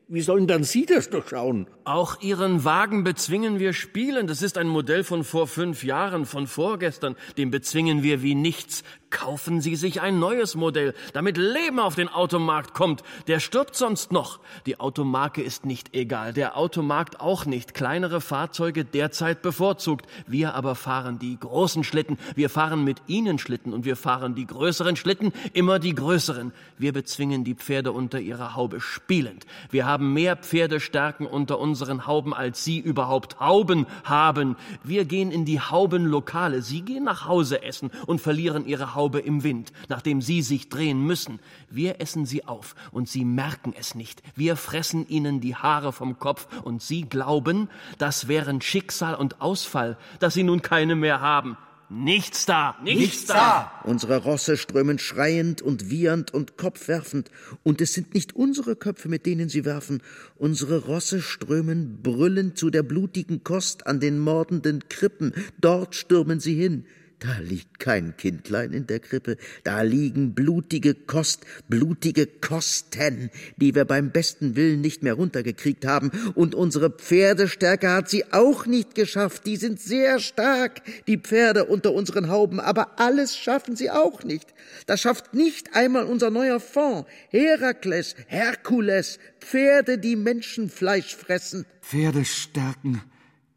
Wie 0.07 0.21
sollen 0.21 0.47
dann 0.47 0.65
Sie 0.65 0.85
das 0.85 1.09
durchschauen? 1.09 1.67
Auch 1.85 2.21
Ihren 2.21 2.65
Wagen 2.65 3.05
bezwingen 3.05 3.59
wir 3.59 3.73
spielen. 3.73 4.27
Das 4.27 4.43
ist 4.43 4.59
ein 4.59 4.69
Modell 4.69 5.03
von 5.03 5.25
vor 5.25 5.47
fünf 5.47 5.83
Jahren, 5.83 6.27
von 6.27 6.47
vorgestern. 6.47 7.17
Den 7.39 7.51
bezwingen 7.51 8.03
wir 8.03 8.21
wie 8.23 8.35
nichts. 8.35 8.85
Kaufen 9.15 9.61
Sie 9.61 9.77
sich 9.77 10.01
ein 10.01 10.19
neues 10.19 10.57
Modell, 10.57 10.93
damit 11.13 11.37
Leben 11.37 11.79
auf 11.79 11.95
den 11.95 12.09
Automarkt 12.09 12.75
kommt. 12.75 13.05
Der 13.29 13.39
stirbt 13.39 13.77
sonst 13.77 14.11
noch. 14.11 14.41
Die 14.67 14.81
Automarke 14.81 15.41
ist 15.41 15.65
nicht 15.65 15.95
egal, 15.95 16.33
der 16.33 16.57
Automarkt 16.57 17.21
auch 17.21 17.47
nicht. 17.47 17.75
Kleinere 17.75 18.21
Fahrzeuge 18.21 18.85
derzeit 18.85 19.41
bevorzugt. 19.41 20.07
Wir 20.27 20.55
aber 20.55 20.75
fahren 20.75 21.21
die 21.21 21.39
großen 21.39 21.85
Schlitten. 21.85 22.19
Wir 22.35 22.51
fahren 22.51 22.83
mit 22.83 23.03
Ihnen 23.07 23.39
Schlitten 23.39 23.73
und 23.73 23.85
wir 23.85 23.95
fahren 23.95 24.35
die 24.35 24.49
größeren 24.49 24.97
Schlitten, 24.97 25.33
immer 25.53 25.79
die 25.79 25.95
größeren. 25.95 26.53
Wir 26.77 26.93
bezwingen 26.93 27.45
die 27.45 27.55
Pferde 27.55 27.93
unter 27.93 28.19
ihrer 28.19 28.57
Haube 28.57 28.81
spielend. 28.81 29.47
Wir 29.71 29.87
haben 29.87 30.13
mehr 30.13 30.37
Pferdestärken 30.37 31.29
unter 31.29 31.61
unseren 31.61 32.09
Hauben, 32.09 32.35
als 32.35 32.65
Sie 32.65 32.81
überhaupt 32.81 33.39
Hauben 33.39 33.87
haben. 34.03 34.57
Wir 34.83 35.05
gehen 35.05 35.31
in 35.31 35.45
die 35.45 35.61
Haubenlokale. 35.61 36.63
Sie 36.63 36.83
gehen 36.83 37.05
nach 37.05 37.29
Hause 37.29 37.63
essen 37.63 37.93
und 38.07 38.21
verlieren 38.21 38.67
Ihre 38.67 38.97
Haube 39.05 39.21
im 39.21 39.43
Wind, 39.45 39.71
nachdem 39.91 40.23
Sie 40.23 40.41
sich 40.41 40.71
drehen 40.71 40.99
müssen. 40.99 41.39
Wir 41.69 42.01
essen 42.01 42.25
Sie 42.25 42.47
auf 42.47 42.75
und 42.91 43.07
Sie 43.07 43.27
merken 43.27 43.75
es 43.79 43.95
nicht. 43.95 44.23
Wir 44.35 44.57
fressen 44.57 45.07
Ihnen 45.07 45.43
die 45.43 45.55
Haare 45.55 45.93
vom 45.93 46.19
Kopf 46.19 46.49
und 46.63 46.81
Sie 46.81 47.03
glauben, 47.03 47.69
das 47.99 48.29
wären 48.29 48.63
Schicksal 48.63 49.15
und 49.15 49.43
Ausfall, 49.43 49.99
dass 50.21 50.33
Sie 50.33 50.43
nun 50.43 50.63
keine 50.63 50.97
mehr 50.97 51.21
haben. 51.21 51.59
Nichts 51.91 52.47
da, 52.47 52.77
nichts, 52.83 53.01
nichts 53.01 53.27
da. 53.27 53.71
Unsere 53.85 54.23
Rosse 54.23 54.57
strömen 54.57 54.99
schreiend 54.99 55.61
und 55.61 55.91
wiehernd 55.91 56.33
und 56.33 56.57
kopfwerfend, 56.57 57.31
und 57.63 57.83
es 57.83 57.93
sind 57.93 58.15
nicht 58.15 58.35
unsere 58.35 58.75
Köpfe, 58.75 59.11
mit 59.11 59.27
denen 59.27 59.51
sie 59.51 59.67
werfen. 59.67 60.03
Unsere 60.37 60.79
Rosse 60.79 61.21
strömen 61.21 62.01
brüllend 62.03 62.57
zu 62.57 62.71
der 62.71 62.83
blutigen 62.83 63.45
Kost 63.45 63.87
an 63.87 64.01
den 64.01 64.19
mordenden 64.19 64.89
Krippen. 64.89 65.35
Dort 65.61 65.95
stürmen 65.95 66.41
sie 66.41 66.55
hin. 66.55 66.87
Da 67.21 67.39
liegt 67.39 67.79
kein 67.79 68.17
Kindlein 68.17 68.73
in 68.73 68.87
der 68.87 69.01
Krippe, 69.01 69.37
da 69.63 69.83
liegen 69.83 70.35
blutige 70.35 70.95
Kost, 70.95 71.47
blutige 71.69 72.27
Kosten, 72.27 73.31
die 73.57 73.75
wir 73.75 73.85
beim 73.85 74.11
besten 74.11 74.57
Willen 74.57 74.81
nicht 74.81 75.03
mehr 75.03 75.15
runtergekriegt 75.15 75.87
haben, 75.87 76.11
und 76.35 76.55
unsere 76.55 76.91
Pferdestärke 76.91 77.91
hat 77.91 78.11
sie 78.11 78.33
auch 78.33 78.67
nicht 78.67 78.95
geschafft, 78.95 79.47
die 79.47 79.57
sind 79.57 79.81
sehr 79.81 80.19
stark, 80.19 80.83
die 81.07 81.17
Pferde 81.17 81.65
unter 81.65 81.93
unseren 81.95 82.29
Hauben, 82.29 82.61
aber 82.61 83.01
alles 83.01 83.37
schaffen 83.37 83.77
sie 83.77 83.91
auch 83.91 84.23
nicht. 84.25 84.53
Das 84.87 85.01
schafft 85.01 85.35
nicht 85.35 85.75
einmal 85.75 86.05
unser 86.05 86.31
neuer 86.31 86.61
Fond, 86.61 87.07
Herakles, 87.31 88.17
Herkules, 88.27 89.19
Pferde, 89.41 89.99
die 89.99 90.17
Menschenfleisch 90.17 91.15
fressen. 91.17 91.65
Pferde 91.81 92.25
stärken, 92.25 93.03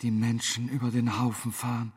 die 0.02 0.12
Menschen 0.12 0.70
über 0.70 0.90
den 0.90 1.20
Haufen 1.20 1.52
fahren. 1.52 1.92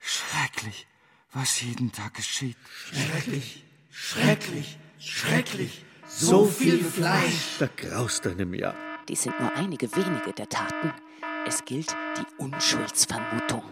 Schrecklich 0.00 0.86
was 1.32 1.60
jeden 1.62 1.92
Tag 1.92 2.14
geschieht. 2.14 2.56
Schrecklich, 2.92 3.64
schrecklich, 3.90 4.78
schrecklich. 4.98 5.84
So 6.06 6.46
viel 6.46 6.82
Fleisch. 6.82 7.58
Da 7.58 7.68
graust 7.76 8.26
einem 8.26 8.54
ja. 8.54 8.74
Dies 9.08 9.22
sind 9.22 9.38
nur 9.38 9.54
einige 9.54 9.94
wenige 9.94 10.32
der 10.32 10.48
Taten. 10.48 10.92
Es 11.46 11.64
gilt 11.64 11.94
die 12.16 12.42
Unschuldsvermutung. 12.42 13.62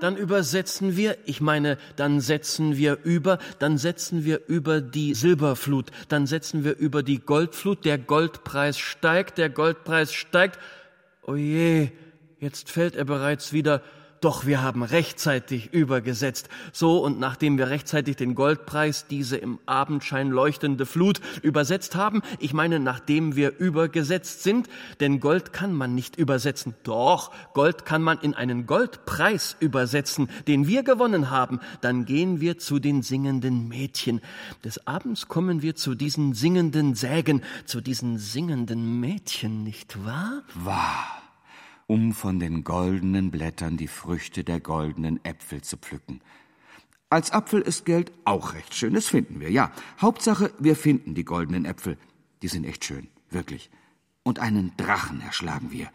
Dann 0.00 0.16
übersetzen 0.16 0.96
wir, 0.96 1.18
ich 1.26 1.40
meine, 1.40 1.76
dann 1.96 2.20
setzen 2.20 2.76
wir 2.76 2.98
über, 3.02 3.38
dann 3.58 3.78
setzen 3.78 4.24
wir 4.24 4.46
über 4.46 4.80
die 4.80 5.14
Silberflut, 5.14 5.90
dann 6.08 6.26
setzen 6.26 6.64
wir 6.64 6.76
über 6.76 7.02
die 7.02 7.18
Goldflut, 7.18 7.84
der 7.84 7.98
Goldpreis 7.98 8.78
steigt, 8.78 9.38
der 9.38 9.50
Goldpreis 9.50 10.12
steigt. 10.12 10.58
Oje, 11.22 11.90
jetzt 12.38 12.70
fällt 12.70 12.94
er 12.94 13.04
bereits 13.04 13.52
wieder 13.52 13.82
doch 14.20 14.46
wir 14.46 14.62
haben 14.62 14.82
rechtzeitig 14.82 15.72
übergesetzt. 15.72 16.48
So 16.72 17.04
und 17.04 17.18
nachdem 17.18 17.58
wir 17.58 17.68
rechtzeitig 17.70 18.16
den 18.16 18.34
Goldpreis, 18.34 19.06
diese 19.06 19.36
im 19.36 19.58
Abendschein 19.66 20.30
leuchtende 20.30 20.86
Flut, 20.86 21.20
übersetzt 21.42 21.94
haben, 21.94 22.22
ich 22.38 22.52
meine, 22.52 22.80
nachdem 22.80 23.36
wir 23.36 23.58
übergesetzt 23.58 24.42
sind, 24.42 24.68
denn 25.00 25.20
Gold 25.20 25.52
kann 25.52 25.72
man 25.72 25.94
nicht 25.94 26.16
übersetzen. 26.16 26.74
Doch, 26.82 27.32
Gold 27.54 27.84
kann 27.84 28.02
man 28.02 28.18
in 28.18 28.34
einen 28.34 28.66
Goldpreis 28.66 29.56
übersetzen, 29.60 30.28
den 30.46 30.66
wir 30.66 30.82
gewonnen 30.82 31.30
haben. 31.30 31.60
Dann 31.80 32.04
gehen 32.04 32.40
wir 32.40 32.58
zu 32.58 32.78
den 32.78 33.02
singenden 33.02 33.68
Mädchen. 33.68 34.20
Des 34.64 34.86
Abends 34.86 35.28
kommen 35.28 35.62
wir 35.62 35.76
zu 35.76 35.94
diesen 35.94 36.34
singenden 36.34 36.94
Sägen, 36.94 37.42
zu 37.66 37.80
diesen 37.80 38.18
singenden 38.18 39.00
Mädchen, 39.00 39.62
nicht 39.62 40.04
wahr? 40.04 40.42
Wahr 40.54 41.17
um 41.88 42.12
von 42.12 42.38
den 42.38 42.64
goldenen 42.64 43.32
Blättern 43.32 43.76
die 43.78 43.88
Früchte 43.88 44.44
der 44.44 44.60
goldenen 44.60 45.24
Äpfel 45.24 45.62
zu 45.62 45.78
pflücken. 45.78 46.20
Als 47.10 47.32
Apfel 47.32 47.62
ist 47.62 47.86
Geld 47.86 48.12
auch 48.26 48.52
recht 48.52 48.74
schön, 48.74 48.92
das 48.92 49.08
finden 49.08 49.40
wir, 49.40 49.50
ja. 49.50 49.72
Hauptsache, 50.00 50.52
wir 50.58 50.76
finden 50.76 51.14
die 51.14 51.24
goldenen 51.24 51.64
Äpfel. 51.64 51.96
Die 52.42 52.48
sind 52.48 52.64
echt 52.64 52.84
schön, 52.84 53.08
wirklich. 53.30 53.70
Und 54.22 54.38
einen 54.38 54.74
Drachen 54.76 55.22
erschlagen 55.22 55.72
wir. 55.72 55.88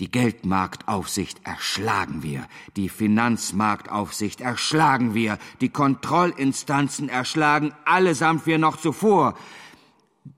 Die 0.00 0.10
Geldmarktaufsicht 0.10 1.40
erschlagen 1.44 2.22
wir, 2.22 2.46
die 2.76 2.88
Finanzmarktaufsicht 2.88 4.40
erschlagen 4.40 5.14
wir, 5.14 5.38
die 5.60 5.68
Kontrollinstanzen 5.68 7.10
erschlagen 7.10 7.72
allesamt 7.84 8.46
wir 8.46 8.58
noch 8.58 8.78
zuvor. 8.78 9.34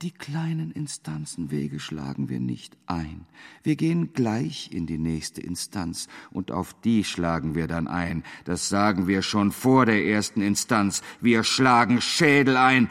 Die 0.03 0.11
kleinen 0.11 0.71
Instanzenwege 0.71 1.81
schlagen 1.81 2.29
wir 2.29 2.41
nicht 2.41 2.77
ein. 2.85 3.25
Wir 3.63 3.75
gehen 3.75 4.13
gleich 4.13 4.71
in 4.71 4.87
die 4.87 4.99
nächste 4.99 5.41
Instanz, 5.41 6.09
und 6.31 6.53
auf 6.53 6.75
die 6.75 7.05
schlagen 7.05 7.55
wir 7.55 7.69
dann 7.69 7.89
ein. 7.89 8.23
Das 8.45 8.69
sagen 8.69 9.07
wir 9.07 9.23
schon 9.23 9.51
vor 9.51 9.87
der 9.87 10.05
ersten 10.05 10.43
Instanz. 10.43 11.01
Wir 11.23 11.43
schlagen 11.43 12.03
Schädel 12.03 12.59
ein, 12.59 12.91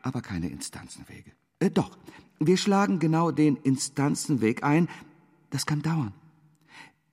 aber 0.00 0.22
keine 0.22 0.48
Instanzenwege. 0.48 1.32
Äh, 1.58 1.70
doch, 1.70 1.98
wir 2.38 2.56
schlagen 2.56 2.98
genau 2.98 3.30
den 3.30 3.56
Instanzenweg 3.56 4.64
ein. 4.64 4.88
Das 5.50 5.66
kann 5.66 5.82
dauern. 5.82 6.14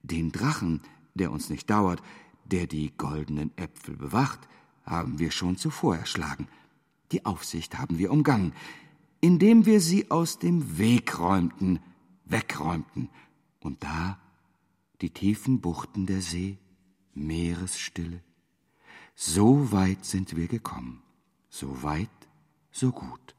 Den 0.01 0.31
Drachen, 0.31 0.79
der 1.13 1.29
uns 1.33 1.49
nicht 1.49 1.69
dauert, 1.69 2.01
der 2.45 2.67
die 2.67 2.93
goldenen 2.95 3.51
Äpfel 3.57 3.97
bewacht, 3.97 4.47
haben 4.85 5.19
wir 5.19 5.31
schon 5.31 5.57
zuvor 5.57 5.97
erschlagen. 5.97 6.47
Die 7.11 7.25
Aufsicht 7.25 7.77
haben 7.77 7.97
wir 7.97 8.11
umgangen 8.11 8.53
indem 9.21 9.65
wir 9.65 9.81
sie 9.81 10.11
aus 10.11 10.39
dem 10.39 10.77
Weg 10.77 11.19
räumten, 11.19 11.79
wegräumten, 12.25 13.09
und 13.59 13.83
da 13.83 14.19
die 15.01 15.09
tiefen 15.09 15.59
Buchten 15.61 16.05
der 16.05 16.21
See, 16.21 16.57
Meeresstille. 17.13 18.21
So 19.15 19.71
weit 19.71 20.05
sind 20.05 20.35
wir 20.35 20.47
gekommen, 20.47 21.01
so 21.49 21.83
weit, 21.83 22.09
so 22.71 22.91
gut. 22.91 23.35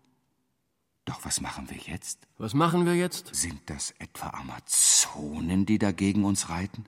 Doch 1.05 1.25
was 1.25 1.41
machen 1.41 1.71
wir 1.71 1.77
jetzt? 1.77 2.27
Was 2.39 2.55
machen 2.55 2.85
wir 2.85 2.97
jetzt? 2.97 3.35
Sind 3.35 3.61
das 3.67 3.93
etwa 3.99 4.31
Amazonen, 4.31 5.65
die 5.65 5.79
dagegen 5.79 6.25
uns 6.25 6.49
reiten? 6.49 6.85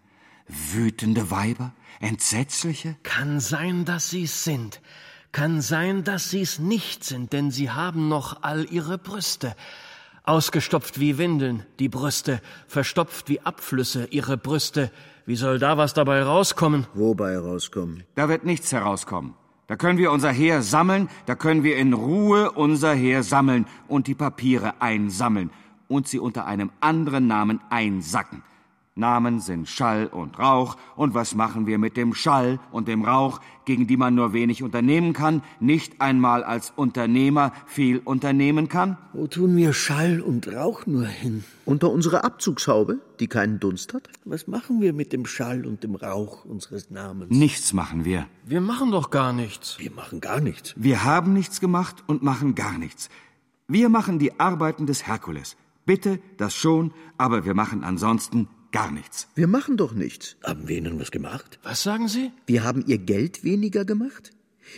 Wütende 0.49 1.30
Weiber? 1.30 1.72
Entsetzliche? 2.01 2.97
Kann 3.03 3.39
sein, 3.39 3.84
dass 3.84 4.11
sie's 4.11 4.45
sind. 4.45 4.80
Kann 5.33 5.61
sein, 5.61 6.05
dass 6.05 6.31
sie's 6.31 6.59
nicht 6.59 7.05
sind, 7.05 7.33
denn 7.33 7.51
sie 7.51 7.70
haben 7.70 8.09
noch 8.09 8.43
all 8.43 8.66
ihre 8.70 8.99
Brüste. 8.99 9.55
Ausgestopft 10.24 11.01
wie 11.01 11.16
Windeln, 11.16 11.64
die 11.79 11.89
Brüste, 11.89 12.41
verstopft 12.66 13.29
wie 13.29 13.41
Abflüsse, 13.41 14.09
ihre 14.11 14.37
Brüste. 14.37 14.91
Wie 15.26 15.37
soll 15.37 15.59
da 15.59 15.76
was 15.76 15.95
dabei 15.95 16.22
rauskommen? 16.22 16.87
Wobei 16.95 17.39
rauskommen? 17.39 18.05
Da 18.14 18.29
wird 18.29 18.45
nichts 18.45 18.72
herauskommen. 18.72 19.35
Da 19.66 19.76
können 19.76 19.99
wir 19.99 20.12
unser 20.12 20.31
Heer 20.31 20.62
sammeln, 20.62 21.11
da 21.26 21.35
können 21.35 21.62
wir 21.62 21.76
in 21.76 21.93
Ruhe 21.93 22.53
unser 22.53 22.95
Heer 22.95 23.22
sammeln 23.22 23.66
und 23.87 24.07
die 24.07 24.14
Papiere 24.14 24.81
einsammeln 24.81 25.51
und 25.89 26.09
sie 26.09 26.18
unter 26.18 26.47
einem 26.47 26.70
anderen 26.81 27.26
Namen 27.26 27.61
einsacken. 27.68 28.43
Namen 28.99 29.40
sind 29.40 29.68
Schall 29.68 30.07
und 30.07 30.38
Rauch. 30.38 30.76
Und 30.96 31.14
was 31.14 31.34
machen 31.34 31.66
wir 31.66 31.78
mit 31.78 31.96
dem 31.96 32.14
Schall 32.14 32.59
und 32.72 32.88
dem 32.88 33.05
Rauch, 33.05 33.40
gegen 33.64 33.86
die 33.86 33.96
man 33.96 34.14
nur 34.14 34.32
wenig 34.32 34.62
unternehmen 34.62 35.12
kann, 35.12 35.42
nicht 35.61 36.01
einmal 36.01 36.44
als 36.44 36.72
Unternehmer 36.76 37.53
viel 37.66 37.99
unternehmen 37.99 38.68
kann? 38.68 38.99
Wo 39.12 39.26
tun 39.26 39.57
wir 39.57 39.72
Schall 39.72 40.20
und 40.20 40.49
Rauch 40.49 40.86
nur 40.86 41.07
hin? 41.07 41.44
Unter 41.64 41.90
unsere 41.90 42.24
Abzugshaube, 42.24 42.99
die 43.20 43.28
keinen 43.28 43.61
Dunst 43.61 43.94
hat? 43.94 44.09
Was 44.24 44.46
machen 44.46 44.80
wir 44.80 44.92
mit 44.92 45.12
dem 45.12 45.26
Schall 45.26 45.66
und 45.66 45.82
dem 45.82 45.94
Rauch 45.94 46.44
unseres 46.44 46.90
Namens? 46.90 47.30
Nichts 47.30 47.72
machen 47.72 48.05
wir. 48.05 48.26
Wir 48.44 48.61
machen 48.61 48.90
doch 48.90 49.11
gar 49.11 49.32
nichts. 49.32 49.78
Wir 49.78 49.92
machen 49.92 50.20
gar 50.20 50.40
nichts. 50.40 50.74
Wir 50.76 51.05
haben 51.05 51.32
nichts 51.32 51.61
gemacht 51.61 52.05
und 52.07 52.22
machen 52.22 52.55
gar 52.55 52.78
nichts. 52.78 53.09
Wir 53.68 53.90
machen 53.90 54.18
die 54.18 54.40
Arbeiten 54.40 54.86
des 54.86 55.07
Herkules. 55.07 55.57
Bitte, 55.84 56.20
das 56.36 56.55
schon, 56.55 56.92
aber 57.16 57.44
wir 57.44 57.55
machen 57.55 57.84
ansonsten 57.84 58.49
gar 58.72 58.90
nichts. 58.90 59.28
Wir 59.34 59.46
machen 59.46 59.76
doch 59.76 59.92
nichts. 59.92 60.36
Haben 60.44 60.68
wir 60.68 60.78
Ihnen 60.78 60.98
was 61.00 61.10
gemacht? 61.10 61.58
Was 61.62 61.82
sagen 61.82 62.08
Sie? 62.08 62.32
Wir 62.46 62.64
haben 62.64 62.84
Ihr 62.86 62.98
Geld 62.98 63.44
weniger 63.44 63.84
gemacht? 63.84 64.30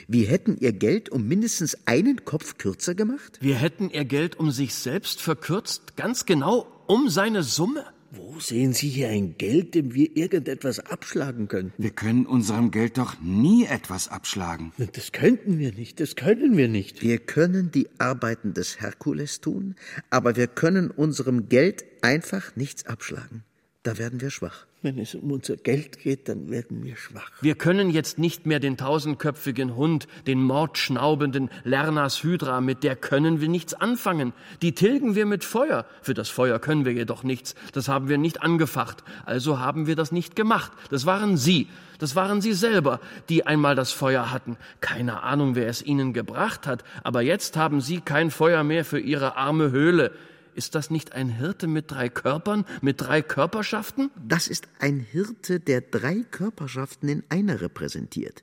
Wir 0.09 0.29
hätten 0.29 0.57
Ihr 0.59 0.73
Geld 0.73 1.09
um 1.09 1.27
mindestens 1.27 1.77
einen 1.87 2.25
Kopf 2.25 2.59
kürzer 2.59 2.95
gemacht? 2.95 3.39
Wir 3.41 3.57
hätten 3.57 3.91
Ihr 3.91 4.05
Geld 4.05 4.39
um 4.39 4.51
sich 4.51 4.75
selbst 4.75 5.21
verkürzt, 5.21 5.97
ganz 5.97 6.27
genau 6.27 6.67
um 6.87 7.09
seine 7.09 7.43
Summe? 7.43 7.85
Wo 8.13 8.41
sehen 8.41 8.73
Sie 8.73 8.89
hier 8.89 9.09
ein 9.09 9.39
Geld, 9.39 9.77
dem 9.77 9.95
wir 9.95 10.17
irgendetwas 10.17 10.81
abschlagen 10.81 11.47
könnten? 11.47 11.81
Wir 11.81 11.91
können 11.91 12.27
unserem 12.27 12.73
Geld 12.73 12.99
doch 12.99 13.21
nie 13.21 13.67
etwas 13.67 14.09
abschlagen. 14.09 14.73
Das 14.95 15.13
könnten 15.13 15.59
wir 15.59 15.73
nicht, 15.73 16.01
das 16.01 16.17
können 16.17 16.57
wir 16.57 16.67
nicht. 16.67 17.03
Wir 17.03 17.19
können 17.19 17.71
die 17.71 17.89
Arbeiten 17.99 18.53
des 18.53 18.81
Herkules 18.81 19.41
tun, 19.41 19.77
aber 20.11 20.35
wir 20.35 20.49
können 20.49 20.91
unserem 20.91 21.49
Geld 21.49 21.85
einfach 22.03 22.57
nichts 22.57 22.85
abschlagen. 22.87 23.45
Da 23.83 23.97
werden 23.97 24.21
wir 24.21 24.29
schwach. 24.29 24.67
Wenn 24.83 24.99
es 24.99 25.15
um 25.15 25.33
unser 25.33 25.57
Geld 25.57 25.99
geht, 25.99 26.29
dann 26.29 26.51
werden 26.51 26.85
wir 26.85 26.97
schwach. 26.97 27.31
Wir 27.41 27.55
können 27.55 27.89
jetzt 27.89 28.19
nicht 28.19 28.45
mehr 28.45 28.61
den 28.61 28.77
tausendköpfigen 28.77 29.75
Hund, 29.75 30.07
den 30.27 30.43
mordschnaubenden 30.43 31.49
Lerners 31.65 32.23
Hydra, 32.23 32.61
mit 32.61 32.85
der 32.85 32.95
können 32.95 33.41
wir 33.41 33.49
nichts 33.49 33.73
anfangen. 33.73 34.35
Die 34.61 34.75
tilgen 34.75 35.15
wir 35.15 35.25
mit 35.25 35.45
Feuer. 35.45 35.87
Für 36.03 36.13
das 36.13 36.29
Feuer 36.29 36.59
können 36.59 36.85
wir 36.85 36.93
jedoch 36.93 37.23
nichts. 37.23 37.55
Das 37.73 37.89
haben 37.89 38.11
wir 38.11 38.19
nicht 38.19 38.43
angefacht. 38.43 39.03
Also 39.25 39.59
haben 39.59 39.87
wir 39.87 39.97
das 39.97 40.13
nicht 40.13 40.37
gemacht. 40.37 40.73
Das 40.91 41.07
waren 41.07 41.39
Sie. 41.39 41.67
Das 41.99 42.17
waren 42.17 42.43
Sie 42.43 42.53
selber, 42.53 43.01
die 43.31 43.47
einmal 43.47 43.77
das 43.77 43.93
Feuer 43.93 44.31
hatten. 44.31 44.59
Keine 44.83 45.23
Ahnung, 45.23 45.55
wer 45.55 45.69
es 45.69 45.81
Ihnen 45.81 46.13
gebracht 46.13 46.67
hat. 46.67 46.85
Aber 47.03 47.23
jetzt 47.23 47.57
haben 47.57 47.81
Sie 47.81 48.03
kein 48.03 48.31
Feuer 48.31 48.63
mehr 48.63 48.85
für 48.85 49.01
Ihre 49.01 49.37
arme 49.37 49.71
Höhle. 49.71 50.13
Ist 50.55 50.75
das 50.75 50.91
nicht 50.91 51.13
ein 51.13 51.29
Hirte 51.29 51.67
mit 51.67 51.91
drei 51.91 52.09
Körpern, 52.09 52.65
mit 52.81 53.01
drei 53.01 53.23
Körperschaften? 53.23 54.11
Das 54.27 54.49
ist 54.49 54.69
ein 54.79 55.01
Hirte, 55.01 55.61
der 55.61 55.81
drei 55.81 56.25
Körperschaften 56.31 57.09
in 57.09 57.23
einer 57.29 57.61
repräsentiert. 57.61 58.43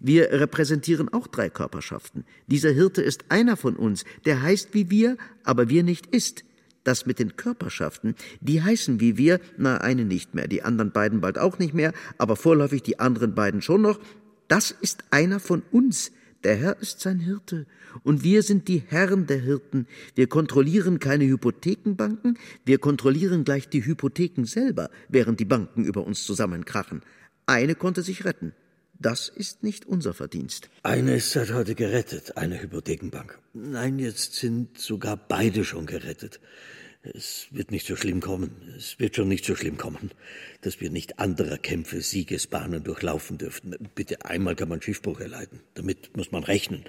Wir 0.00 0.32
repräsentieren 0.32 1.12
auch 1.12 1.28
drei 1.28 1.48
Körperschaften. 1.48 2.24
Dieser 2.48 2.70
Hirte 2.70 3.02
ist 3.02 3.26
einer 3.28 3.56
von 3.56 3.76
uns, 3.76 4.04
der 4.24 4.42
heißt 4.42 4.70
wie 4.72 4.90
wir, 4.90 5.16
aber 5.44 5.68
wir 5.68 5.84
nicht 5.84 6.06
ist. 6.06 6.44
Das 6.84 7.06
mit 7.06 7.20
den 7.20 7.36
Körperschaften, 7.36 8.16
die 8.40 8.60
heißen 8.60 8.98
wie 8.98 9.16
wir, 9.16 9.38
na, 9.56 9.76
eine 9.76 10.04
nicht 10.04 10.34
mehr, 10.34 10.48
die 10.48 10.64
anderen 10.64 10.90
beiden 10.90 11.20
bald 11.20 11.38
auch 11.38 11.60
nicht 11.60 11.74
mehr, 11.74 11.92
aber 12.18 12.34
vorläufig 12.34 12.82
die 12.82 12.98
anderen 12.98 13.36
beiden 13.36 13.62
schon 13.62 13.82
noch. 13.82 14.00
Das 14.48 14.72
ist 14.72 15.04
einer 15.12 15.38
von 15.38 15.62
uns. 15.70 16.10
Der 16.44 16.56
Herr 16.56 16.80
ist 16.80 17.00
sein 17.00 17.20
Hirte 17.20 17.66
und 18.02 18.24
wir 18.24 18.42
sind 18.42 18.66
die 18.66 18.82
Herren 18.88 19.26
der 19.26 19.38
Hirten. 19.38 19.86
Wir 20.14 20.26
kontrollieren 20.26 20.98
keine 20.98 21.24
Hypothekenbanken, 21.24 22.38
wir 22.64 22.78
kontrollieren 22.78 23.44
gleich 23.44 23.68
die 23.68 23.84
Hypotheken 23.84 24.44
selber, 24.44 24.90
während 25.08 25.38
die 25.38 25.44
Banken 25.44 25.84
über 25.84 26.04
uns 26.04 26.24
zusammenkrachen. 26.24 27.02
Eine 27.46 27.74
konnte 27.74 28.02
sich 28.02 28.24
retten. 28.24 28.52
Das 28.98 29.28
ist 29.28 29.62
nicht 29.64 29.84
unser 29.86 30.14
Verdienst. 30.14 30.70
Eine 30.84 31.16
ist 31.16 31.32
seit 31.32 31.52
heute 31.52 31.74
gerettet, 31.74 32.36
eine 32.36 32.62
Hypothekenbank. 32.62 33.38
Nein, 33.52 33.98
jetzt 33.98 34.34
sind 34.34 34.78
sogar 34.78 35.16
beide 35.16 35.64
schon 35.64 35.86
gerettet. 35.86 36.40
Es 37.02 37.48
wird 37.50 37.72
nicht 37.72 37.86
so 37.86 37.96
schlimm 37.96 38.20
kommen. 38.20 38.52
Es 38.76 39.00
wird 39.00 39.16
schon 39.16 39.28
nicht 39.28 39.44
so 39.44 39.56
schlimm 39.56 39.76
kommen, 39.76 40.12
dass 40.60 40.80
wir 40.80 40.88
nicht 40.88 41.18
anderer 41.18 41.58
Kämpfe 41.58 42.00
Siegesbahnen 42.00 42.84
durchlaufen 42.84 43.38
dürften. 43.38 43.74
Bitte 43.94 44.24
einmal 44.24 44.54
kann 44.54 44.68
man 44.68 44.80
Schiffbruch 44.80 45.18
erleiden. 45.18 45.60
Damit 45.74 46.16
muss 46.16 46.30
man 46.30 46.44
rechnen. 46.44 46.84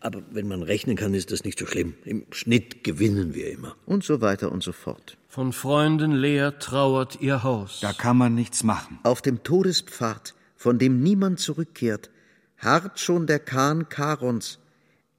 Aber 0.00 0.22
wenn 0.30 0.48
man 0.48 0.62
rechnen 0.62 0.96
kann, 0.96 1.12
ist 1.12 1.30
das 1.30 1.44
nicht 1.44 1.58
so 1.58 1.66
schlimm. 1.66 1.92
Im 2.06 2.24
Schnitt 2.30 2.84
gewinnen 2.84 3.34
wir 3.34 3.50
immer. 3.50 3.76
Und 3.84 4.02
so 4.02 4.22
weiter 4.22 4.50
und 4.50 4.62
so 4.62 4.72
fort. 4.72 5.18
Von 5.28 5.52
Freunden 5.52 6.12
leer 6.12 6.58
trauert 6.58 7.20
ihr 7.20 7.42
Haus. 7.42 7.80
Da 7.80 7.92
kann 7.92 8.16
man 8.16 8.34
nichts 8.34 8.64
machen. 8.64 8.98
Auf 9.02 9.20
dem 9.20 9.42
Todespfad, 9.42 10.34
von 10.56 10.78
dem 10.78 11.02
niemand 11.02 11.38
zurückkehrt, 11.38 12.10
harrt 12.56 12.98
schon 12.98 13.26
der 13.26 13.40
Kahn 13.40 13.90
Karons, 13.90 14.58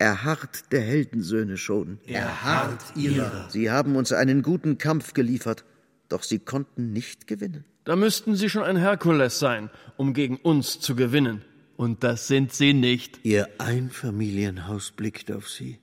er 0.01 0.23
harrt 0.23 0.71
der 0.71 0.81
Heldensöhne 0.81 1.57
schon. 1.57 1.99
Er 2.07 2.43
harrt 2.43 2.83
ihrer. 2.95 3.47
Sie 3.51 3.69
haben 3.69 3.95
uns 3.95 4.11
einen 4.11 4.41
guten 4.41 4.79
Kampf 4.79 5.13
geliefert, 5.13 5.63
doch 6.09 6.23
sie 6.23 6.39
konnten 6.39 6.91
nicht 6.91 7.27
gewinnen. 7.27 7.65
Da 7.83 7.95
müssten 7.95 8.35
Sie 8.35 8.49
schon 8.49 8.63
ein 8.63 8.77
Herkules 8.77 9.37
sein, 9.37 9.69
um 9.97 10.13
gegen 10.13 10.37
uns 10.37 10.79
zu 10.79 10.95
gewinnen. 10.95 11.43
Und 11.77 12.03
das 12.03 12.27
sind 12.27 12.51
Sie 12.51 12.73
nicht. 12.73 13.19
Ihr 13.23 13.47
Einfamilienhaus 13.59 14.91
blickt 14.91 15.31
auf 15.31 15.47
Sie, 15.47 15.79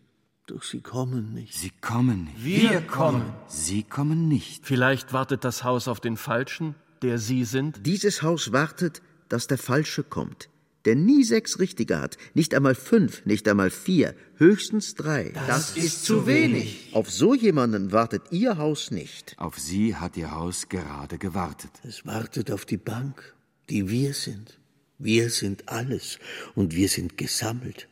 doch 0.46 0.64
Sie 0.64 0.80
kommen 0.80 1.32
nicht. 1.34 1.54
Sie 1.54 1.72
kommen 1.80 2.24
nicht. 2.24 2.44
Wir 2.44 2.80
kommen. 2.80 3.32
Sie 3.46 3.84
kommen 3.84 4.26
nicht. 4.26 4.66
Vielleicht 4.66 5.12
wartet 5.12 5.44
das 5.44 5.62
Haus 5.62 5.86
auf 5.86 6.00
den 6.00 6.16
Falschen, 6.16 6.74
der 7.02 7.18
Sie 7.18 7.44
sind. 7.44 7.86
Dieses 7.86 8.22
Haus 8.22 8.50
wartet, 8.50 9.00
dass 9.28 9.46
der 9.46 9.58
Falsche 9.58 10.02
kommt, 10.02 10.48
der 10.88 10.96
nie 10.96 11.22
sechs 11.22 11.58
Richtige 11.58 12.00
hat, 12.00 12.16
nicht 12.32 12.54
einmal 12.54 12.74
fünf, 12.74 13.26
nicht 13.26 13.46
einmal 13.46 13.68
vier, 13.68 14.14
höchstens 14.36 14.94
drei. 14.94 15.34
Das, 15.46 15.76
ist 15.76 16.06
zu 16.06 16.26
wenig. 16.26 16.88
Auf 16.94 17.10
so 17.10 17.34
jemanden 17.34 17.92
wartet 17.92 18.22
Ihr 18.30 18.56
Haus 18.56 18.90
nicht. 18.90 19.34
Auf 19.36 19.58
Sie 19.58 19.96
hat 19.96 20.16
Ihr 20.16 20.30
Haus 20.30 20.70
gerade 20.70 21.18
gewartet. 21.18 21.72
Es 21.86 22.06
wartet 22.06 22.50
auf 22.50 22.64
die 22.64 22.78
Bank, 22.78 23.34
die 23.68 23.90
wir 23.90 24.14
sind. 24.14 24.58
Wir 24.98 25.28
sind 25.28 25.68
alles 25.68 26.18
und 26.54 26.74
wir 26.74 26.88
sind 26.88 27.18
gesammelt. 27.18 27.86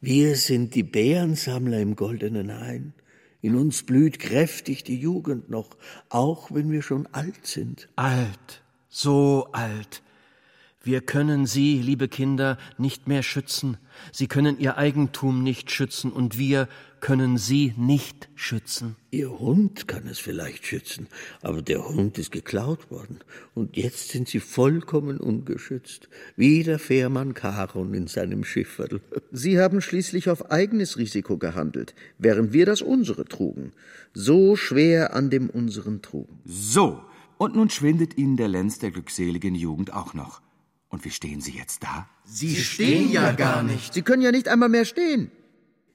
Wir 0.00 0.34
sind 0.34 0.74
die 0.74 0.82
Bärensammler 0.82 1.78
im 1.78 1.94
goldenen 1.94 2.58
Hain. 2.58 2.92
In 3.40 3.54
uns 3.54 3.84
blüht 3.84 4.18
kräftig 4.18 4.82
die 4.82 4.98
Jugend 4.98 5.48
noch, 5.48 5.76
auch 6.08 6.50
wenn 6.52 6.72
wir 6.72 6.82
schon 6.82 7.06
alt 7.12 7.46
sind. 7.46 7.88
Alt, 7.94 8.64
so 8.88 9.46
alt. 9.52 10.02
Wir 10.84 11.00
können 11.00 11.46
Sie, 11.46 11.80
liebe 11.80 12.08
Kinder, 12.08 12.58
nicht 12.76 13.06
mehr 13.06 13.22
schützen. 13.22 13.76
Sie 14.10 14.26
können 14.26 14.58
Ihr 14.58 14.78
Eigentum 14.78 15.44
nicht 15.44 15.70
schützen 15.70 16.10
und 16.10 16.38
wir 16.38 16.68
können 17.00 17.38
Sie 17.38 17.72
nicht 17.76 18.28
schützen. 18.34 18.96
Ihr 19.12 19.38
Hund 19.38 19.86
kann 19.86 20.08
es 20.08 20.18
vielleicht 20.18 20.66
schützen, 20.66 21.06
aber 21.40 21.62
der 21.62 21.88
Hund 21.88 22.18
ist 22.18 22.32
geklaut 22.32 22.90
worden 22.90 23.20
und 23.54 23.76
jetzt 23.76 24.08
sind 24.08 24.28
Sie 24.28 24.40
vollkommen 24.40 25.18
ungeschützt, 25.18 26.08
wie 26.36 26.64
der 26.64 26.80
Fährmann 26.80 27.34
Charon 27.34 27.94
in 27.94 28.08
seinem 28.08 28.42
Schifferl. 28.42 29.00
Sie 29.30 29.60
haben 29.60 29.80
schließlich 29.80 30.30
auf 30.30 30.50
eigenes 30.50 30.98
Risiko 30.98 31.38
gehandelt, 31.38 31.94
während 32.18 32.52
wir 32.52 32.66
das 32.66 32.82
unsere 32.82 33.24
trugen. 33.24 33.72
So 34.14 34.56
schwer 34.56 35.14
an 35.14 35.30
dem 35.30 35.48
unseren 35.48 36.02
trugen. 36.02 36.40
So, 36.44 37.02
und 37.38 37.54
nun 37.54 37.70
schwindet 37.70 38.18
Ihnen 38.18 38.36
der 38.36 38.48
Lenz 38.48 38.78
der 38.80 38.90
glückseligen 38.90 39.54
Jugend 39.54 39.92
auch 39.92 40.14
noch. 40.14 40.40
Und 40.92 41.06
wie 41.06 41.10
stehen 41.10 41.40
Sie 41.40 41.52
jetzt 41.52 41.82
da? 41.82 42.06
Sie 42.24 42.54
stehen 42.54 43.10
ja 43.10 43.32
gar 43.32 43.62
nicht. 43.62 43.94
Sie 43.94 44.02
können 44.02 44.22
ja 44.22 44.30
nicht 44.30 44.46
einmal 44.46 44.68
mehr 44.68 44.84
stehen. 44.84 45.30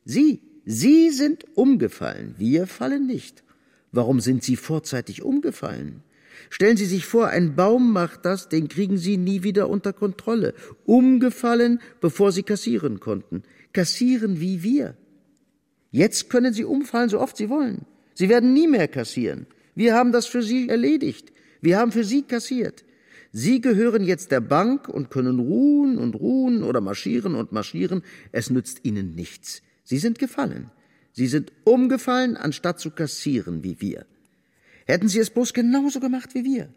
Sie, 0.03 0.41
Sie 0.65 1.11
sind 1.11 1.45
umgefallen, 1.55 2.33
wir 2.37 2.65
fallen 2.65 3.05
nicht. 3.05 3.43
Warum 3.91 4.19
sind 4.19 4.43
Sie 4.43 4.55
vorzeitig 4.55 5.21
umgefallen? 5.21 6.01
Stellen 6.49 6.77
Sie 6.77 6.85
sich 6.85 7.05
vor, 7.05 7.27
ein 7.27 7.55
Baum 7.55 7.93
macht 7.93 8.25
das, 8.25 8.49
den 8.49 8.69
kriegen 8.69 8.97
Sie 8.97 9.17
nie 9.17 9.43
wieder 9.43 9.69
unter 9.69 9.93
Kontrolle. 9.93 10.55
Umgefallen, 10.85 11.79
bevor 12.01 12.31
Sie 12.31 12.43
kassieren 12.43 12.99
konnten. 12.99 13.43
Kassieren 13.73 14.39
wie 14.41 14.63
wir. 14.63 14.97
Jetzt 15.91 16.29
können 16.31 16.53
Sie 16.53 16.63
umfallen, 16.63 17.09
so 17.09 17.19
oft 17.19 17.37
Sie 17.37 17.49
wollen. 17.49 17.85
Sie 18.15 18.29
werden 18.29 18.51
nie 18.51 18.67
mehr 18.67 18.87
kassieren. 18.87 19.45
Wir 19.75 19.93
haben 19.93 20.11
das 20.11 20.25
für 20.25 20.41
Sie 20.41 20.69
erledigt. 20.69 21.31
Wir 21.61 21.77
haben 21.77 21.91
für 21.91 22.03
Sie 22.03 22.23
kassiert. 22.23 22.83
Sie 23.31 23.61
gehören 23.61 24.03
jetzt 24.03 24.31
der 24.31 24.41
Bank 24.41 24.87
und 24.89 25.09
können 25.09 25.39
ruhen 25.39 25.97
und 25.97 26.15
ruhen 26.15 26.63
oder 26.63 26.81
marschieren 26.81 27.35
und 27.35 27.51
marschieren. 27.51 28.03
Es 28.31 28.49
nützt 28.49 28.79
Ihnen 28.83 29.15
nichts. 29.15 29.61
Sie 29.83 29.97
sind 29.97 30.19
gefallen. 30.19 30.71
Sie 31.11 31.27
sind 31.27 31.51
umgefallen, 31.63 32.37
anstatt 32.37 32.79
zu 32.79 32.91
kassieren 32.91 33.63
wie 33.63 33.81
wir. 33.81 34.05
Hätten 34.85 35.09
Sie 35.09 35.19
es 35.19 35.29
bloß 35.29 35.53
genauso 35.53 35.99
gemacht 35.99 36.33
wie 36.33 36.45
wir. 36.45 36.69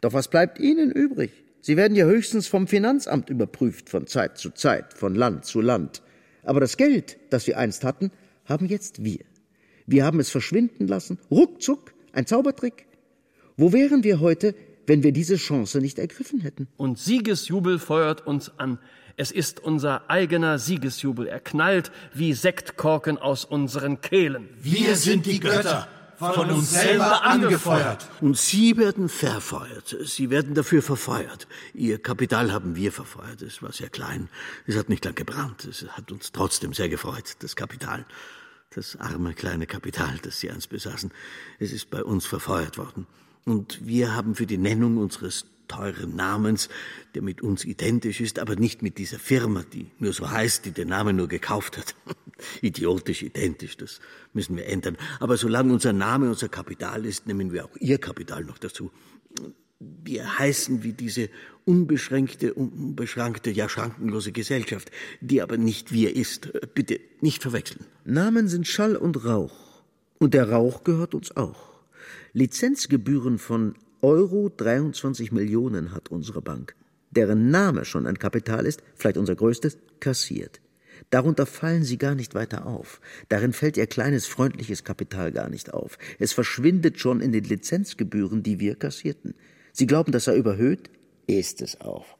Doch 0.00 0.12
was 0.12 0.28
bleibt 0.28 0.58
Ihnen 0.58 0.90
übrig? 0.90 1.30
Sie 1.60 1.76
werden 1.76 1.96
ja 1.96 2.04
höchstens 2.04 2.46
vom 2.46 2.66
Finanzamt 2.66 3.30
überprüft, 3.30 3.88
von 3.88 4.06
Zeit 4.06 4.38
zu 4.38 4.50
Zeit, 4.50 4.92
von 4.94 5.14
Land 5.14 5.44
zu 5.44 5.60
Land. 5.60 6.02
Aber 6.42 6.60
das 6.60 6.76
Geld, 6.76 7.18
das 7.30 7.44
Sie 7.44 7.54
einst 7.54 7.82
hatten, 7.82 8.10
haben 8.44 8.66
jetzt 8.66 9.02
wir. 9.02 9.24
Wir 9.86 10.04
haben 10.04 10.20
es 10.20 10.30
verschwinden 10.30 10.86
lassen, 10.86 11.18
ruckzuck, 11.30 11.94
ein 12.12 12.26
Zaubertrick. 12.26 12.86
Wo 13.56 13.72
wären 13.72 14.04
wir 14.04 14.20
heute, 14.20 14.54
wenn 14.86 15.02
wir 15.02 15.12
diese 15.12 15.36
Chance 15.36 15.80
nicht 15.80 15.98
ergriffen 15.98 16.40
hätten. 16.40 16.68
Und 16.76 16.98
Siegesjubel 16.98 17.78
feuert 17.78 18.26
uns 18.26 18.52
an. 18.58 18.78
Es 19.16 19.30
ist 19.30 19.60
unser 19.60 20.10
eigener 20.10 20.58
Siegesjubel. 20.58 21.26
Er 21.26 21.40
knallt 21.40 21.90
wie 22.12 22.34
Sektkorken 22.34 23.16
aus 23.16 23.44
unseren 23.44 24.00
Kehlen. 24.00 24.48
Wir 24.60 24.94
sind 24.94 25.24
die 25.24 25.40
Götter, 25.40 25.88
von 26.18 26.50
uns 26.50 26.72
selber 26.72 27.24
angefeuert. 27.24 28.08
Und 28.20 28.36
Sie 28.36 28.76
werden 28.76 29.08
verfeuert. 29.08 29.96
Sie 30.04 30.30
werden 30.30 30.54
dafür 30.54 30.82
verfeuert. 30.82 31.46
Ihr 31.74 31.98
Kapital 31.98 32.52
haben 32.52 32.76
wir 32.76 32.92
verfeuert. 32.92 33.42
Es 33.42 33.62
war 33.62 33.72
sehr 33.72 33.88
klein. 33.88 34.28
Es 34.66 34.76
hat 34.76 34.88
nicht 34.88 35.04
lang 35.04 35.14
gebrannt. 35.14 35.64
Es 35.64 35.86
hat 35.88 36.12
uns 36.12 36.32
trotzdem 36.32 36.74
sehr 36.74 36.88
gefreut, 36.88 37.36
das 37.40 37.56
Kapital. 37.56 38.04
Das 38.74 38.96
arme 38.96 39.32
kleine 39.32 39.66
Kapital, 39.66 40.18
das 40.22 40.40
Sie 40.40 40.50
einst 40.50 40.68
besaßen. 40.68 41.10
Es 41.58 41.72
ist 41.72 41.88
bei 41.88 42.04
uns 42.04 42.26
verfeuert 42.26 42.76
worden. 42.76 43.06
Und 43.46 43.86
wir 43.86 44.14
haben 44.14 44.34
für 44.34 44.46
die 44.46 44.58
Nennung 44.58 44.98
unseres 44.98 45.46
teuren 45.68 46.16
Namens, 46.16 46.68
der 47.14 47.22
mit 47.22 47.42
uns 47.42 47.64
identisch 47.64 48.20
ist, 48.20 48.40
aber 48.40 48.56
nicht 48.56 48.82
mit 48.82 48.98
dieser 48.98 49.18
Firma, 49.18 49.64
die 49.72 49.86
nur 49.98 50.12
so 50.12 50.30
heißt, 50.30 50.64
die 50.64 50.72
den 50.72 50.88
Namen 50.88 51.16
nur 51.16 51.28
gekauft 51.28 51.78
hat. 51.78 51.94
Idiotisch 52.60 53.22
identisch, 53.22 53.76
das 53.76 54.00
müssen 54.32 54.56
wir 54.56 54.66
ändern. 54.66 54.96
Aber 55.20 55.36
solange 55.36 55.72
unser 55.72 55.92
Name 55.92 56.28
unser 56.28 56.48
Kapital 56.48 57.06
ist, 57.06 57.26
nehmen 57.26 57.52
wir 57.52 57.64
auch 57.64 57.76
Ihr 57.78 57.98
Kapital 57.98 58.44
noch 58.44 58.58
dazu. 58.58 58.90
Wir 59.78 60.38
heißen 60.38 60.82
wie 60.82 60.92
diese 60.92 61.28
unbeschränkte, 61.64 62.52
unbeschränkte, 62.54 63.50
ja 63.50 63.68
schrankenlose 63.68 64.32
Gesellschaft, 64.32 64.90
die 65.20 65.40
aber 65.40 65.56
nicht 65.56 65.92
wir 65.92 66.16
ist. 66.16 66.50
Bitte 66.74 66.98
nicht 67.20 67.42
verwechseln. 67.42 67.84
Namen 68.04 68.48
sind 68.48 68.66
Schall 68.66 68.96
und 68.96 69.24
Rauch. 69.24 69.82
Und 70.18 70.34
der 70.34 70.50
Rauch 70.50 70.82
gehört 70.82 71.14
uns 71.14 71.36
auch. 71.36 71.75
Lizenzgebühren 72.36 73.38
von 73.38 73.76
Euro 74.02 74.50
23 74.54 75.32
Millionen 75.32 75.92
hat 75.92 76.10
unsere 76.10 76.42
Bank, 76.42 76.76
deren 77.10 77.48
Name 77.50 77.86
schon 77.86 78.06
ein 78.06 78.18
Kapital 78.18 78.66
ist, 78.66 78.82
vielleicht 78.94 79.16
unser 79.16 79.34
größtes, 79.34 79.78
kassiert. 80.00 80.60
Darunter 81.08 81.46
fallen 81.46 81.82
sie 81.82 81.96
gar 81.96 82.14
nicht 82.14 82.34
weiter 82.34 82.66
auf. 82.66 83.00
Darin 83.30 83.54
fällt 83.54 83.78
ihr 83.78 83.86
kleines 83.86 84.26
freundliches 84.26 84.84
Kapital 84.84 85.32
gar 85.32 85.48
nicht 85.48 85.72
auf. 85.72 85.96
Es 86.18 86.34
verschwindet 86.34 87.00
schon 87.00 87.22
in 87.22 87.32
den 87.32 87.44
Lizenzgebühren, 87.44 88.42
die 88.42 88.60
wir 88.60 88.74
kassierten. 88.74 89.32
Sie 89.72 89.86
glauben, 89.86 90.12
das 90.12 90.24
sei 90.24 90.36
überhöht? 90.36 90.90
Ist 91.26 91.62
es 91.62 91.80
auch. 91.80 92.18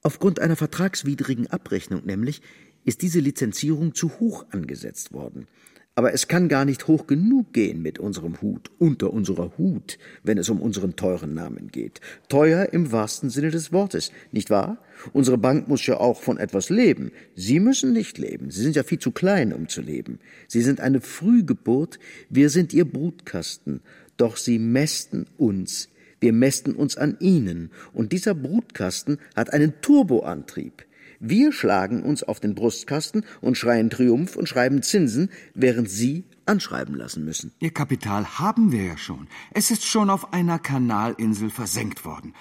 Aufgrund 0.00 0.38
einer 0.38 0.54
vertragswidrigen 0.54 1.48
Abrechnung 1.48 2.04
nämlich 2.04 2.40
ist 2.84 3.02
diese 3.02 3.18
Lizenzierung 3.18 3.96
zu 3.96 4.20
hoch 4.20 4.46
angesetzt 4.52 5.12
worden. 5.12 5.48
Aber 5.96 6.14
es 6.14 6.28
kann 6.28 6.48
gar 6.48 6.64
nicht 6.64 6.86
hoch 6.86 7.06
genug 7.06 7.52
gehen 7.52 7.82
mit 7.82 7.98
unserem 7.98 8.40
Hut, 8.40 8.70
unter 8.78 9.12
unserer 9.12 9.52
Hut, 9.58 9.98
wenn 10.22 10.38
es 10.38 10.48
um 10.48 10.62
unseren 10.62 10.96
teuren 10.96 11.34
Namen 11.34 11.68
geht. 11.68 12.00
Teuer 12.28 12.72
im 12.72 12.92
wahrsten 12.92 13.28
Sinne 13.28 13.50
des 13.50 13.72
Wortes, 13.72 14.12
nicht 14.30 14.50
wahr? 14.50 14.78
Unsere 15.12 15.36
Bank 15.36 15.68
muss 15.68 15.84
ja 15.86 15.98
auch 15.98 16.20
von 16.20 16.38
etwas 16.38 16.70
leben. 16.70 17.10
Sie 17.34 17.58
müssen 17.58 17.92
nicht 17.92 18.18
leben. 18.18 18.50
Sie 18.50 18.62
sind 18.62 18.76
ja 18.76 18.82
viel 18.82 18.98
zu 18.98 19.10
klein, 19.10 19.52
um 19.52 19.68
zu 19.68 19.80
leben. 19.80 20.20
Sie 20.46 20.62
sind 20.62 20.80
eine 20.80 21.00
Frühgeburt. 21.00 21.98
Wir 22.28 22.50
sind 22.50 22.72
ihr 22.72 22.84
Brutkasten. 22.84 23.80
Doch 24.16 24.36
sie 24.36 24.58
mästen 24.58 25.26
uns. 25.38 25.88
Wir 26.20 26.32
mästen 26.32 26.74
uns 26.74 26.96
an 26.96 27.16
ihnen. 27.18 27.70
Und 27.92 28.12
dieser 28.12 28.34
Brutkasten 28.34 29.18
hat 29.34 29.52
einen 29.52 29.80
Turboantrieb. 29.80 30.84
Wir 31.22 31.52
schlagen 31.52 32.02
uns 32.02 32.22
auf 32.22 32.40
den 32.40 32.54
Brustkasten 32.54 33.26
und 33.42 33.58
schreien 33.58 33.90
Triumph 33.90 34.36
und 34.36 34.48
schreiben 34.48 34.82
Zinsen, 34.82 35.30
während 35.52 35.90
Sie 35.90 36.24
anschreiben 36.46 36.94
lassen 36.94 37.26
müssen. 37.26 37.52
Ihr 37.58 37.74
Kapital 37.74 38.38
haben 38.38 38.72
wir 38.72 38.84
ja 38.84 38.96
schon. 38.96 39.28
Es 39.52 39.70
ist 39.70 39.84
schon 39.84 40.08
auf 40.08 40.32
einer 40.32 40.58
Kanalinsel 40.58 41.50
versenkt 41.50 42.06
worden. 42.06 42.34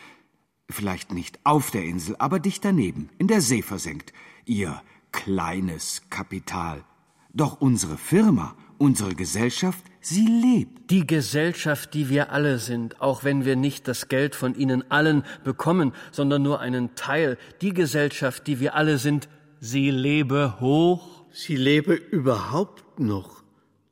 Vielleicht 0.70 1.12
nicht 1.12 1.40
auf 1.44 1.72
der 1.72 1.84
Insel, 1.84 2.16
aber 2.20 2.40
dicht 2.40 2.64
daneben, 2.64 3.10
in 3.18 3.28
der 3.28 3.42
See 3.42 3.62
versenkt. 3.62 4.14
Ihr 4.46 4.82
kleines 5.12 6.04
Kapital. 6.10 6.86
Doch 7.34 7.60
unsere 7.60 7.98
Firma, 7.98 8.56
unsere 8.80 9.14
Gesellschaft 9.14 9.84
Sie 10.02 10.26
lebt. 10.26 10.90
Die 10.92 11.06
Gesellschaft, 11.06 11.94
die 11.94 12.10
wir 12.10 12.32
alle 12.32 12.58
sind, 12.58 13.02
auch 13.02 13.24
wenn 13.24 13.44
wir 13.44 13.56
nicht 13.56 13.88
das 13.88 14.08
Geld 14.08 14.34
von 14.34 14.56
ihnen 14.56 14.90
allen 14.90 15.24
bekommen, 15.44 15.94
sondern 16.12 16.42
nur 16.42 16.62
einen 16.62 16.96
Teil. 16.96 17.38
Die 17.62 17.74
Gesellschaft, 17.74 18.48
die 18.48 18.60
wir 18.60 18.76
alle 18.76 18.98
sind, 18.98 19.28
sie 19.60 19.92
lebe 19.92 20.60
hoch. 20.62 21.26
Sie 21.32 21.58
lebe 21.58 21.94
überhaupt 21.94 23.00
noch. 23.00 23.44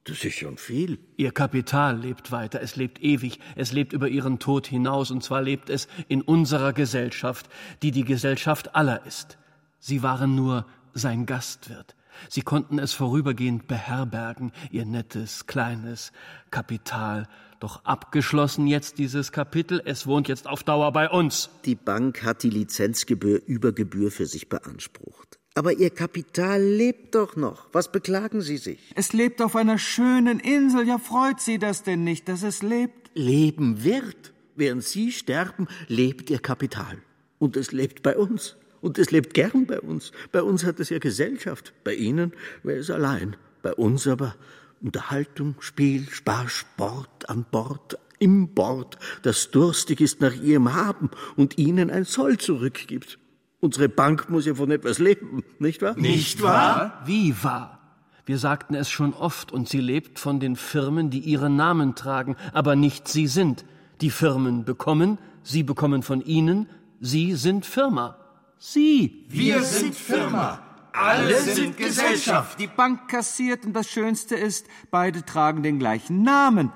Das 0.05 0.23
ist 0.23 0.35
schon 0.35 0.57
viel. 0.57 0.97
Ihr 1.17 1.31
Kapital 1.31 1.99
lebt 1.99 2.31
weiter, 2.31 2.61
es 2.61 2.77
lebt 2.77 3.03
ewig, 3.03 3.41
es 3.57 3.73
lebt 3.73 3.91
über 3.91 4.07
ihren 4.07 4.39
Tod 4.39 4.65
hinaus, 4.65 5.11
und 5.11 5.21
zwar 5.21 5.41
lebt 5.41 5.69
es 5.69 5.89
in 6.07 6.21
unserer 6.21 6.71
Gesellschaft, 6.71 7.49
die 7.83 7.91
die 7.91 8.05
Gesellschaft 8.05 8.73
aller 8.73 9.05
ist. 9.05 9.37
Sie 9.79 10.03
waren 10.03 10.33
nur 10.33 10.65
sein 10.93 11.25
Gastwirt. 11.25 11.96
Sie 12.29 12.41
konnten 12.41 12.79
es 12.79 12.93
vorübergehend 12.93 13.67
beherbergen, 13.67 14.51
ihr 14.71 14.85
nettes, 14.85 15.47
kleines 15.47 16.11
Kapital. 16.51 17.27
Doch 17.59 17.83
abgeschlossen 17.85 18.67
jetzt 18.67 18.99
dieses 18.99 19.31
Kapitel, 19.31 19.81
es 19.83 20.05
wohnt 20.05 20.27
jetzt 20.27 20.47
auf 20.47 20.63
Dauer 20.63 20.91
bei 20.91 21.09
uns. 21.09 21.49
Die 21.65 21.75
Bank 21.75 22.23
hat 22.23 22.43
die 22.43 22.49
Lizenzgebühr 22.49 23.41
über 23.45 23.71
Gebühr 23.71 24.11
für 24.11 24.25
sich 24.27 24.49
beansprucht. 24.49 25.39
Aber 25.57 25.73
Ihr 25.73 25.89
Kapital 25.89 26.61
lebt 26.61 27.15
doch 27.15 27.35
noch. 27.35 27.67
Was 27.71 27.91
beklagen 27.91 28.41
Sie 28.41 28.57
sich? 28.57 28.91
Es 28.95 29.11
lebt 29.11 29.41
auf 29.41 29.55
einer 29.55 29.79
schönen 29.79 30.39
Insel. 30.39 30.87
Ja, 30.87 30.99
freut 30.99 31.39
Sie 31.39 31.57
das 31.57 31.81
denn 31.81 32.03
nicht, 32.03 32.29
dass 32.29 32.43
es 32.43 32.61
lebt? 32.61 33.09
Leben 33.15 33.83
wird. 33.83 34.33
Während 34.55 34.83
Sie 34.83 35.11
sterben, 35.11 35.67
lebt 35.87 36.29
Ihr 36.29 36.37
Kapital. 36.37 36.99
Und 37.39 37.57
es 37.57 37.71
lebt 37.71 38.03
bei 38.03 38.15
uns. 38.15 38.55
Und 38.81 38.97
es 38.99 39.11
lebt 39.11 39.33
gern 39.33 39.65
bei 39.65 39.79
uns. 39.79 40.11
Bei 40.31 40.41
uns 40.41 40.63
hat 40.63 40.79
es 40.79 40.89
ja 40.89 40.99
Gesellschaft. 40.99 41.73
Bei 41.83 41.93
Ihnen 41.93 42.33
wäre 42.63 42.79
es 42.79 42.91
allein. 42.91 43.35
Bei 43.61 43.73
uns 43.73 44.07
aber 44.07 44.35
Unterhaltung, 44.81 45.55
Spiel, 45.59 46.07
Spaß, 46.09 46.51
Sport 46.51 47.29
an 47.29 47.45
Bord, 47.49 47.97
im 48.19 48.49
Bord, 48.49 48.97
das 49.23 49.51
durstig 49.51 50.01
ist 50.01 50.21
nach 50.21 50.33
ihrem 50.33 50.73
Haben 50.73 51.09
und 51.35 51.57
Ihnen 51.57 51.89
ein 51.89 52.03
Soll 52.03 52.37
zurückgibt. 52.37 53.19
Unsere 53.59 53.89
Bank 53.89 54.29
muss 54.29 54.45
ja 54.45 54.55
von 54.55 54.71
etwas 54.71 54.99
leben, 54.99 55.43
nicht 55.59 55.81
wahr? 55.81 55.95
Nicht 55.97 56.41
wahr? 56.41 57.01
Wie 57.05 57.33
wahr? 57.43 57.77
Wir 58.25 58.37
sagten 58.37 58.75
es 58.75 58.89
schon 58.89 59.13
oft, 59.13 59.51
und 59.51 59.69
sie 59.69 59.79
lebt 59.79 60.19
von 60.19 60.39
den 60.39 60.55
Firmen, 60.57 61.09
die 61.09 61.19
ihren 61.19 61.55
Namen 61.55 61.95
tragen, 61.95 62.35
aber 62.53 62.75
nicht 62.75 63.07
sie 63.07 63.27
sind. 63.27 63.63
Die 64.01 64.09
Firmen 64.09 64.65
bekommen, 64.65 65.17
sie 65.43 65.63
bekommen 65.63 66.03
von 66.03 66.21
ihnen, 66.21 66.67
sie 66.99 67.35
sind 67.35 67.65
Firma. 67.65 68.17
Sie. 68.59 69.25
Wir 69.29 69.61
sind 69.61 69.93
Firma. 69.93 70.63
Alle 70.93 71.39
sind 71.39 71.77
Gesellschaft. 71.77 72.59
Die 72.59 72.67
Bank 72.67 73.07
kassiert 73.07 73.65
und 73.65 73.73
das 73.73 73.87
Schönste 73.87 74.35
ist, 74.35 74.65
beide 74.89 75.23
tragen 75.23 75.61
den 75.61 75.77
gleichen 75.77 76.23
Namen. 76.23 76.71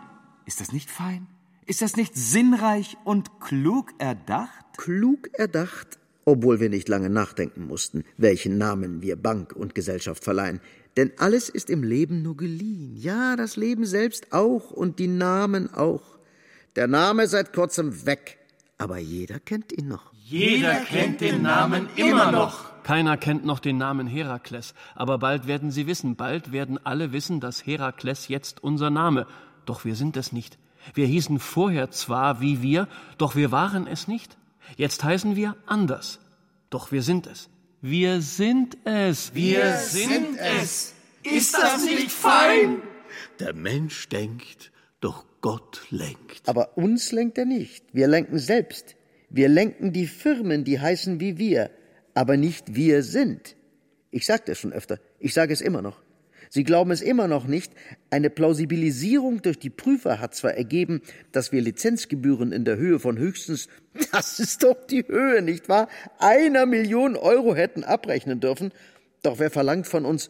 Ist 0.46 0.62
das 0.62 0.72
nicht 0.72 0.92
fein? 0.92 1.26
Ist 1.66 1.82
das 1.82 1.96
nicht 1.96 2.16
sinnreich 2.16 2.98
und 3.04 3.40
klug 3.40 3.94
erdacht? 3.98 4.66
Klug 4.78 5.30
erdacht, 5.34 5.98
obwohl 6.24 6.60
wir 6.60 6.70
nicht 6.70 6.88
lange 6.88 7.10
nachdenken 7.10 7.66
mussten, 7.66 8.04
welchen 8.18 8.60
Namen 8.60 9.02
wir 9.02 9.16
Bank 9.16 9.54
und 9.56 9.74
Gesellschaft 9.74 10.24
verleihen. 10.24 10.62
Denn 10.98 11.12
alles 11.18 11.50
ist 11.50 11.70
im 11.72 11.84
Leben 11.84 12.22
nur 12.22 12.38
geliehen. 12.38 12.96
Ja, 12.98 13.36
das 13.36 13.56
Leben 13.56 13.86
selbst 13.86 14.34
auch 14.34 14.70
und 14.70 15.00
die 15.00 15.08
Namen 15.08 15.74
auch. 15.74 16.20
Der 16.76 16.88
Name 16.88 17.28
seit 17.28 17.54
kurzem 17.54 18.06
weg, 18.06 18.38
aber 18.78 18.98
jeder 18.98 19.40
kennt 19.40 19.72
ihn 19.72 19.88
noch. 19.88 20.14
Jeder 20.32 20.76
kennt 20.76 21.20
den 21.20 21.42
Namen 21.42 21.90
immer 21.98 22.32
noch. 22.32 22.72
Keiner 22.84 23.18
kennt 23.18 23.46
noch 23.46 23.60
den 23.60 23.78
Namen 23.78 24.08
Herakles, 24.08 24.74
aber 24.96 25.18
bald 25.18 25.46
werden 25.46 25.72
Sie 25.72 25.88
wissen, 25.88 26.16
bald 26.16 26.54
werden 26.54 26.80
alle 26.86 27.12
wissen, 27.12 27.42
dass 27.42 27.66
Herakles 27.66 28.30
jetzt 28.30 28.64
unser 28.64 28.90
Name. 28.90 29.28
Doch 29.66 29.84
wir 29.84 29.96
sind 29.96 30.16
es 30.16 30.32
nicht. 30.32 30.58
Wir 30.94 31.06
hießen 31.06 31.38
vorher 31.40 31.92
zwar 31.92 32.40
wie 32.40 32.62
wir, 32.62 32.88
doch 33.18 33.36
wir 33.36 33.52
waren 33.52 33.88
es 33.88 34.08
nicht. 34.08 34.38
Jetzt 34.78 35.04
heißen 35.04 35.36
wir 35.36 35.58
anders. 35.66 36.20
Doch 36.70 36.94
wir 36.94 37.04
sind 37.04 37.28
es. 37.28 37.50
Wir 37.82 38.22
sind 38.22 38.78
es. 38.86 39.36
Wir 39.36 39.76
sind 39.76 40.38
es. 40.38 40.94
Ist 41.24 41.56
das 41.56 41.84
nicht 41.84 42.10
fein? 42.10 42.78
Der 43.42 43.54
Mensch 43.54 44.08
denkt, 44.08 44.72
doch 45.02 45.26
Gott 45.42 45.82
lenkt. 45.90 46.48
Aber 46.48 46.78
uns 46.78 47.12
lenkt 47.12 47.38
er 47.38 47.46
nicht. 47.46 47.84
Wir 47.92 48.08
lenken 48.08 48.40
selbst. 48.40 48.96
Wir 49.34 49.48
lenken 49.48 49.94
die 49.94 50.08
Firmen, 50.08 50.66
die 50.66 50.80
heißen 50.80 51.20
wie 51.22 51.38
wir, 51.38 51.72
aber 52.14 52.36
nicht 52.36 52.76
wir 52.76 53.02
sind. 53.02 53.56
Ich 54.12 54.26
sagte 54.26 54.52
es 54.52 54.60
schon 54.60 54.74
öfter, 54.74 55.00
ich 55.20 55.34
sage 55.34 55.54
es 55.54 55.62
immer 55.62 55.82
noch. 55.82 56.02
Sie 56.50 56.66
glauben 56.66 56.92
es 56.92 57.02
immer 57.02 57.30
noch 57.30 57.48
nicht. 57.48 57.72
Eine 58.10 58.30
Plausibilisierung 58.30 59.42
durch 59.42 59.58
die 59.58 59.70
Prüfer 59.70 60.20
hat 60.20 60.36
zwar 60.36 60.54
ergeben, 60.56 61.02
dass 61.32 61.54
wir 61.54 61.62
Lizenzgebühren 61.62 62.52
in 62.52 62.66
der 62.66 62.76
Höhe 62.76 63.00
von 63.00 63.18
höchstens, 63.18 63.70
das 64.12 64.38
ist 64.42 64.64
doch 64.64 64.86
die 64.86 65.08
Höhe, 65.08 65.42
nicht 65.42 65.70
wahr, 65.70 65.88
einer 66.20 66.66
Million 66.66 67.16
Euro 67.16 67.56
hätten 67.56 67.86
abrechnen 67.86 68.42
dürfen. 68.42 68.74
Doch 69.24 69.40
wer 69.40 69.50
verlangt 69.50 69.88
von 69.88 70.04
uns, 70.04 70.30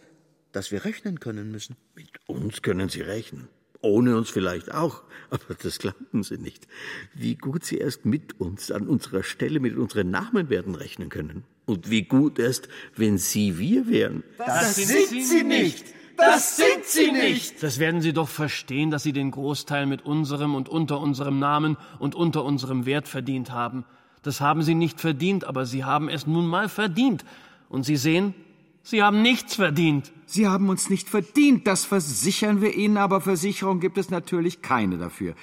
dass 0.51 0.71
wir 0.71 0.85
rechnen 0.85 1.19
können 1.19 1.49
müssen? 1.49 1.75
Mit 1.95 2.09
uns 2.27 2.61
können 2.61 2.89
Sie 2.89 3.01
rechnen. 3.01 3.47
Ohne 3.82 4.17
uns 4.17 4.29
vielleicht 4.29 4.73
auch, 4.73 5.03
aber 5.29 5.55
das 5.61 5.79
glaubten 5.79 6.23
sie 6.23 6.38
nicht. 6.38 6.67
Wie 7.13 7.36
gut 7.36 7.63
sie 7.63 7.77
erst 7.77 8.05
mit 8.05 8.39
uns 8.39 8.71
an 8.71 8.88
unserer 8.88 9.23
Stelle 9.23 9.59
mit 9.59 9.75
unseren 9.75 10.11
Namen 10.11 10.49
werden 10.49 10.75
rechnen 10.75 11.09
können. 11.09 11.43
Und 11.65 11.89
wie 11.89 12.03
gut 12.03 12.39
erst, 12.39 12.67
wenn 12.95 13.17
sie 13.17 13.57
wir 13.57 13.88
wären. 13.88 14.23
Das, 14.38 14.47
das 14.47 14.75
sind 14.75 15.23
sie 15.23 15.43
nicht! 15.43 15.86
Das 16.17 16.57
sind 16.57 16.86
sie 16.86 17.11
nicht! 17.11 17.63
Das 17.63 17.79
werden 17.79 18.01
Sie 18.01 18.13
doch 18.13 18.29
verstehen, 18.29 18.91
dass 18.91 19.03
Sie 19.03 19.13
den 19.13 19.32
Großteil 19.32 19.88
mit 19.88 20.05
unserem 20.05 20.53
und 20.53 20.69
unter 20.69 20.99
unserem 20.99 21.39
Namen 21.39 21.77
und 21.97 22.13
unter 22.13 22.43
unserem 22.43 22.86
Wert 22.86 23.07
verdient 23.07 23.51
haben. 23.51 23.86
Das 24.21 24.39
haben 24.39 24.61
Sie 24.61 24.75
nicht 24.75 25.01
verdient, 25.01 25.45
aber 25.45 25.65
Sie 25.65 25.84
haben 25.84 26.09
es 26.09 26.27
nun 26.27 26.45
mal 26.45 26.69
verdient. 26.69 27.25
Und 27.69 27.84
Sie 27.84 27.95
sehen, 27.95 28.36
Sie 28.84 29.03
haben 29.03 29.21
nichts 29.21 29.55
verdient. 29.55 30.11
Sie 30.25 30.47
haben 30.47 30.69
uns 30.69 30.89
nicht 30.89 31.09
verdient, 31.09 31.67
das 31.67 31.86
versichern 31.86 32.61
wir 32.61 32.75
Ihnen, 32.75 32.97
aber 32.97 33.21
Versicherung 33.21 33.79
gibt 33.79 33.97
es 33.97 34.09
natürlich 34.09 34.61
keine 34.61 34.97
dafür. 34.97 35.36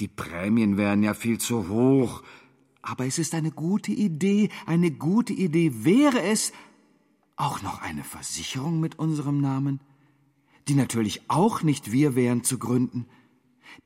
Die 0.00 0.08
Prämien 0.08 0.76
wären 0.76 1.02
ja 1.02 1.14
viel 1.14 1.38
zu 1.38 1.68
hoch. 1.68 2.22
Aber 2.82 3.06
es 3.06 3.18
ist 3.18 3.34
eine 3.34 3.50
gute 3.50 3.92
Idee, 3.92 4.50
eine 4.66 4.90
gute 4.90 5.32
Idee 5.32 5.72
wäre 5.84 6.22
es, 6.22 6.52
auch 7.36 7.62
noch 7.62 7.80
eine 7.80 8.04
Versicherung 8.04 8.78
mit 8.78 8.98
unserem 8.98 9.40
Namen, 9.40 9.80
die 10.68 10.74
natürlich 10.74 11.22
auch 11.28 11.62
nicht 11.62 11.90
wir 11.90 12.14
wären 12.14 12.44
zu 12.44 12.58
gründen, 12.58 13.06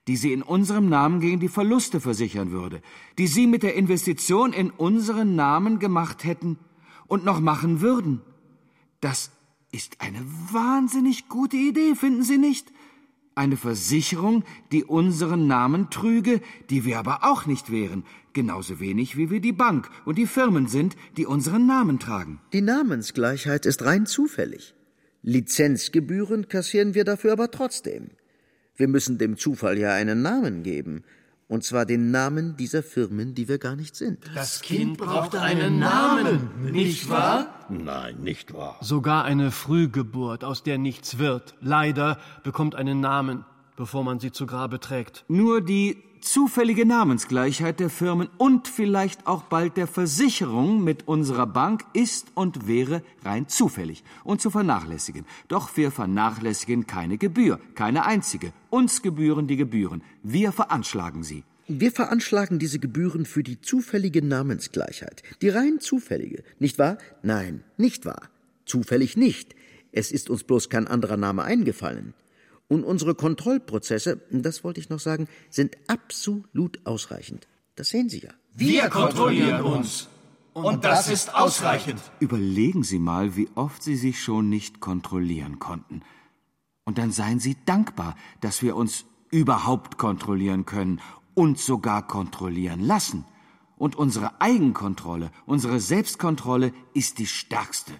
die 0.06 0.16
sie 0.16 0.32
in 0.32 0.42
unserem 0.42 0.88
Namen 0.88 1.20
gegen 1.20 1.40
die 1.40 1.48
Verluste 1.48 2.00
versichern 2.00 2.50
würde, 2.50 2.82
die 3.16 3.26
sie 3.26 3.46
mit 3.46 3.62
der 3.62 3.74
Investition 3.74 4.52
in 4.52 4.70
unseren 4.70 5.34
Namen 5.36 5.78
gemacht 5.78 6.24
hätten 6.24 6.58
und 7.06 7.24
noch 7.24 7.40
machen 7.40 7.80
würden. 7.80 8.20
Das 9.00 9.30
ist 9.70 10.00
eine 10.00 10.20
wahnsinnig 10.52 11.28
gute 11.28 11.56
Idee, 11.56 11.94
finden 11.94 12.22
Sie 12.22 12.38
nicht? 12.38 12.72
Eine 13.34 13.56
Versicherung, 13.56 14.42
die 14.72 14.82
unseren 14.82 15.46
Namen 15.46 15.90
trüge, 15.90 16.40
die 16.70 16.84
wir 16.84 16.98
aber 16.98 17.22
auch 17.22 17.46
nicht 17.46 17.70
wären, 17.70 18.04
genauso 18.32 18.80
wenig 18.80 19.16
wie 19.16 19.30
wir 19.30 19.40
die 19.40 19.52
Bank 19.52 19.88
und 20.04 20.18
die 20.18 20.26
Firmen 20.26 20.66
sind, 20.66 20.96
die 21.16 21.26
unseren 21.26 21.66
Namen 21.66 22.00
tragen. 22.00 22.40
Die 22.52 22.62
Namensgleichheit 22.62 23.64
ist 23.66 23.84
rein 23.84 24.06
zufällig. 24.06 24.74
Lizenzgebühren 25.22 26.48
kassieren 26.48 26.94
wir 26.94 27.04
dafür 27.04 27.32
aber 27.32 27.52
trotzdem. 27.52 28.10
Wir 28.74 28.88
müssen 28.88 29.18
dem 29.18 29.36
Zufall 29.36 29.78
ja 29.78 29.92
einen 29.92 30.22
Namen 30.22 30.64
geben, 30.64 31.04
und 31.48 31.64
zwar 31.64 31.86
den 31.86 32.10
Namen 32.10 32.56
dieser 32.56 32.82
Firmen, 32.82 33.34
die 33.34 33.48
wir 33.48 33.58
gar 33.58 33.74
nicht 33.74 33.96
sind. 33.96 34.18
Das 34.34 34.60
Kind 34.60 34.98
braucht 34.98 35.34
einen 35.34 35.78
Namen, 35.78 36.70
nicht 36.70 37.08
wahr? 37.08 37.66
Nein, 37.70 38.18
nicht 38.20 38.52
wahr. 38.52 38.76
Sogar 38.82 39.24
eine 39.24 39.50
Frühgeburt, 39.50 40.44
aus 40.44 40.62
der 40.62 40.78
nichts 40.78 41.18
wird, 41.18 41.54
leider 41.60 42.18
bekommt 42.44 42.74
einen 42.74 43.00
Namen, 43.00 43.44
bevor 43.76 44.04
man 44.04 44.20
sie 44.20 44.30
zu 44.30 44.46
Grabe 44.46 44.78
trägt. 44.78 45.24
Nur 45.28 45.62
die 45.62 46.02
zufällige 46.20 46.86
Namensgleichheit 46.86 47.80
der 47.80 47.90
Firmen 47.90 48.28
und 48.38 48.68
vielleicht 48.68 49.26
auch 49.26 49.42
bald 49.42 49.76
der 49.76 49.86
Versicherung 49.86 50.82
mit 50.84 51.08
unserer 51.08 51.46
Bank 51.46 51.84
ist 51.92 52.28
und 52.34 52.66
wäre 52.66 53.02
rein 53.24 53.48
zufällig 53.48 54.04
und 54.24 54.40
zu 54.40 54.50
vernachlässigen. 54.50 55.24
Doch 55.48 55.76
wir 55.76 55.90
vernachlässigen 55.90 56.86
keine 56.86 57.18
Gebühr, 57.18 57.60
keine 57.74 58.06
einzige. 58.06 58.52
Uns 58.70 59.02
gebühren 59.02 59.46
die 59.46 59.56
Gebühren. 59.56 60.02
Wir 60.22 60.52
veranschlagen 60.52 61.22
sie. 61.22 61.44
Wir 61.68 61.92
veranschlagen 61.92 62.58
diese 62.58 62.78
Gebühren 62.78 63.26
für 63.26 63.42
die 63.42 63.60
zufällige 63.60 64.24
Namensgleichheit. 64.24 65.22
Die 65.42 65.50
rein 65.50 65.80
zufällige. 65.80 66.42
Nicht 66.58 66.78
wahr? 66.78 66.98
Nein, 67.22 67.62
nicht 67.76 68.06
wahr. 68.06 68.30
Zufällig 68.64 69.16
nicht. 69.16 69.54
Es 69.92 70.12
ist 70.12 70.30
uns 70.30 70.44
bloß 70.44 70.70
kein 70.70 70.86
anderer 70.86 71.16
Name 71.16 71.42
eingefallen. 71.44 72.14
Und 72.68 72.84
unsere 72.84 73.14
Kontrollprozesse, 73.14 74.20
das 74.30 74.62
wollte 74.62 74.80
ich 74.80 74.90
noch 74.90 75.00
sagen, 75.00 75.26
sind 75.48 75.76
absolut 75.86 76.86
ausreichend. 76.86 77.48
Das 77.76 77.88
sehen 77.88 78.08
Sie 78.08 78.20
ja. 78.20 78.30
Wir 78.54 78.88
kontrollieren 78.90 79.62
uns. 79.62 80.08
Und 80.52 80.84
das 80.84 81.08
ist 81.08 81.34
ausreichend. 81.34 82.00
Überlegen 82.20 82.82
Sie 82.82 82.98
mal, 82.98 83.36
wie 83.36 83.48
oft 83.54 83.82
Sie 83.82 83.96
sich 83.96 84.22
schon 84.22 84.48
nicht 84.48 84.80
kontrollieren 84.80 85.58
konnten. 85.58 86.02
Und 86.84 86.98
dann 86.98 87.12
seien 87.12 87.38
Sie 87.38 87.56
dankbar, 87.64 88.16
dass 88.40 88.62
wir 88.62 88.76
uns 88.76 89.04
überhaupt 89.30 89.98
kontrollieren 89.98 90.64
können 90.64 91.00
und 91.34 91.58
sogar 91.58 92.06
kontrollieren 92.06 92.80
lassen. 92.80 93.24
Und 93.76 93.94
unsere 93.94 94.40
Eigenkontrolle, 94.40 95.30
unsere 95.46 95.78
Selbstkontrolle 95.80 96.72
ist 96.94 97.18
die 97.18 97.26
stärkste. 97.26 97.92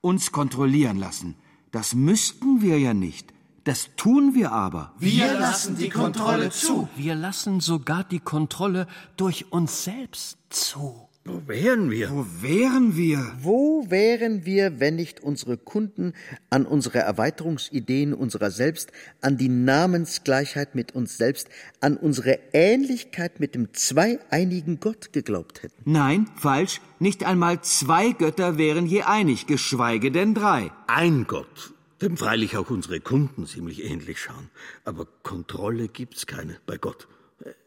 Uns 0.00 0.32
kontrollieren 0.32 0.96
lassen. 0.96 1.36
Das 1.70 1.94
müssten 1.94 2.62
wir 2.62 2.78
ja 2.78 2.94
nicht. 2.94 3.32
Das 3.64 3.90
tun 3.96 4.34
wir 4.34 4.52
aber. 4.52 4.94
Wir 4.98 5.34
lassen 5.34 5.76
die 5.76 5.90
Kontrolle 5.90 6.50
zu. 6.50 6.88
Wir 6.96 7.14
lassen 7.14 7.60
sogar 7.60 8.04
die 8.04 8.20
Kontrolle 8.20 8.86
durch 9.16 9.52
uns 9.52 9.84
selbst 9.84 10.38
zu. 10.48 11.08
Wo 11.26 11.42
wären 11.46 11.90
wir? 11.90 12.10
Wo 12.10 12.26
wären 12.40 12.96
wir? 12.96 13.32
Wo 13.42 13.84
wären 13.90 14.46
wir, 14.46 14.80
wenn 14.80 14.96
nicht 14.96 15.20
unsere 15.20 15.58
Kunden 15.58 16.14
an 16.48 16.64
unsere 16.64 17.00
Erweiterungsideen 17.00 18.14
unserer 18.14 18.50
selbst, 18.50 18.90
an 19.20 19.36
die 19.36 19.50
Namensgleichheit 19.50 20.74
mit 20.74 20.94
uns 20.94 21.18
selbst, 21.18 21.50
an 21.80 21.98
unsere 21.98 22.38
Ähnlichkeit 22.54 23.38
mit 23.38 23.54
dem 23.54 23.74
zweieinigen 23.74 24.80
Gott 24.80 25.12
geglaubt 25.12 25.62
hätten? 25.62 25.82
Nein, 25.84 26.26
falsch. 26.36 26.80
Nicht 26.98 27.24
einmal 27.24 27.60
zwei 27.60 28.12
Götter 28.12 28.56
wären 28.56 28.86
je 28.86 29.02
einig, 29.02 29.46
geschweige 29.46 30.10
denn 30.10 30.34
drei. 30.34 30.72
Ein 30.86 31.26
Gott 31.26 31.74
dem 32.02 32.16
freilich 32.16 32.56
auch 32.56 32.70
unsere 32.70 33.00
Kunden 33.00 33.46
ziemlich 33.46 33.84
ähnlich 33.84 34.20
schauen. 34.20 34.50
Aber 34.84 35.06
Kontrolle 35.22 35.88
gibt's 35.88 36.26
keine 36.26 36.58
bei 36.66 36.78
Gott. 36.78 37.08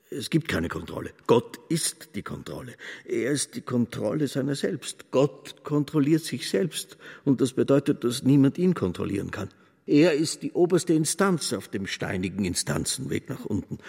Es 0.10 0.30
gibt 0.30 0.48
keine 0.48 0.68
Kontrolle. 0.68 1.12
Gott 1.26 1.60
ist 1.70 2.16
die 2.16 2.22
Kontrolle. 2.22 2.76
Er 3.06 3.32
ist 3.32 3.56
die 3.56 3.62
Kontrolle 3.62 4.28
seiner 4.28 4.56
selbst. 4.56 5.12
Gott 5.12 5.64
kontrolliert 5.64 6.24
sich 6.24 6.50
selbst. 6.50 6.98
Und 7.26 7.42
das 7.42 7.54
bedeutet, 7.54 8.04
dass 8.04 8.24
niemand 8.24 8.58
ihn 8.58 8.76
kontrollieren 8.76 9.32
kann. 9.32 9.50
Er 9.86 10.14
ist 10.14 10.44
die 10.44 10.52
oberste 10.52 10.94
Instanz 10.94 11.52
auf 11.52 11.68
dem 11.68 11.88
steinigen 11.88 12.46
Instanzenweg 12.46 13.28
nach 13.30 13.46
unten. 13.46 13.80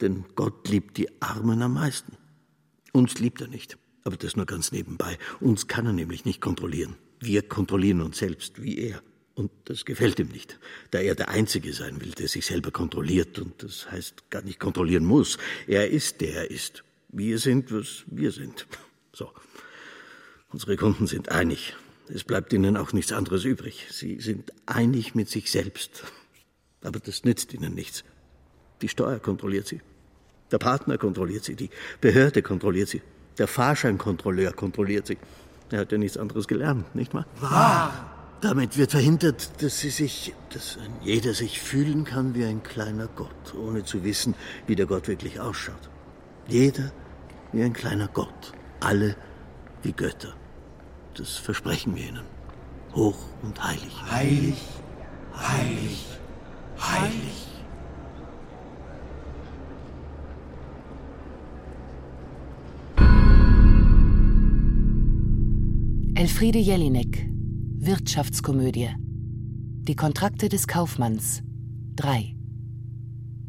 Denn 0.00 0.24
Gott 0.34 0.68
liebt 0.68 0.96
die 0.96 1.08
Armen 1.20 1.62
am 1.62 1.74
meisten. 1.74 2.16
Uns 2.92 3.18
liebt 3.20 3.40
er 3.40 3.48
nicht. 3.48 3.78
Aber 4.04 4.16
das 4.16 4.36
nur 4.36 4.46
ganz 4.46 4.72
nebenbei. 4.72 5.18
Uns 5.40 5.66
kann 5.66 5.86
er 5.86 5.92
nämlich 5.92 6.24
nicht 6.24 6.40
kontrollieren. 6.40 6.96
Wir 7.20 7.42
kontrollieren 7.42 8.00
uns 8.00 8.18
selbst 8.18 8.62
wie 8.62 8.78
er. 8.78 9.02
Und 9.34 9.50
das 9.64 9.84
gefällt 9.84 10.20
ihm 10.20 10.28
nicht, 10.28 10.60
da 10.92 11.00
er 11.00 11.16
der 11.16 11.28
Einzige 11.28 11.72
sein 11.72 12.00
will, 12.00 12.12
der 12.12 12.28
sich 12.28 12.46
selber 12.46 12.70
kontrolliert 12.70 13.38
und 13.40 13.62
das 13.62 13.90
heißt 13.90 14.30
gar 14.30 14.42
nicht 14.42 14.60
kontrollieren 14.60 15.04
muss. 15.04 15.38
Er 15.66 15.90
ist, 15.90 16.20
der 16.20 16.34
er 16.34 16.50
ist. 16.50 16.84
Wir 17.08 17.38
sind, 17.38 17.72
was 17.72 18.04
wir 18.06 18.30
sind. 18.30 18.66
So. 19.12 19.30
Unsere 20.50 20.76
Kunden 20.76 21.08
sind 21.08 21.30
einig. 21.30 21.74
Es 22.08 22.22
bleibt 22.22 22.52
ihnen 22.52 22.76
auch 22.76 22.92
nichts 22.92 23.12
anderes 23.12 23.44
übrig. 23.44 23.86
Sie 23.90 24.20
sind 24.20 24.52
einig 24.66 25.16
mit 25.16 25.28
sich 25.28 25.50
selbst. 25.50 26.04
Aber 26.82 27.00
das 27.00 27.24
nützt 27.24 27.52
ihnen 27.54 27.74
nichts. 27.74 28.04
Die 28.82 28.88
Steuer 28.88 29.18
kontrolliert 29.18 29.66
sie. 29.66 29.80
Der 30.52 30.58
Partner 30.58 30.98
kontrolliert 30.98 31.42
sie. 31.42 31.56
Die 31.56 31.70
Behörde 32.00 32.42
kontrolliert 32.42 32.88
sie. 32.88 33.02
Der 33.38 33.48
Fahrscheinkontrolleur 33.48 34.52
kontrolliert 34.52 35.06
sie. 35.06 35.18
Er 35.70 35.80
hat 35.80 35.92
ja 35.92 35.98
nichts 35.98 36.16
anderes 36.16 36.46
gelernt, 36.46 36.94
nicht 36.94 37.14
wahr? 37.14 37.26
Wahr! 37.40 38.14
Damit 38.44 38.76
wird 38.76 38.90
verhindert, 38.90 39.62
dass 39.62 39.80
sie 39.80 39.88
sich, 39.88 40.34
dass 40.50 40.76
jeder 41.02 41.32
sich 41.32 41.62
fühlen 41.62 42.04
kann 42.04 42.34
wie 42.34 42.44
ein 42.44 42.62
kleiner 42.62 43.08
Gott, 43.16 43.54
ohne 43.54 43.84
zu 43.84 44.04
wissen, 44.04 44.34
wie 44.66 44.76
der 44.76 44.84
Gott 44.84 45.08
wirklich 45.08 45.40
ausschaut. 45.40 45.88
Jeder 46.46 46.92
wie 47.52 47.62
ein 47.62 47.72
kleiner 47.72 48.06
Gott, 48.06 48.52
alle 48.80 49.16
wie 49.82 49.92
Götter. 49.92 50.34
Das 51.14 51.36
versprechen 51.36 51.96
wir 51.96 52.06
ihnen. 52.06 52.24
Hoch 52.94 53.16
und 53.40 53.64
heilig. 53.64 53.94
Heilig, 54.10 54.62
heilig, 55.34 56.04
heilig. 56.78 57.48
Elfriede 66.14 66.58
Jelinek 66.58 67.33
Wirtschaftskomödie. 67.86 68.94
Die 68.96 69.94
Kontrakte 69.94 70.48
des 70.48 70.66
Kaufmanns 70.66 71.42
3. 71.96 72.34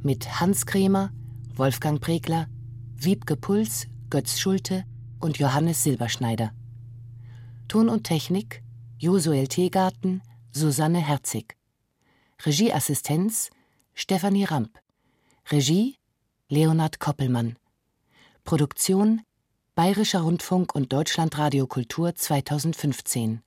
Mit 0.02 0.42
Hans 0.42 0.66
Kremer, 0.66 1.12
Wolfgang 1.56 2.02
Pregler, 2.02 2.48
Wiebke 2.96 3.38
Puls, 3.38 3.88
Götz 4.10 4.38
Schulte 4.38 4.84
und 5.22 5.38
Johannes 5.38 5.84
Silberschneider. 5.84 6.52
Ton 7.70 7.88
und 7.88 8.04
Technik 8.04 8.62
Josuel 8.98 9.48
Teegarten, 9.48 10.22
Susanne 10.52 11.00
Herzig. 11.00 11.56
Regieassistenz 12.46 13.52
Stefanie 13.94 14.44
Ramp. 14.44 14.82
Regie 15.50 15.96
Leonhard 16.50 17.00
Koppelmann. 17.00 17.56
Produktion 18.44 19.22
Bayerischer 19.76 20.20
Rundfunk 20.20 20.76
und 20.76 20.92
Deutschlandradio 20.92 21.68
Kultur 21.68 22.16
2015 22.16 23.45